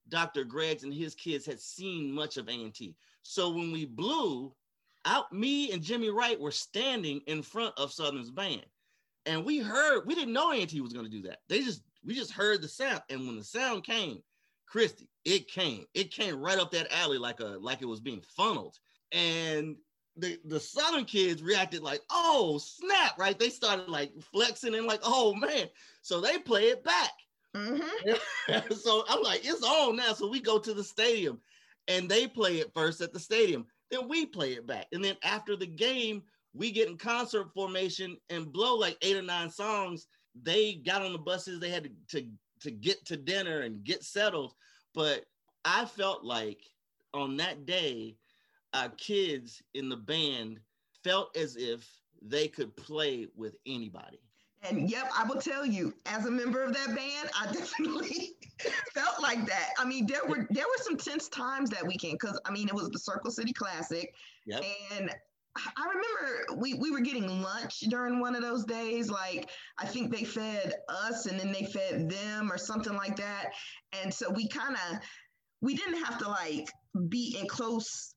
Dr. 0.09 0.45
Greggs 0.45 0.85
and 0.85 0.95
his 0.95 1.15
kids 1.15 1.47
had 1.47 1.61
seen 1.61 2.13
much 2.13 2.37
of 2.37 2.49
A&T. 2.49 2.95
So 3.23 3.51
when 3.51 3.73
we 3.73 3.87
blew 3.87 4.53
out, 5.05 5.33
me 5.33 5.73
and 5.73 5.83
Jimmy 5.83 6.11
Wright 6.11 6.39
were 6.39 6.53
standing 6.53 7.21
in 7.27 7.43
front 7.43 7.75
of 7.77 7.93
Southern's 7.93 8.31
band, 8.31 8.67
and 9.25 9.45
we 9.45 9.59
heard 9.59 10.07
we 10.07 10.15
didn't 10.15 10.35
know 10.35 10.53
A&T 10.53 10.81
was 10.81 10.93
going 10.93 11.07
to 11.07 11.11
do 11.11 11.23
that. 11.23 11.39
They 11.49 11.63
just 11.63 11.83
we 12.05 12.15
just 12.15 12.33
heard 12.33 12.63
the 12.63 12.69
sound, 12.69 13.03
and 13.11 13.27
when 13.27 13.37
the 13.37 13.45
sound 13.45 13.85
came, 13.85 14.23
Christy, 14.67 15.09
it 15.25 15.49
came. 15.49 15.85
It 15.95 16.13
came 16.13 16.41
right 16.41 16.59
up 16.59 16.71
that 16.73 16.93
alley 16.93 17.19
like 17.19 17.41
a 17.41 17.59
like 17.61 17.83
it 17.83 17.87
was 17.87 18.01
being 18.01 18.23
funneled. 18.37 18.79
And 19.13 19.77
the, 20.17 20.39
the 20.45 20.61
Southern 20.61 21.05
kids 21.05 21.43
reacted 21.43 21.83
like, 21.83 22.01
oh, 22.11 22.59
snap, 22.59 23.19
right? 23.19 23.39
They 23.39 23.51
started 23.51 23.89
like 23.89 24.13
flexing 24.33 24.75
and 24.75 24.87
like, 24.87 25.01
oh 25.03 25.35
man. 25.35 25.67
So 26.03 26.21
they 26.21 26.39
play 26.39 26.65
it 26.65 26.85
back. 26.85 27.13
Mm-hmm. 27.55 28.75
so 28.75 29.05
I'm 29.09 29.23
like, 29.23 29.45
it's 29.45 29.63
on 29.63 29.97
now. 29.97 30.13
So 30.13 30.29
we 30.29 30.41
go 30.41 30.59
to 30.59 30.75
the 30.75 30.85
stadium 30.85 31.41
and 31.89 32.09
they 32.09 32.27
play 32.27 32.59
it 32.59 32.73
first 32.75 33.01
at 33.01 33.13
the 33.13 33.21
stadium. 33.21 33.67
Then 33.91 34.09
we 34.09 34.27
play 34.27 34.53
it 34.53 34.67
back. 34.67 34.87
And 34.93 35.05
then 35.05 35.17
after 35.23 35.57
the 35.57 35.67
game, 35.67 36.23
we 36.55 36.71
get 36.71 36.89
in 36.89 36.97
concert 36.97 37.53
formation 37.55 38.17
and 38.31 38.53
blow 38.53 38.77
like 38.77 38.97
eight 39.03 39.17
or 39.17 39.23
nine 39.23 39.51
songs. 39.51 40.07
They 40.43 40.75
got 40.75 41.03
on 41.03 41.13
the 41.13 41.19
buses. 41.19 41.61
They 41.61 41.71
had 41.71 41.85
to, 41.85 42.21
to 42.21 42.27
to 42.61 42.71
get 42.71 43.05
to 43.07 43.17
dinner 43.17 43.61
and 43.61 43.85
get 43.85 44.03
settled. 44.03 44.55
But 44.95 45.25
I 45.65 45.85
felt 45.85 46.25
like 46.25 46.61
on 47.13 47.37
that 47.37 47.67
day, 47.67 48.17
our 48.77 48.91
kids 48.91 49.63
in 49.75 49.89
the 49.89 49.97
band 49.97 50.61
felt 51.03 51.37
as 51.37 51.57
if 51.57 51.89
they 52.23 52.49
could 52.49 52.77
play 52.77 53.27
with 53.35 53.57
anybody. 53.67 54.21
And 54.63 54.91
yep, 54.91 55.11
I 55.17 55.25
will 55.25 55.41
tell 55.41 55.65
you, 55.65 55.95
as 56.07 56.27
a 56.27 56.31
member 56.31 56.63
of 56.63 56.73
that 56.75 56.89
band, 56.89 57.31
I 57.39 57.47
definitely 57.53 58.33
felt 58.95 59.23
like 59.23 59.47
that. 59.47 59.71
I 59.79 59.85
mean, 59.85 60.07
there 60.07 60.25
were 60.27 60.47
there 60.51 60.65
were 60.65 60.83
some 60.83 60.97
tense 60.97 61.29
times 61.29 61.71
that 61.71 61.87
weekend 61.87 62.19
because 62.21 62.39
I 62.45 62.51
mean 62.51 62.69
it 62.69 62.75
was 62.75 62.89
the 62.91 62.99
Circle 62.99 63.31
City 63.31 63.53
Classic, 63.53 64.13
yep. 64.47 64.65
and 64.97 65.11
I 65.77 65.87
remember 65.87 66.61
we, 66.61 66.75
we 66.75 66.91
were 66.91 67.01
getting 67.01 67.43
lunch 67.43 67.81
during 67.89 68.21
one 68.21 68.35
of 68.35 68.43
those 68.43 68.65
days. 68.65 69.11
Like, 69.11 69.49
I 69.79 69.87
think 69.87 70.15
they 70.15 70.25
fed 70.25 70.75
us 70.89 71.25
and 71.25 71.41
then 71.41 71.51
they 71.51 71.65
fed 71.65 72.11
them 72.11 72.53
or 72.53 72.59
something 72.59 72.95
like 72.95 73.17
that. 73.17 73.53
And 73.93 74.13
so 74.13 74.29
we 74.29 74.49
kind 74.49 74.75
of, 74.75 74.99
we 75.63 75.75
didn't 75.75 76.05
have 76.05 76.19
to 76.19 76.29
like 76.29 76.69
be 77.09 77.39
in 77.41 77.47
close 77.49 78.16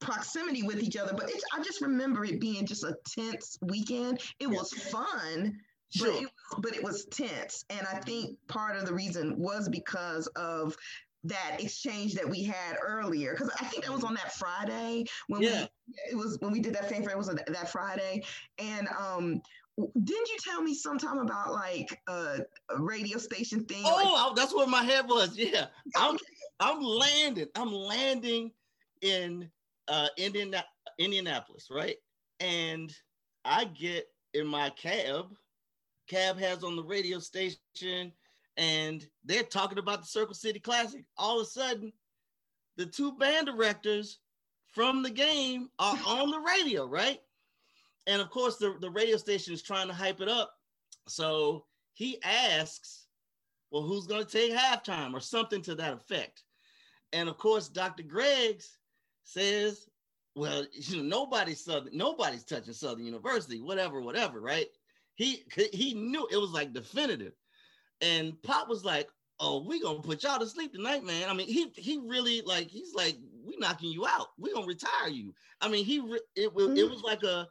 proximity 0.00 0.62
with 0.62 0.82
each 0.82 0.96
other, 0.96 1.12
but 1.14 1.30
I 1.54 1.62
just 1.62 1.80
remember 1.80 2.24
it 2.24 2.40
being 2.40 2.66
just 2.66 2.84
a 2.84 2.96
tense 3.06 3.58
weekend. 3.62 4.20
It 4.40 4.48
was 4.48 4.72
fun, 4.72 5.58
Sure. 5.90 6.12
But, 6.12 6.22
it, 6.22 6.28
but 6.58 6.76
it 6.76 6.84
was 6.84 7.06
tense. 7.06 7.64
And 7.70 7.86
I 7.86 7.98
think 8.00 8.36
part 8.46 8.76
of 8.76 8.86
the 8.86 8.92
reason 8.92 9.38
was 9.38 9.68
because 9.68 10.26
of 10.28 10.76
that 11.24 11.56
exchange 11.58 12.14
that 12.14 12.28
we 12.28 12.44
had 12.44 12.76
earlier 12.80 13.32
because 13.32 13.50
I 13.60 13.64
think 13.64 13.84
that 13.84 13.92
was 13.92 14.04
on 14.04 14.14
that 14.14 14.34
Friday 14.34 15.04
when 15.26 15.42
yeah. 15.42 15.66
we 15.86 15.94
it 16.12 16.16
was 16.16 16.38
when 16.40 16.52
we 16.52 16.60
did 16.60 16.74
that 16.74 16.88
fanfare. 16.88 17.12
It 17.12 17.18
was 17.18 17.28
that 17.28 17.72
Friday, 17.72 18.22
and 18.58 18.88
um, 18.98 19.40
didn't 19.78 20.28
you 20.28 20.36
tell 20.40 20.62
me 20.62 20.74
sometime 20.74 21.18
about 21.18 21.52
like 21.52 22.00
a, 22.06 22.40
a 22.70 22.80
radio 22.80 23.18
station 23.18 23.64
thing? 23.64 23.82
Oh, 23.84 24.26
like- 24.28 24.36
that's 24.36 24.54
where 24.54 24.66
my 24.66 24.82
head 24.84 25.08
was. 25.08 25.36
Yeah, 25.36 25.66
I'm 25.96 26.18
I'm 26.60 26.80
landing. 26.80 27.48
I'm 27.56 27.72
landing 27.72 28.52
in 29.02 29.50
uh, 29.88 30.08
Indian 30.16 30.54
Indianapolis, 30.98 31.68
right? 31.70 31.96
And 32.40 32.94
I 33.44 33.64
get 33.64 34.06
in 34.34 34.46
my 34.46 34.70
cab. 34.70 35.26
Cab 36.08 36.38
has 36.38 36.64
on 36.64 36.76
the 36.76 36.82
radio 36.82 37.18
station 37.18 38.12
and 38.56 39.06
they're 39.24 39.44
talking 39.44 39.78
about 39.78 40.00
the 40.00 40.06
Circle 40.06 40.34
City 40.34 40.58
Classic. 40.58 41.04
All 41.16 41.40
of 41.40 41.46
a 41.46 41.50
sudden, 41.50 41.92
the 42.76 42.86
two 42.86 43.12
band 43.12 43.46
directors 43.46 44.18
from 44.72 45.02
the 45.02 45.10
game 45.10 45.68
are 45.78 45.98
on 46.06 46.30
the 46.30 46.40
radio, 46.40 46.86
right? 46.86 47.20
And 48.06 48.20
of 48.20 48.30
course, 48.30 48.56
the, 48.56 48.74
the 48.80 48.90
radio 48.90 49.16
station 49.16 49.54
is 49.54 49.62
trying 49.62 49.88
to 49.88 49.94
hype 49.94 50.20
it 50.20 50.28
up. 50.28 50.52
So 51.06 51.66
he 51.94 52.18
asks, 52.22 53.06
Well, 53.70 53.82
who's 53.82 54.06
going 54.06 54.24
to 54.24 54.30
take 54.30 54.52
halftime 54.52 55.14
or 55.14 55.20
something 55.20 55.62
to 55.62 55.74
that 55.76 55.94
effect? 55.94 56.42
And 57.12 57.28
of 57.28 57.38
course, 57.38 57.68
Dr. 57.68 58.02
Greggs 58.02 58.77
says, 59.28 59.86
Well, 60.34 60.64
you 60.72 60.96
know, 60.98 61.02
nobody's 61.02 61.64
Southern, 61.64 61.96
nobody's 61.96 62.44
touching 62.44 62.72
Southern 62.72 63.04
University, 63.04 63.60
whatever, 63.60 64.00
whatever, 64.00 64.40
right? 64.40 64.66
He 65.16 65.44
he 65.72 65.94
knew 65.94 66.26
it 66.30 66.36
was 66.36 66.52
like 66.52 66.72
definitive. 66.72 67.32
And 68.00 68.40
Pop 68.42 68.68
was 68.68 68.84
like, 68.84 69.08
"Oh, 69.40 69.64
we 69.64 69.80
gonna 69.82 70.00
put 70.00 70.22
y'all 70.22 70.38
to 70.38 70.46
sleep 70.46 70.72
tonight, 70.72 71.04
man." 71.04 71.28
I 71.28 71.34
mean, 71.34 71.48
he 71.48 71.72
he 71.76 71.98
really 71.98 72.42
like 72.42 72.68
he's 72.68 72.94
like, 72.94 73.16
"We 73.44 73.56
knocking 73.58 73.90
you 73.90 74.06
out. 74.06 74.28
We 74.38 74.52
gonna 74.52 74.66
retire 74.66 75.08
you." 75.08 75.34
I 75.60 75.68
mean, 75.68 75.84
he 75.84 75.98
re- 75.98 76.20
it 76.36 76.54
was 76.54 76.68
mm-hmm. 76.68 76.76
it 76.76 76.88
was 76.88 77.02
like 77.02 77.24
a, 77.24 77.48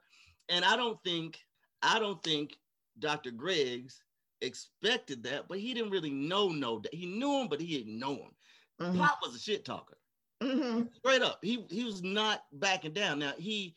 and 0.48 0.64
I 0.64 0.78
don't 0.78 0.98
think 1.04 1.38
I 1.82 2.00
don't 2.00 2.24
think 2.24 2.58
Dr. 3.00 3.32
Greggs 3.32 4.02
expected 4.42 5.24
that, 5.24 5.50
but 5.50 5.60
he 5.60 5.74
didn't 5.74 5.92
really 5.92 6.12
know 6.12 6.48
no. 6.48 6.80
that 6.80 6.94
He 6.94 7.06
knew 7.06 7.42
him, 7.42 7.50
but 7.50 7.60
he 7.60 7.78
didn't 7.78 8.00
know 8.00 8.16
him. 8.16 8.32
Mm-hmm. 8.80 9.00
Pop 9.00 9.20
was 9.22 9.36
a 9.36 9.40
shit 9.40 9.66
talker. 9.66 9.98
Mm-hmm. 10.42 10.84
Straight 10.98 11.22
up, 11.22 11.40
he 11.42 11.66
he 11.70 11.84
was 11.84 12.04
not 12.04 12.44
backing 12.54 12.94
down. 12.94 13.20
Now 13.20 13.34
he 13.38 13.76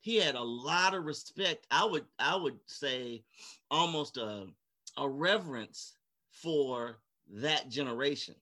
he 0.00 0.16
had 0.16 0.34
a 0.34 0.42
lot 0.42 0.94
of 0.94 1.04
respect. 1.04 1.66
I 1.70 1.84
would 1.84 2.06
I 2.18 2.34
would 2.36 2.58
say 2.66 3.22
almost 3.70 4.16
a 4.16 4.46
a 4.96 5.08
reverence 5.08 5.94
for 6.30 6.98
that 7.30 7.68
generation. 7.68 8.34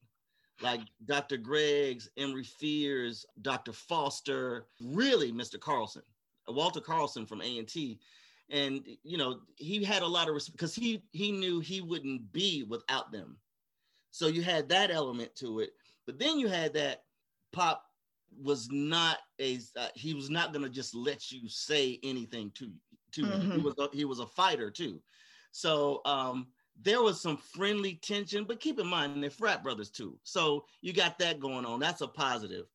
Like 0.63 0.81
Dr. 1.05 1.37
Greggs, 1.37 2.09
Emory 2.17 2.45
Fears, 2.45 3.27
Dr. 3.43 3.73
Foster, 3.73 4.67
really 4.81 5.31
Mr. 5.31 5.61
Carlson, 5.61 6.03
Walter 6.49 6.81
Carlson 6.81 7.27
from 7.27 7.43
A&T. 7.43 7.99
And 8.49 8.87
you 9.03 9.19
know, 9.19 9.41
he 9.57 9.85
had 9.85 10.03
a 10.03 10.07
lot 10.07 10.29
of 10.29 10.35
respect 10.35 10.57
because 10.57 10.75
he 10.75 11.03
he 11.13 11.33
knew 11.33 11.61
he 11.61 11.81
wouldn't 11.81 12.33
be 12.33 12.63
without 12.63 13.11
them. 13.13 13.37
So 14.13 14.29
you 14.29 14.41
had 14.41 14.69
that 14.69 14.91
element 14.91 15.35
to 15.37 15.61
it. 15.61 15.71
But 16.07 16.19
then 16.19 16.39
you 16.39 16.47
had 16.47 16.73
that 16.75 17.03
Pop 17.57 17.83
was 18.43 18.69
not 18.71 19.17
a 19.41 19.59
uh, 19.79 19.89
he 19.95 20.13
was 20.13 20.29
not 20.29 20.53
going 20.53 20.63
to 20.63 20.69
just 20.69 20.95
let 20.95 21.33
you 21.33 21.49
say 21.49 21.99
anything 22.03 22.53
to 22.55 22.71
to 23.13 23.23
mm-hmm. 23.23 23.53
He 23.53 23.59
was 23.59 23.75
a, 23.79 23.89
he 23.95 24.05
was 24.05 24.21
a 24.21 24.27
fighter 24.27 24.71
too. 24.71 25.01
So 25.53 26.03
um 26.05 26.49
there 26.83 27.01
was 27.01 27.19
some 27.19 27.39
friendly 27.39 27.95
tension, 27.95 28.45
but 28.45 28.61
keep 28.61 28.79
in 28.79 28.87
mind 28.87 29.23
they're 29.23 29.31
frat 29.31 29.63
brothers 29.63 29.89
too. 29.89 30.19
So 30.23 30.67
you 30.83 30.93
got 30.93 31.19
that 31.19 31.41
going 31.41 31.65
on. 31.65 31.81
That's 31.81 32.03
a 32.03 32.07
positive. 32.07 32.67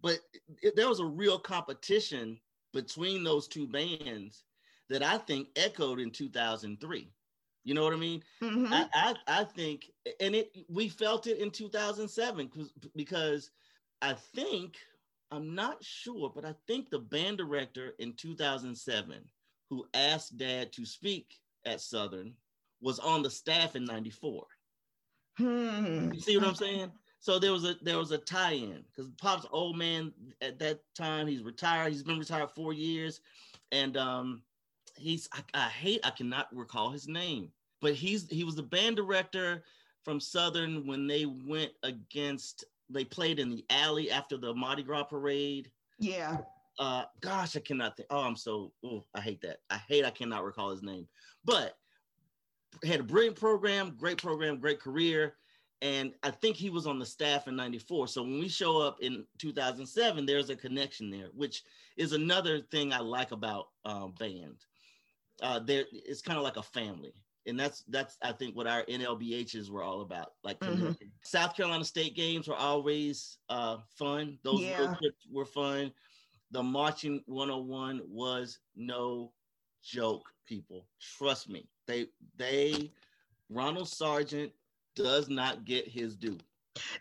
But 0.00 0.20
it, 0.62 0.74
there 0.74 0.88
was 0.88 1.00
a 1.00 1.04
real 1.04 1.38
competition 1.38 2.38
between 2.72 3.24
those 3.24 3.46
two 3.46 3.66
bands 3.66 4.44
that 4.88 5.02
I 5.02 5.18
think 5.18 5.48
echoed 5.56 6.00
in 6.00 6.10
2003. 6.10 7.10
You 7.64 7.74
know 7.74 7.84
what 7.84 7.92
I 7.92 7.96
mean? 7.96 8.22
Mm-hmm. 8.42 8.72
I, 8.72 8.86
I, 8.94 9.14
I 9.26 9.44
think, 9.44 9.90
and 10.20 10.34
it 10.34 10.50
we 10.70 10.88
felt 10.88 11.26
it 11.26 11.38
in 11.38 11.50
2007 11.50 12.50
because 12.96 13.50
I 14.04 14.12
think 14.34 14.76
I'm 15.30 15.54
not 15.54 15.82
sure, 15.82 16.30
but 16.34 16.44
I 16.44 16.54
think 16.66 16.90
the 16.90 16.98
band 16.98 17.38
director 17.38 17.94
in 17.98 18.12
2007 18.12 19.16
who 19.70 19.86
asked 19.94 20.36
Dad 20.36 20.74
to 20.74 20.84
speak 20.84 21.40
at 21.64 21.80
Southern 21.80 22.34
was 22.82 22.98
on 22.98 23.22
the 23.22 23.30
staff 23.30 23.76
in 23.76 23.84
94. 23.86 24.44
Hmm. 25.38 26.12
You 26.12 26.20
see 26.20 26.36
what 26.36 26.46
I'm 26.46 26.54
saying? 26.54 26.92
So 27.20 27.38
there 27.38 27.52
was 27.52 27.64
a 27.64 27.76
there 27.80 27.96
was 27.96 28.10
a 28.10 28.18
tie-in 28.18 28.84
because 28.90 29.10
Pop's 29.16 29.46
old 29.50 29.78
man 29.78 30.12
at 30.42 30.58
that 30.58 30.80
time, 30.94 31.26
he's 31.26 31.42
retired. 31.42 31.90
He's 31.90 32.02
been 32.02 32.18
retired 32.18 32.50
four 32.50 32.74
years. 32.74 33.22
And 33.72 33.96
um 33.96 34.42
he's 34.96 35.30
I, 35.32 35.40
I 35.54 35.68
hate 35.70 36.00
I 36.04 36.10
cannot 36.10 36.54
recall 36.54 36.90
his 36.90 37.08
name, 37.08 37.50
but 37.80 37.94
he's 37.94 38.28
he 38.28 38.44
was 38.44 38.54
the 38.54 38.62
band 38.62 38.96
director 38.96 39.64
from 40.04 40.20
Southern 40.20 40.86
when 40.86 41.06
they 41.06 41.24
went 41.24 41.72
against 41.82 42.66
they 42.94 43.04
played 43.04 43.38
in 43.38 43.50
the 43.50 43.64
alley 43.70 44.10
after 44.10 44.36
the 44.36 44.54
Mardi 44.54 44.82
Gras 44.82 45.04
parade. 45.04 45.70
Yeah. 45.98 46.38
Uh 46.78 47.04
gosh, 47.20 47.56
I 47.56 47.60
cannot 47.60 47.96
think. 47.96 48.08
Oh, 48.10 48.22
I'm 48.22 48.36
so 48.36 48.72
oh, 48.84 49.04
I 49.14 49.20
hate 49.20 49.40
that. 49.42 49.58
I 49.70 49.76
hate 49.88 50.04
I 50.04 50.10
cannot 50.10 50.44
recall 50.44 50.70
his 50.70 50.82
name. 50.82 51.06
But 51.44 51.76
had 52.84 53.00
a 53.00 53.04
brilliant 53.04 53.38
program, 53.38 53.94
great 53.96 54.18
program, 54.18 54.58
great 54.58 54.80
career. 54.80 55.34
And 55.82 56.12
I 56.22 56.30
think 56.30 56.56
he 56.56 56.70
was 56.70 56.86
on 56.86 56.98
the 56.98 57.04
staff 57.04 57.46
in 57.46 57.56
94. 57.56 58.08
So 58.08 58.22
when 58.22 58.38
we 58.38 58.48
show 58.48 58.80
up 58.80 58.98
in 59.02 59.26
2007, 59.38 60.24
there's 60.24 60.48
a 60.48 60.56
connection 60.56 61.10
there, 61.10 61.28
which 61.34 61.62
is 61.96 62.12
another 62.12 62.60
thing 62.70 62.92
I 62.92 63.00
like 63.00 63.32
about 63.32 63.66
um, 63.84 64.14
band 64.18 64.56
uh, 65.42 65.60
there 65.60 65.84
it's 65.92 66.22
kind 66.22 66.38
of 66.38 66.44
like 66.44 66.56
a 66.56 66.62
family 66.62 67.12
and 67.46 67.58
that's 67.58 67.84
that's 67.88 68.16
I 68.22 68.32
think 68.32 68.56
what 68.56 68.66
our 68.66 68.84
NLBHs 68.84 69.70
were 69.70 69.82
all 69.82 70.00
about. 70.00 70.32
Like 70.42 70.58
mm-hmm. 70.60 70.92
South 71.22 71.56
Carolina 71.56 71.84
State 71.84 72.14
games 72.14 72.48
were 72.48 72.56
always 72.56 73.38
uh, 73.48 73.78
fun. 73.98 74.38
Those 74.42 74.62
yeah. 74.62 74.94
were 75.30 75.44
fun. 75.44 75.92
The 76.50 76.62
marching 76.62 77.22
101 77.26 78.02
was 78.08 78.58
no 78.76 79.32
joke, 79.82 80.28
people. 80.46 80.86
Trust 81.18 81.48
me. 81.48 81.68
They 81.86 82.06
they 82.36 82.90
Ronald 83.50 83.88
Sargent 83.88 84.52
does 84.96 85.28
not 85.28 85.64
get 85.64 85.88
his 85.88 86.16
due. 86.16 86.38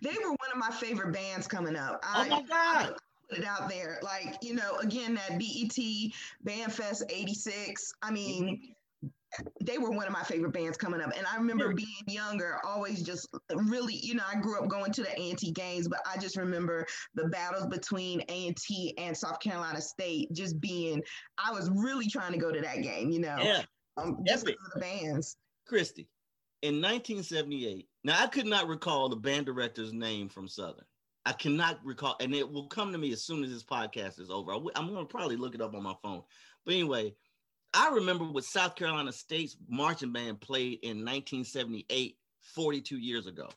They 0.01 0.11
were 0.23 0.29
one 0.29 0.51
of 0.51 0.57
my 0.57 0.71
favorite 0.71 1.13
bands 1.13 1.47
coming 1.47 1.75
up. 1.75 2.03
Oh 2.03 2.25
my 2.29 2.41
god 2.43 2.95
put 3.33 3.39
it 3.39 3.45
out 3.45 3.69
there. 3.69 3.99
Like, 4.01 4.37
you 4.41 4.55
know, 4.55 4.77
again, 4.77 5.15
that 5.15 5.39
BET 5.39 5.77
Bandfest 6.45 7.03
86. 7.09 7.93
I 8.01 8.11
mean, 8.11 8.43
mm-hmm. 8.43 8.71
They 9.61 9.77
were 9.77 9.91
one 9.91 10.05
of 10.05 10.13
my 10.13 10.23
favorite 10.23 10.53
bands 10.53 10.77
coming 10.77 11.01
up. 11.01 11.11
And 11.15 11.25
I 11.25 11.37
remember 11.37 11.73
being 11.73 11.87
younger, 12.07 12.59
always 12.65 13.01
just 13.01 13.27
really, 13.53 13.95
you 13.95 14.15
know, 14.15 14.23
I 14.31 14.39
grew 14.39 14.59
up 14.59 14.67
going 14.67 14.91
to 14.93 15.03
the 15.03 15.11
A&T 15.19 15.51
games, 15.51 15.87
but 15.87 15.99
I 16.11 16.17
just 16.17 16.37
remember 16.37 16.85
the 17.15 17.27
battles 17.27 17.67
between 17.67 18.21
A&T 18.29 18.95
and 18.97 19.15
South 19.15 19.39
Carolina 19.39 19.81
State 19.81 20.31
just 20.33 20.59
being, 20.59 21.01
I 21.37 21.51
was 21.51 21.69
really 21.73 22.07
trying 22.07 22.33
to 22.33 22.37
go 22.37 22.51
to 22.51 22.61
that 22.61 22.81
game, 22.81 23.09
you 23.09 23.19
know. 23.19 23.37
Yeah. 23.41 23.63
Um, 23.97 24.17
just 24.25 24.47
of 24.47 24.55
the 24.73 24.79
bands. 24.79 25.37
Christy, 25.67 26.09
in 26.61 26.75
1978, 26.75 27.87
now 28.03 28.21
I 28.21 28.27
could 28.27 28.45
not 28.45 28.67
recall 28.67 29.09
the 29.09 29.15
band 29.15 29.45
director's 29.45 29.93
name 29.93 30.29
from 30.29 30.47
Southern. 30.47 30.85
I 31.25 31.31
cannot 31.31 31.79
recall, 31.85 32.17
and 32.19 32.35
it 32.35 32.49
will 32.49 32.67
come 32.67 32.91
to 32.91 32.97
me 32.97 33.13
as 33.13 33.23
soon 33.23 33.43
as 33.43 33.51
this 33.51 33.63
podcast 33.63 34.19
is 34.19 34.29
over. 34.29 34.51
I'm 34.51 34.87
going 34.87 34.95
to 34.95 35.05
probably 35.05 35.37
look 35.37 35.55
it 35.55 35.61
up 35.61 35.73
on 35.73 35.83
my 35.83 35.95
phone. 36.03 36.23
But 36.65 36.73
anyway, 36.73 37.13
I 37.73 37.89
remember 37.89 38.25
what 38.25 38.43
South 38.43 38.75
Carolina 38.75 39.11
State's 39.11 39.57
marching 39.67 40.11
band 40.11 40.39
played 40.41 40.79
in 40.83 40.97
1978, 40.99 42.17
42 42.41 42.97
years 42.97 43.25
ago. 43.25 43.49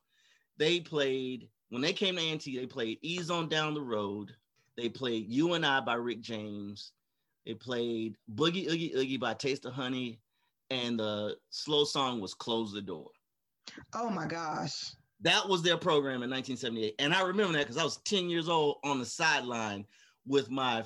They 0.56 0.80
played, 0.80 1.48
when 1.68 1.82
they 1.82 1.92
came 1.92 2.16
to 2.16 2.22
A&T, 2.22 2.56
they 2.56 2.66
played 2.66 2.98
Ease 3.02 3.30
on 3.30 3.48
Down 3.48 3.74
the 3.74 3.82
Road. 3.82 4.32
They 4.76 4.88
played 4.88 5.28
You 5.28 5.54
and 5.54 5.66
I 5.66 5.80
by 5.80 5.94
Rick 5.94 6.22
James. 6.22 6.92
They 7.44 7.54
played 7.54 8.16
Boogie 8.34 8.68
Oogie 8.70 8.94
Oogie 8.96 9.16
by 9.18 9.34
Taste 9.34 9.66
of 9.66 9.72
Honey. 9.72 10.18
And 10.70 10.98
the 10.98 11.36
slow 11.50 11.84
song 11.84 12.20
was 12.20 12.34
Close 12.34 12.72
the 12.72 12.80
Door. 12.80 13.10
Oh 13.94 14.10
my 14.10 14.26
gosh. 14.26 14.92
That 15.20 15.48
was 15.48 15.62
their 15.62 15.76
program 15.76 16.22
in 16.22 16.30
1978. 16.30 16.94
And 16.98 17.14
I 17.14 17.22
remember 17.22 17.52
that 17.54 17.66
because 17.66 17.78
I 17.78 17.84
was 17.84 17.98
10 17.98 18.28
years 18.28 18.48
old 18.48 18.78
on 18.82 18.98
the 18.98 19.04
sideline 19.04 19.86
with 20.26 20.50
my 20.50 20.84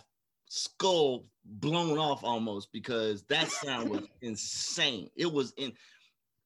skull 0.50 1.24
blown 1.44 1.96
off 1.96 2.24
almost 2.24 2.72
because 2.72 3.22
that 3.24 3.48
sound 3.48 3.88
was 3.88 4.08
insane. 4.20 5.08
It 5.16 5.32
was 5.32 5.54
in 5.56 5.72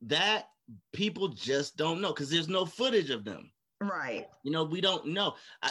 that 0.02 0.50
people 0.92 1.28
just 1.28 1.76
don't 1.76 2.00
know 2.00 2.12
because 2.12 2.30
there's 2.30 2.48
no 2.48 2.66
footage 2.66 3.10
of 3.10 3.24
them. 3.24 3.50
Right. 3.80 4.28
You 4.42 4.52
know, 4.52 4.64
we 4.64 4.80
don't 4.80 5.06
know. 5.06 5.34
I, 5.62 5.70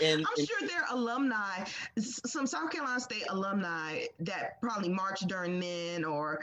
and, 0.00 0.20
I'm 0.20 0.26
and, 0.36 0.48
sure 0.48 0.68
there 0.68 0.82
are 0.82 0.96
alumni, 0.96 1.64
some 1.98 2.46
South 2.46 2.70
Carolina 2.70 3.00
State 3.00 3.24
alumni 3.30 4.04
that 4.20 4.60
probably 4.60 4.90
marched 4.90 5.26
during 5.28 5.58
then 5.60 6.04
or 6.04 6.42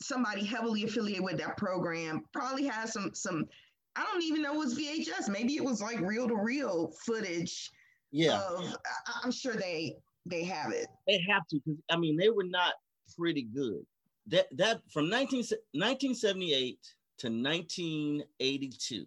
somebody 0.00 0.44
heavily 0.44 0.84
affiliated 0.84 1.22
with 1.22 1.38
that 1.38 1.56
program 1.56 2.24
probably 2.32 2.66
has 2.66 2.92
some 2.92 3.10
some 3.14 3.46
I 3.94 4.04
don't 4.04 4.22
even 4.22 4.42
know 4.42 4.54
it 4.54 4.58
was 4.58 4.78
VHS. 4.78 5.28
Maybe 5.28 5.56
it 5.56 5.64
was 5.64 5.82
like 5.82 6.00
reel 6.00 6.28
to 6.28 6.36
reel 6.36 6.92
footage. 7.04 7.70
Yeah, 8.10 8.40
of, 8.40 8.76
I, 9.06 9.20
am 9.24 9.30
sure 9.30 9.54
they 9.54 9.96
they 10.28 10.44
have 10.44 10.72
it. 10.72 10.88
They 11.06 11.20
have 11.28 11.46
to 11.48 11.60
because 11.64 11.80
I 11.90 11.96
mean 11.96 12.16
they 12.16 12.28
were 12.28 12.44
not 12.44 12.74
pretty 13.16 13.42
good. 13.42 13.84
That 14.26 14.46
that 14.56 14.82
from 14.90 15.08
19, 15.08 15.38
1978 15.72 16.78
to 17.18 17.28
1982, 17.28 19.06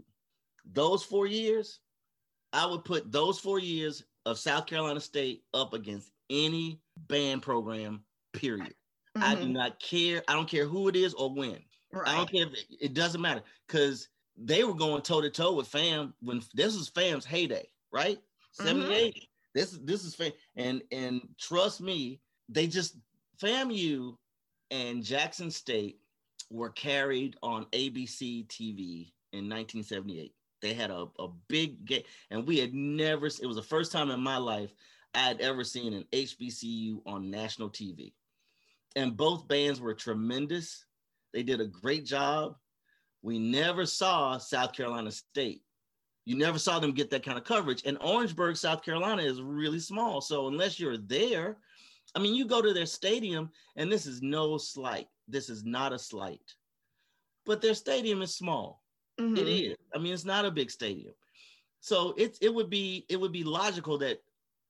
those 0.74 1.04
four 1.04 1.28
years, 1.28 1.80
I 2.54 2.66
would 2.66 2.84
put 2.84 3.12
those 3.12 3.40
four 3.40 3.60
years 3.60 4.04
of 4.26 4.40
South 4.40 4.66
Carolina 4.66 5.00
State 5.00 5.44
up 5.54 5.74
against 5.74 6.12
any 6.30 6.80
band 7.08 7.42
program. 7.42 8.04
Period. 8.34 8.74
Mm-hmm. 9.18 9.24
I 9.24 9.36
do 9.36 9.42
mm-hmm. 9.42 9.54
not 9.54 9.80
care. 9.80 10.24
I 10.28 10.34
don't 10.34 10.50
care 10.50 10.66
who 10.66 10.88
it 10.88 10.96
is 10.96 11.14
or 11.14 11.34
when. 11.34 11.60
Right. 11.92 12.08
I 12.08 12.16
don't 12.16 12.32
care. 12.32 12.44
If 12.44 12.54
it, 12.54 12.66
it 12.80 12.94
doesn't 12.94 13.22
matter 13.22 13.44
because 13.68 14.08
they 14.38 14.64
were 14.64 14.74
going 14.74 15.02
toe 15.02 15.22
to 15.22 15.30
toe 15.30 15.54
with 15.54 15.68
fam 15.68 16.14
when 16.22 16.42
this 16.54 16.78
was 16.78 16.90
fam's 16.90 17.26
heyday, 17.26 17.68
right? 17.92 18.18
Mm-hmm. 18.18 18.68
78. 18.68 19.16
Mm-hmm. 19.16 19.26
This 19.54 19.78
this 19.84 20.04
is 20.04 20.16
fam 20.16 20.32
and 20.56 20.82
and 20.92 21.22
trust 21.40 21.82
me, 21.82 22.22
they 22.50 22.68
just 22.68 22.98
FAMU 23.42 24.16
and 24.70 25.04
Jackson 25.04 25.52
State 25.52 26.00
were 26.50 26.70
carried 26.70 27.36
on 27.44 27.66
ABC 27.66 28.48
TV 28.48 29.12
in 29.34 29.50
1978. 29.50 30.34
They 30.62 30.74
had 30.74 30.92
a, 30.92 31.08
a 31.20 31.28
big 31.48 31.86
game, 31.86 32.04
and 32.30 32.46
we 32.46 32.60
had 32.60 32.74
never, 32.74 33.26
it 33.26 33.46
was 33.48 33.56
the 33.56 33.64
first 33.64 33.92
time 33.92 34.12
in 34.12 34.20
my 34.20 34.38
life 34.38 34.72
I 35.16 35.20
had 35.20 35.42
ever 35.42 35.64
seen 35.64 35.94
an 35.94 36.06
HBCU 36.12 37.02
on 37.08 37.32
national 37.32 37.70
TV. 37.70 38.14
And 38.96 39.18
both 39.18 39.48
bands 39.48 39.82
were 39.82 39.96
tremendous. 39.96 40.86
They 41.34 41.42
did 41.42 41.62
a 41.62 41.66
great 41.66 42.06
job 42.06 42.56
we 43.22 43.38
never 43.38 43.86
saw 43.86 44.38
South 44.38 44.74
Carolina 44.74 45.12
State. 45.12 45.62
You 46.26 46.38
never 46.38 46.60
saw 46.60 46.80
them 46.80 46.94
get 46.94 47.10
that 47.10 47.24
kind 47.26 47.38
of 47.38 47.44
coverage. 47.44 47.84
And 47.86 47.98
Orangeburg, 48.00 48.56
South 48.56 48.84
Carolina 48.84 49.24
is 49.24 49.42
really 49.42 49.80
small. 49.80 50.22
So 50.22 50.48
unless 50.48 50.80
you're 50.80 50.98
there, 50.98 51.58
I 52.16 52.20
mean, 52.20 52.36
you 52.36 52.46
go 52.46 52.62
to 52.62 52.74
their 52.74 52.86
stadium, 52.86 53.50
and 53.76 53.92
this 53.92 54.06
is 54.06 54.22
no 54.22 54.58
slight. 54.58 55.08
This 55.28 55.50
is 55.50 55.64
not 55.64 55.94
a 55.94 56.00
slight. 56.00 56.56
But 57.46 57.62
their 57.62 57.74
stadium 57.74 58.22
is 58.22 58.36
small. 58.36 58.84
Mm-hmm. 59.20 59.38
It 59.38 59.48
is. 59.48 59.78
I 59.96 59.98
mean, 59.98 60.14
it's 60.14 60.26
not 60.26 60.46
a 60.46 60.52
big 60.52 60.70
stadium. 60.70 61.14
so 61.80 62.14
it's 62.18 62.38
it 62.40 62.54
would 62.54 62.70
be 62.70 63.06
it 63.10 63.20
would 63.20 63.32
be 63.32 63.44
logical 63.44 63.98
that 64.00 64.22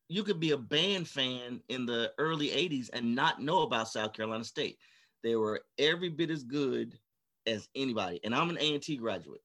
you 0.07 0.23
could 0.23 0.39
be 0.39 0.51
a 0.51 0.57
band 0.57 1.07
fan 1.07 1.61
in 1.69 1.85
the 1.85 2.11
early 2.17 2.49
80s 2.49 2.89
and 2.91 3.15
not 3.15 3.41
know 3.41 3.61
about 3.61 3.87
South 3.87 4.13
Carolina 4.13 4.43
State. 4.43 4.77
They 5.23 5.35
were 5.37 5.63
every 5.77 6.09
bit 6.09 6.29
as 6.29 6.43
good 6.43 6.99
as 7.47 7.69
anybody. 7.75 8.19
And 8.25 8.35
I'm 8.35 8.49
an 8.49 8.57
A&T 8.59 8.97
graduate. 8.97 9.41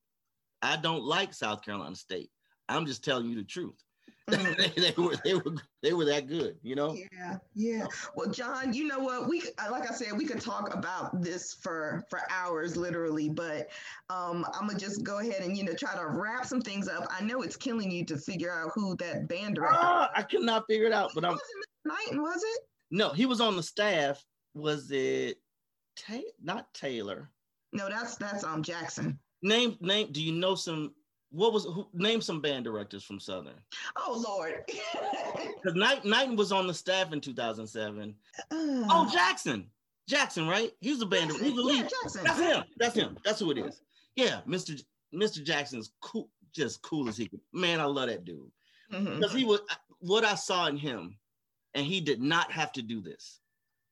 I 0.63 0.77
don't 0.77 1.05
like 1.05 1.35
South 1.35 1.63
Carolina 1.63 1.97
State. 1.97 2.31
I'm 2.69 2.87
just 2.87 3.05
telling 3.05 3.27
you 3.27 3.37
the 3.37 3.45
truth. 3.45 3.83
Mm. 4.31 4.75
they 4.97 5.03
were 5.03 5.17
they 5.25 5.35
were 5.35 5.57
they 5.83 5.93
were 5.93 6.05
that 6.07 6.27
good, 6.27 6.57
you 6.63 6.75
know. 6.75 6.97
Yeah, 7.13 7.37
yeah. 7.55 7.87
Well, 8.17 8.31
John, 8.31 8.73
you 8.73 8.87
know 8.87 8.99
what? 8.99 9.29
We 9.29 9.43
like 9.71 9.89
I 9.89 9.95
said, 9.95 10.17
we 10.17 10.25
could 10.25 10.41
talk 10.41 10.75
about 10.75 11.23
this 11.23 11.55
for 11.55 12.03
for 12.11 12.21
hours, 12.31 12.77
literally. 12.77 13.29
But 13.29 13.69
um, 14.11 14.45
I'm 14.55 14.67
gonna 14.67 14.79
just 14.79 15.05
go 15.05 15.21
ahead 15.21 15.43
and 15.43 15.57
you 15.57 15.65
know 15.65 15.75
try 15.75 15.95
to 15.95 16.07
wrap 16.07 16.45
some 16.45 16.61
things 16.61 16.89
up. 16.89 17.07
I 17.11 17.23
know 17.23 17.43
it's 17.43 17.57
killing 17.57 17.91
you 17.91 18.05
to 18.07 18.17
figure 18.17 18.53
out 18.53 18.73
who 18.75 18.97
that 18.97 19.29
band 19.29 19.57
director. 19.57 19.79
Ah, 19.81 20.11
I 20.15 20.23
cannot 20.23 20.65
figure 20.69 20.87
it 20.87 20.93
out, 20.93 21.13
but 21.15 21.25
I'm. 21.25 21.39
Knighton? 21.85 22.21
Was 22.21 22.43
it? 22.43 22.61
No, 22.91 23.11
he 23.11 23.27
was 23.27 23.41
on 23.41 23.57
the 23.57 23.63
staff. 23.63 24.25
Was 24.55 24.91
it? 24.91 25.39
Ta- 25.97 26.19
not 26.43 26.73
Taylor. 26.75 27.31
No, 27.73 27.89
that's 27.89 28.17
that's 28.17 28.43
um 28.43 28.63
Jackson. 28.63 29.19
Name 29.43 29.77
name. 29.81 30.09
Do 30.13 30.23
you 30.23 30.33
know 30.33 30.55
some 30.55 30.93
what 31.31 31.53
was 31.53 31.65
who, 31.65 31.87
name 31.93 32.21
some 32.21 32.41
band 32.41 32.65
directors 32.65 33.05
from 33.05 33.21
Southern? 33.21 33.61
Oh 33.97 34.23
Lord, 34.27 34.65
because 34.67 35.75
Knight, 35.77 36.05
Knighton 36.05 36.37
was 36.37 36.53
on 36.53 36.67
the 36.67 36.75
staff 36.75 37.13
in 37.13 37.21
2007. 37.21 38.15
Uh, 38.39 38.43
oh 38.51 39.11
Jackson, 39.13 39.67
Jackson, 40.09 40.47
right? 40.47 40.73
He 40.81 40.91
was 40.91 41.03
a 41.03 41.07
band. 41.07 41.31
Jackson, 41.31 41.47
he's 41.47 41.57
the 41.57 41.63
lead. 41.63 41.83
Yeah, 41.83 41.89
Jackson. 42.03 42.25
That's 42.25 42.41
him. 42.41 42.65
That's 42.79 42.95
him. 42.95 43.19
That's 43.25 43.41
who 43.41 43.51
it 43.51 43.59
is. 43.59 43.81
Yeah, 44.15 44.41
Mr. 44.49 44.81
Mr. 45.15 45.43
Jackson's 45.43 45.93
cool, 46.01 46.31
just 46.55 46.83
cool 46.83 47.09
as 47.09 47.17
he 47.17 47.27
could. 47.29 47.41
Man, 47.53 47.81
I 47.81 47.85
love 47.85 48.09
that 48.09 48.25
dude 48.25 48.51
because 48.91 49.07
mm-hmm. 49.07 49.37
he 49.37 49.45
was 49.45 49.61
what 50.01 50.25
I 50.25 50.35
saw 50.35 50.67
in 50.67 50.77
him, 50.77 51.19
and 51.75 51.87
he 51.87 52.01
did 52.01 52.21
not 52.21 52.51
have 52.53 52.73
to 52.73 52.83
do 52.83 53.01
this. 53.01 53.41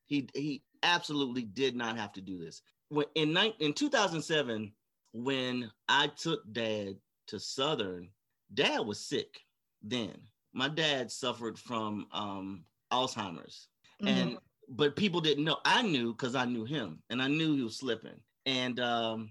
He 0.06 0.28
he 0.34 0.62
absolutely 0.82 1.42
did 1.42 1.74
not 1.74 1.98
have 1.98 2.12
to 2.12 2.20
do 2.20 2.38
this. 2.38 2.62
When 2.88 3.06
in 3.14 3.36
in 3.58 3.72
2007, 3.72 4.72
when 5.14 5.70
I 5.88 6.08
took 6.08 6.40
Dad 6.52 6.96
to 7.28 7.38
Southern, 7.38 8.10
dad 8.52 8.80
was 8.80 9.00
sick 9.00 9.40
then. 9.82 10.14
My 10.52 10.68
dad 10.68 11.10
suffered 11.10 11.58
from 11.58 12.06
um, 12.12 12.64
Alzheimer's. 12.92 13.68
Mm-hmm. 14.02 14.08
And 14.08 14.38
but 14.68 14.96
people 14.96 15.20
didn't 15.20 15.44
know. 15.44 15.58
I 15.64 15.82
knew 15.82 16.12
because 16.12 16.34
I 16.34 16.46
knew 16.46 16.64
him 16.64 17.00
and 17.10 17.22
I 17.22 17.28
knew 17.28 17.54
he 17.54 17.62
was 17.62 17.76
slipping. 17.76 18.20
And 18.44 18.80
um, 18.80 19.30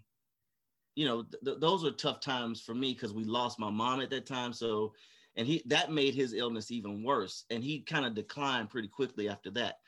you 0.95 1.05
know, 1.05 1.25
th- 1.43 1.59
those 1.59 1.83
were 1.83 1.91
tough 1.91 2.21
times 2.21 2.61
for 2.61 2.73
me 2.73 2.93
because 2.93 3.13
we 3.13 3.25
lost 3.25 3.59
my 3.59 3.69
mom 3.69 3.99
at 3.99 4.09
that 4.11 4.25
time. 4.25 4.53
So 4.53 4.93
and 5.35 5.45
he 5.45 5.63
that 5.65 5.91
made 5.91 6.15
his 6.15 6.33
illness 6.33 6.71
even 6.71 7.03
worse. 7.03 7.43
And 7.49 7.61
he 7.61 7.81
kind 7.81 8.05
of 8.05 8.15
declined 8.15 8.69
pretty 8.69 8.87
quickly 8.87 9.27
after 9.27 9.51
that. 9.51 9.79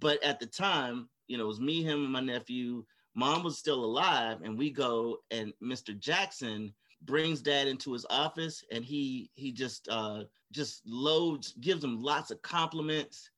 But 0.00 0.22
at 0.24 0.40
the 0.40 0.46
time, 0.46 1.08
you 1.26 1.36
know, 1.36 1.44
it 1.44 1.48
was 1.48 1.60
me, 1.60 1.82
him, 1.82 2.04
and 2.04 2.12
my 2.12 2.20
nephew. 2.20 2.84
Mom 3.14 3.44
was 3.44 3.58
still 3.58 3.84
alive, 3.84 4.38
and 4.42 4.58
we 4.58 4.70
go, 4.70 5.18
and 5.30 5.52
Mr. 5.62 5.98
Jackson 5.98 6.72
brings 7.04 7.40
dad 7.40 7.66
into 7.66 7.92
his 7.92 8.06
office 8.10 8.64
and 8.70 8.84
he 8.84 9.30
he 9.34 9.52
just 9.52 9.88
uh 9.90 10.24
just 10.52 10.82
loads 10.86 11.52
gives 11.60 11.82
him 11.84 12.02
lots 12.02 12.30
of 12.30 12.40
compliments 12.42 13.30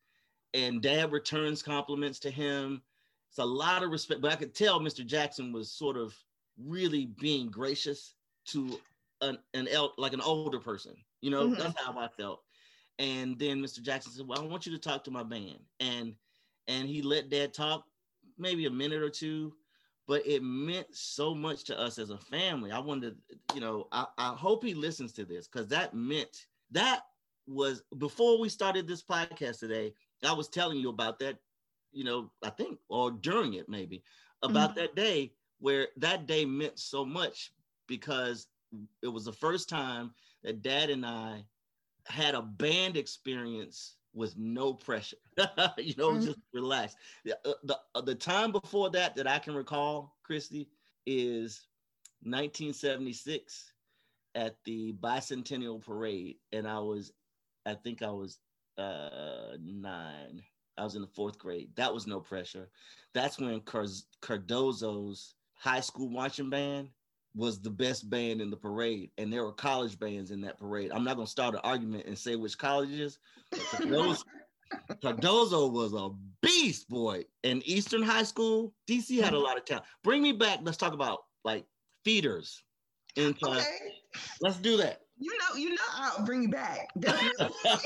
and 0.55 0.83
dad 0.83 1.11
returns 1.13 1.63
compliments 1.63 2.19
to 2.19 2.31
him 2.31 2.81
it's 3.29 3.39
a 3.39 3.45
lot 3.45 3.83
of 3.83 3.91
respect 3.91 4.21
but 4.21 4.33
i 4.33 4.37
could 4.37 4.55
tell 4.55 4.81
mr 4.81 5.05
jackson 5.05 5.53
was 5.53 5.71
sort 5.71 5.97
of 5.97 6.15
really 6.65 7.07
being 7.21 7.49
gracious 7.49 8.15
to 8.47 8.79
an, 9.21 9.37
an 9.55 9.67
el- 9.69 9.95
like 9.99 10.13
an 10.13 10.21
older 10.21 10.61
person 10.61 10.95
you 11.21 11.31
know 11.31 11.47
mm-hmm. 11.49 11.61
that's 11.61 11.81
how 11.81 11.99
i 11.99 12.09
felt 12.09 12.43
and 12.99 13.39
then 13.39 13.61
mr 13.61 13.83
jackson 13.83 14.13
said 14.13 14.27
well 14.27 14.41
i 14.41 14.47
want 14.47 14.65
you 14.65 14.73
to 14.73 14.79
talk 14.79 15.03
to 15.03 15.11
my 15.11 15.23
band 15.23 15.59
and 15.81 16.15
and 16.69 16.89
he 16.89 17.03
let 17.03 17.31
dad 17.31 17.53
talk 17.53 17.85
maybe 18.39 18.67
a 18.67 18.71
minute 18.71 19.03
or 19.03 19.11
two 19.11 19.53
but 20.07 20.27
it 20.27 20.43
meant 20.43 20.87
so 20.93 21.35
much 21.35 21.65
to 21.65 21.79
us 21.79 21.99
as 21.99 22.11
a 22.11 22.19
family. 22.19 22.71
I 22.71 22.79
wanted, 22.79 23.17
you 23.55 23.61
know, 23.61 23.89
I, 23.91 24.07
I 24.19 24.29
hope 24.29 24.65
he 24.65 24.75
listens 24.75 25.13
to 25.15 25.25
this 25.25 25.49
because 25.49 25.67
that 25.69 25.95
meant 25.95 26.47
that 26.71 27.03
was 27.47 27.83
before 27.99 28.39
we 28.39 28.49
started 28.49 28.87
this 28.87 29.03
podcast 29.03 29.61
today. 29.61 29.93
I 30.25 30.33
was 30.33 30.49
telling 30.49 30.79
you 30.79 30.91
about 30.91 31.19
that, 31.21 31.39
you 31.93 32.05
know, 32.05 32.31
I 32.43 32.51
think, 32.51 32.79
or 32.89 33.11
during 33.11 33.55
it 33.55 33.69
maybe, 33.69 34.03
about 34.43 34.71
mm-hmm. 34.71 34.81
that 34.81 34.97
day 34.97 35.33
where 35.59 35.89
that 35.97 36.27
day 36.27 36.45
meant 36.45 36.79
so 36.79 37.05
much 37.05 37.53
because 37.89 38.47
it 39.03 39.09
was 39.09 39.25
the 39.25 39.33
first 39.33 39.69
time 39.69 40.13
that 40.43 40.63
dad 40.63 40.91
and 40.91 41.05
I 41.05 41.45
had 42.07 42.35
a 42.35 42.43
band 42.43 42.97
experience 42.97 43.97
with 44.17 44.37
no 44.37 44.73
pressure. 44.73 45.19
you 45.77 45.95
know, 45.97 46.13
mm-hmm. 46.13 46.25
just 46.25 46.39
relax. 46.53 46.97
The, 47.25 47.39
uh, 47.45 47.53
the, 47.63 47.79
uh, 47.95 48.01
the 48.01 48.15
time 48.15 48.51
before 48.51 48.91
that 48.91 49.15
that 49.17 49.29
I 49.29 49.39
can 49.39 49.55
recall, 49.55 50.17
Christy, 50.25 50.69
is 51.07 51.67
1976 52.23 53.73
at 54.35 54.57
the 54.65 54.95
bicentennial 55.01 55.85
parade. 55.85 56.37
And 56.53 56.67
I 56.67 56.79
was, 56.79 57.13
I 57.67 57.75
think 57.75 58.03
I 58.03 58.11
was 58.11 58.39
uh, 58.79 59.57
nine. 59.63 60.43
I 60.79 60.85
was 60.85 60.95
in 60.95 61.03
the 61.03 61.09
fourth 61.09 61.39
grade. 61.39 61.71
That 61.77 61.93
was 61.93 62.07
no 62.07 62.21
pressure. 62.21 62.69
That's 63.15 63.39
when 63.39 63.61
Cardozo's 63.61 65.35
high 65.55 65.81
school 65.81 66.11
marching 66.11 66.51
band 66.51 66.89
was 67.37 67.61
the 67.61 67.71
best 67.71 68.09
band 68.09 68.41
in 68.41 68.51
the 68.51 68.57
parade, 68.57 69.11
and 69.19 69.33
there 69.33 69.45
were 69.45 69.53
college 69.53 69.99
bands 69.99 70.31
in 70.31 70.41
that 70.41 70.59
parade. 70.59 70.91
I'm 70.93 71.05
not 71.05 71.17
gonna 71.17 71.27
start 71.27 71.55
an 71.55 71.61
argument 71.63 72.07
and 72.07 72.19
say 72.19 72.35
which 72.35 72.57
colleges. 72.57 73.19
Those 73.81 74.25
Cardozo 75.03 75.69
was 75.69 75.93
a 75.93 76.11
beast, 76.43 76.89
boy. 76.89 77.25
In 77.43 77.63
Eastern 77.65 78.03
High 78.03 78.25
School, 78.25 78.73
DC 78.89 79.23
had 79.23 79.35
a 79.35 79.39
lot 79.39 79.57
of 79.57 79.65
talent. 79.65 79.87
Bring 80.03 80.23
me 80.23 80.33
back. 80.33 80.61
Let's 80.63 80.79
talk 80.79 80.95
about 80.95 81.25
like 81.45 81.67
feeders. 82.05 82.63
Into, 83.17 83.47
okay. 83.47 83.65
Let's 84.41 84.59
do 84.59 84.77
that. 84.79 85.01
You 85.19 85.33
know, 85.39 85.57
you 85.57 85.71
know, 85.71 85.83
I'll 85.95 86.25
bring 86.27 86.43
you 86.43 86.51
back. 86.51 86.89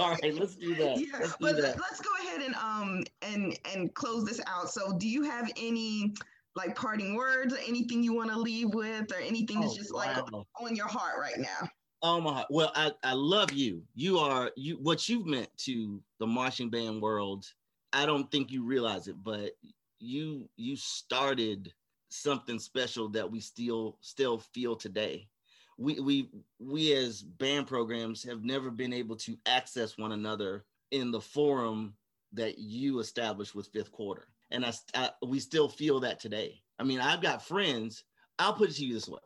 All 0.01 0.11
right, 0.11 0.35
let's 0.35 0.57
do 0.57 0.75
that. 0.75 0.99
Yeah, 0.99 1.19
let's 1.21 1.37
but 1.41 1.57
that. 1.57 1.79
let's 1.79 2.01
go 2.01 2.11
ahead 2.23 2.43
and 2.43 2.55
um 2.57 3.05
and 3.23 3.57
and 3.73 3.95
close 3.95 4.25
this 4.25 4.41
out. 4.49 4.71
So, 4.71 4.97
do 4.99 5.09
you 5.09 5.23
have 5.23 5.49
any 5.57 6.15
like 6.57 6.75
parting 6.75 7.15
words 7.15 7.55
or 7.55 7.59
anything 7.59 8.03
you 8.03 8.13
want 8.13 8.31
to 8.31 8.39
leave 8.39 8.75
with 8.75 9.13
or 9.13 9.21
anything 9.21 9.59
oh, 9.59 9.63
that's 9.63 9.77
just 9.77 9.95
wow. 9.95 10.01
like 10.01 10.45
on 10.61 10.77
your 10.77 10.89
heart 10.89 11.19
right 11.19 11.39
now? 11.39 11.69
Oh 12.03 12.21
my 12.21 12.33
heart. 12.33 12.47
Well, 12.51 12.73
I, 12.75 12.93
I 13.05 13.13
love 13.13 13.53
you. 13.53 13.83
You 13.95 14.19
are 14.19 14.51
you 14.57 14.77
what 14.77 15.09
you've 15.09 15.27
meant 15.27 15.49
to 15.59 16.03
the 16.19 16.27
marching 16.27 16.71
band 16.71 17.03
world. 17.03 17.47
I 17.93 18.07
don't 18.07 18.31
think 18.31 18.51
you 18.51 18.65
realize 18.65 19.09
it, 19.09 19.17
but 19.23 19.53
you 19.99 20.49
you 20.57 20.77
started 20.77 21.73
something 22.09 22.59
special 22.59 23.09
that 23.11 23.31
we 23.31 23.41
still 23.41 23.99
still 24.01 24.39
feel 24.39 24.77
today. 24.77 25.29
We 25.79 26.01
we 26.01 26.31
we 26.59 26.93
as 26.95 27.23
band 27.23 27.67
programs 27.67 28.25
have 28.25 28.45
never 28.45 28.71
been 28.71 28.93
able 28.93 29.17
to 29.17 29.37
access 29.47 29.99
one 29.99 30.13
another 30.13 30.65
in 30.91 31.11
the 31.11 31.21
forum 31.21 31.95
that 32.33 32.59
you 32.59 33.01
established 33.01 33.55
with 33.55 33.69
fifth 33.69 33.93
quarter 33.93 34.27
and 34.51 34.65
I, 34.65 34.73
I, 34.95 35.11
we 35.25 35.41
still 35.41 35.69
feel 35.69 36.01
that 36.01 36.21
today. 36.21 36.63
I 36.79 36.85
mean, 36.85 37.01
I've 37.01 37.23
got 37.23 37.47
friends. 37.47 38.05
I'll 38.39 38.55
put 38.55 38.71
it 38.71 38.77
to 38.77 38.85
you 38.85 38.95
this 38.95 39.09
way: 39.09 39.21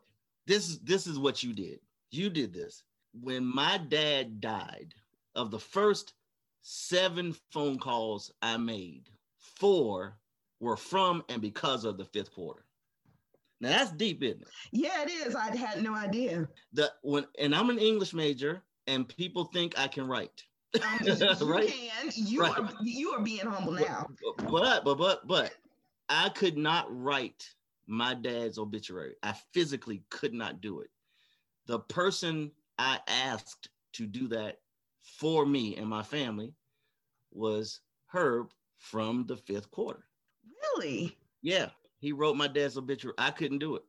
this 0.45 0.69
is 0.69 0.79
this 0.79 1.07
is 1.07 1.19
what 1.19 1.43
you 1.43 1.53
did. 1.53 1.79
You 2.11 2.29
did 2.29 2.53
this 2.53 2.83
when 3.21 3.45
my 3.45 3.77
dad 3.77 4.41
died. 4.41 4.93
Of 5.35 5.51
the 5.51 5.59
first 5.59 6.13
seven 6.61 7.35
phone 7.51 7.77
calls 7.77 8.31
I 8.41 8.55
made, 8.55 9.09
four 9.37 10.17
were 10.61 10.77
from 10.77 11.25
and 11.27 11.41
because 11.41 11.83
of 11.83 11.97
the 11.97 12.05
fifth 12.05 12.33
quarter. 12.33 12.63
Now 13.59 13.69
that's 13.69 13.91
deep, 13.91 14.23
isn't 14.23 14.41
it? 14.41 14.47
Yeah, 14.71 15.03
it 15.03 15.09
is. 15.09 15.35
I 15.35 15.55
had 15.55 15.81
no 15.83 15.93
idea. 15.93 16.47
The 16.73 16.91
when 17.03 17.25
and 17.39 17.53
I'm 17.53 17.69
an 17.69 17.79
English 17.79 18.13
major, 18.13 18.63
and 18.87 19.07
people 19.07 19.45
think 19.45 19.77
I 19.77 19.87
can 19.87 20.07
write. 20.07 20.43
Um, 20.83 20.99
you 21.01 21.47
right? 21.53 21.67
can. 21.67 22.11
You 22.15 22.41
right. 22.41 22.59
are 22.59 22.69
you 22.83 23.11
are 23.11 23.21
being 23.21 23.45
humble 23.45 23.73
now. 23.73 24.07
But 24.49 24.83
but 24.83 24.95
but 24.95 25.27
but 25.27 25.53
I 26.09 26.29
could 26.29 26.57
not 26.57 26.85
write 26.89 27.47
my 27.87 28.13
dad's 28.13 28.57
obituary. 28.57 29.15
I 29.23 29.33
physically 29.53 30.03
could 30.09 30.33
not 30.33 30.61
do 30.61 30.81
it. 30.81 30.89
The 31.67 31.79
person 31.79 32.51
I 32.77 32.99
asked 33.07 33.69
to 33.93 34.05
do 34.05 34.27
that 34.29 34.59
for 35.19 35.45
me 35.45 35.75
and 35.77 35.87
my 35.87 36.03
family 36.03 36.53
was 37.31 37.81
Herb 38.07 38.51
from 38.77 39.25
the 39.27 39.37
fifth 39.37 39.71
quarter. 39.71 40.03
Really? 40.77 41.15
Yeah. 41.41 41.69
He 41.99 42.11
wrote 42.11 42.35
my 42.35 42.47
dad's 42.47 42.77
obituary. 42.77 43.15
I 43.17 43.31
couldn't 43.31 43.59
do 43.59 43.75
it. 43.75 43.83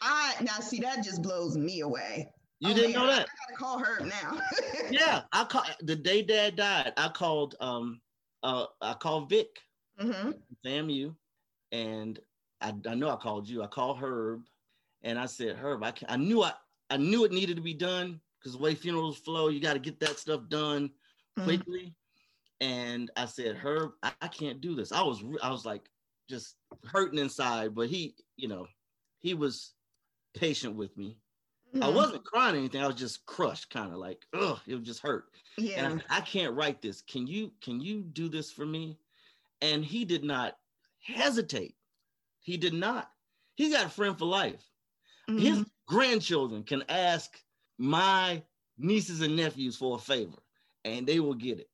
I 0.00 0.34
now 0.40 0.60
see 0.60 0.80
that 0.80 1.04
just 1.04 1.22
blows 1.22 1.56
me 1.56 1.80
away. 1.80 2.32
You 2.60 2.72
oh, 2.72 2.74
didn't 2.74 2.92
know 2.92 3.06
that? 3.06 3.28
I 3.28 3.52
gotta 3.52 3.56
call 3.56 3.78
her 3.78 4.04
now. 4.04 4.40
yeah, 4.90 5.22
I 5.32 5.44
call 5.44 5.64
the 5.82 5.94
day 5.94 6.22
dad 6.22 6.56
died. 6.56 6.92
I 6.96 7.08
called 7.08 7.54
um 7.60 8.00
uh 8.42 8.66
I 8.80 8.94
called 8.94 9.28
Vic, 9.28 9.48
mm-hmm. 10.00 10.30
FAMU, 10.64 11.14
and 11.72 12.18
I, 12.60 12.74
I 12.88 12.94
know 12.94 13.10
I 13.10 13.16
called 13.16 13.48
you. 13.48 13.62
I 13.62 13.68
called 13.68 13.98
Herb, 13.98 14.42
and 15.02 15.18
I 15.18 15.26
said, 15.26 15.56
Herb, 15.56 15.84
I 15.84 15.92
can, 15.92 16.08
I 16.10 16.16
knew 16.16 16.42
I 16.42 16.52
I 16.90 16.96
knew 16.96 17.24
it 17.24 17.32
needed 17.32 17.56
to 17.56 17.62
be 17.62 17.74
done, 17.74 18.20
because 18.38 18.52
the 18.52 18.62
way 18.62 18.74
funerals 18.74 19.18
flow, 19.18 19.48
you 19.48 19.60
got 19.60 19.74
to 19.74 19.78
get 19.78 20.00
that 20.00 20.18
stuff 20.18 20.48
done 20.48 20.90
Mhm. 21.38 21.44
quickly. 21.44 21.94
And 22.60 23.10
I 23.16 23.26
said, 23.26 23.56
Herb, 23.56 23.92
I, 24.02 24.12
I 24.20 24.28
can't 24.28 24.60
do 24.60 24.74
this. 24.74 24.90
I 24.90 25.02
was 25.02 25.22
I 25.42 25.50
was 25.50 25.64
like 25.64 25.88
just 26.28 26.56
hurting 26.84 27.18
inside, 27.18 27.74
but 27.74 27.88
he, 27.88 28.16
you 28.36 28.48
know, 28.48 28.66
he 29.20 29.34
was 29.34 29.74
patient 30.34 30.74
with 30.74 30.96
me. 30.96 31.18
I 31.74 31.78
Mhm. 31.78 31.94
wasn't 31.94 32.24
crying 32.24 32.54
or 32.54 32.58
anything. 32.58 32.82
I 32.82 32.86
was 32.86 32.96
just 32.96 33.26
crushed, 33.26 33.70
kind 33.70 33.92
of 33.92 33.98
like, 33.98 34.26
ugh, 34.32 34.58
it 34.66 34.82
just 34.82 35.00
hurt. 35.00 35.26
Yeah. 35.58 35.84
And 35.86 36.04
I, 36.08 36.18
I 36.18 36.20
can't 36.22 36.54
write 36.54 36.80
this. 36.80 37.02
Can 37.02 37.26
you 37.26 37.52
can 37.60 37.80
you 37.80 38.02
do 38.02 38.28
this 38.28 38.50
for 38.52 38.64
me? 38.66 38.98
And 39.60 39.84
he 39.84 40.04
did 40.04 40.24
not 40.24 40.58
hesitate. 41.00 41.76
He 42.40 42.56
did 42.56 42.72
not. 42.74 43.12
He 43.56 43.70
got 43.70 43.86
a 43.86 43.90
friend 43.90 44.18
for 44.18 44.24
life. 44.26 44.64
His 45.26 45.58
Mhm. 45.58 45.70
grandchildren 45.86 46.64
can 46.64 46.82
ask 46.88 47.42
my 47.76 48.42
nieces 48.78 49.20
and 49.20 49.36
nephews 49.36 49.76
for 49.76 49.96
a 49.96 50.00
favor, 50.00 50.38
and 50.84 51.06
they 51.06 51.20
will 51.20 51.34
get 51.34 51.58
it. 51.60 51.70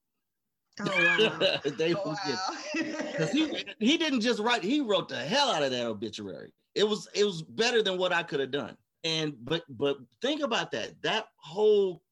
Oh, 0.80 0.84
wow. 1.64 1.72
they 1.76 1.95
Oh, 1.95 2.03
will 2.05 2.16
get 2.26 2.38
it. 2.74 3.30
he 3.32 3.64
he 3.78 3.97
didn't 3.97 4.22
just 4.22 4.40
write, 4.40 4.64
he 4.64 4.80
wrote 4.80 5.09
the 5.09 5.24
hell 5.24 5.51
out 5.51 5.62
of 5.62 5.70
that 5.70 5.86
obituary. 5.86 6.53
It 6.74 6.84
was 6.84 7.07
it 7.14 7.24
was 7.24 7.42
better 7.42 7.80
than 7.82 7.97
what 7.97 8.12
I 8.12 8.24
could 8.24 8.40
have 8.40 8.51
done. 8.51 8.76
And 9.05 9.35
but 9.45 9.65
but 9.69 9.99
think 10.21 10.43
about 10.43 10.71
that. 10.73 11.01
That 11.03 11.27
whole 11.37 12.03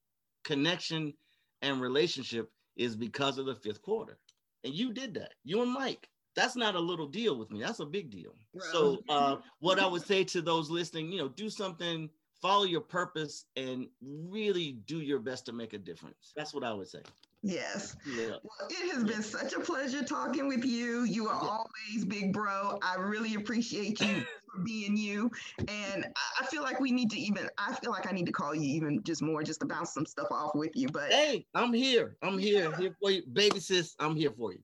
connection 0.45 1.15
and 1.63 1.81
relationship 1.81 2.51
is 2.77 2.97
because 2.97 3.39
of 3.39 3.47
the 3.47 3.55
fifth 3.55 3.83
quarter. 3.83 4.19
And 4.65 4.75
you 4.75 4.93
did 4.93 5.15
that. 5.15 5.33
You 5.45 5.63
and 5.63 5.73
Mike. 5.73 6.09
That's 6.35 6.57
not 6.57 6.75
a 6.77 6.81
little 6.81 7.07
deal 7.07 7.37
with 7.37 7.51
me. 7.51 7.61
That's 7.61 7.81
a 7.81 7.87
big 7.87 8.11
deal. 8.11 8.35
So 8.73 9.03
uh 9.09 9.37
what 9.61 9.79
I 9.79 9.87
would 9.87 10.07
say 10.07 10.25
to 10.25 10.41
those 10.43 10.71
listening, 10.71 11.13
you 11.13 11.19
know, 11.19 11.29
do 11.29 11.51
something, 11.51 12.09
follow 12.41 12.65
your 12.65 12.81
purpose 12.81 13.47
and 13.57 13.87
really 14.01 14.73
do 14.87 15.01
your 15.01 15.19
best 15.19 15.45
to 15.47 15.53
make 15.53 15.73
a 15.75 15.79
difference. 15.79 16.33
That's 16.37 16.55
what 16.55 16.65
I 16.65 16.73
would 16.73 16.89
say. 16.89 17.03
yes. 17.43 17.97
Yeah. 18.07 18.37
Well, 18.43 18.69
it 18.71 18.93
has 18.95 19.05
been 19.05 19.23
such 19.23 19.53
a 19.53 19.61
pleasure 19.61 20.03
talking 20.05 20.49
with 20.49 20.65
you. 20.65 21.05
You 21.05 21.29
are 21.29 21.43
Yeah. 21.45 21.51
always 21.51 22.05
big 22.07 22.33
bro. 22.33 22.79
I 22.83 22.95
really 22.97 23.35
appreciate 23.35 24.01
you 24.01 24.25
for 24.53 24.61
being 24.63 24.97
you. 24.97 25.31
And 25.69 26.05
I- 26.05 26.43
I 26.43 26.47
feel 26.47 26.63
like 26.63 26.81
we 26.81 26.93
need 26.93 27.11
to 27.11 27.19
even, 27.19 27.49
I 27.59 27.75
feel 27.75 27.91
like 27.91 28.07
I 28.07 28.13
need 28.13 28.27
to 28.27 28.33
call 28.33 28.55
you 28.55 28.63
even 28.63 29.03
just 29.03 29.23
more 29.23 29.43
just 29.43 29.61
to 29.61 29.67
bounce 29.67 29.93
some 29.95 30.07
stuff 30.07 30.29
off 30.31 30.55
with 30.55 30.71
you. 30.75 30.89
But 30.89 31.11
Hey, 31.13 31.47
I'm 31.55 31.73
here. 31.73 32.17
I'm 32.23 32.39
here. 32.39 32.75
Here 32.77 32.97
for 33.01 33.11
you. 33.11 33.23
Baby 33.33 33.61
sis, 33.61 33.95
I'm 33.99 34.17
here 34.17 34.33
for 34.37 34.53
you. 34.53 34.63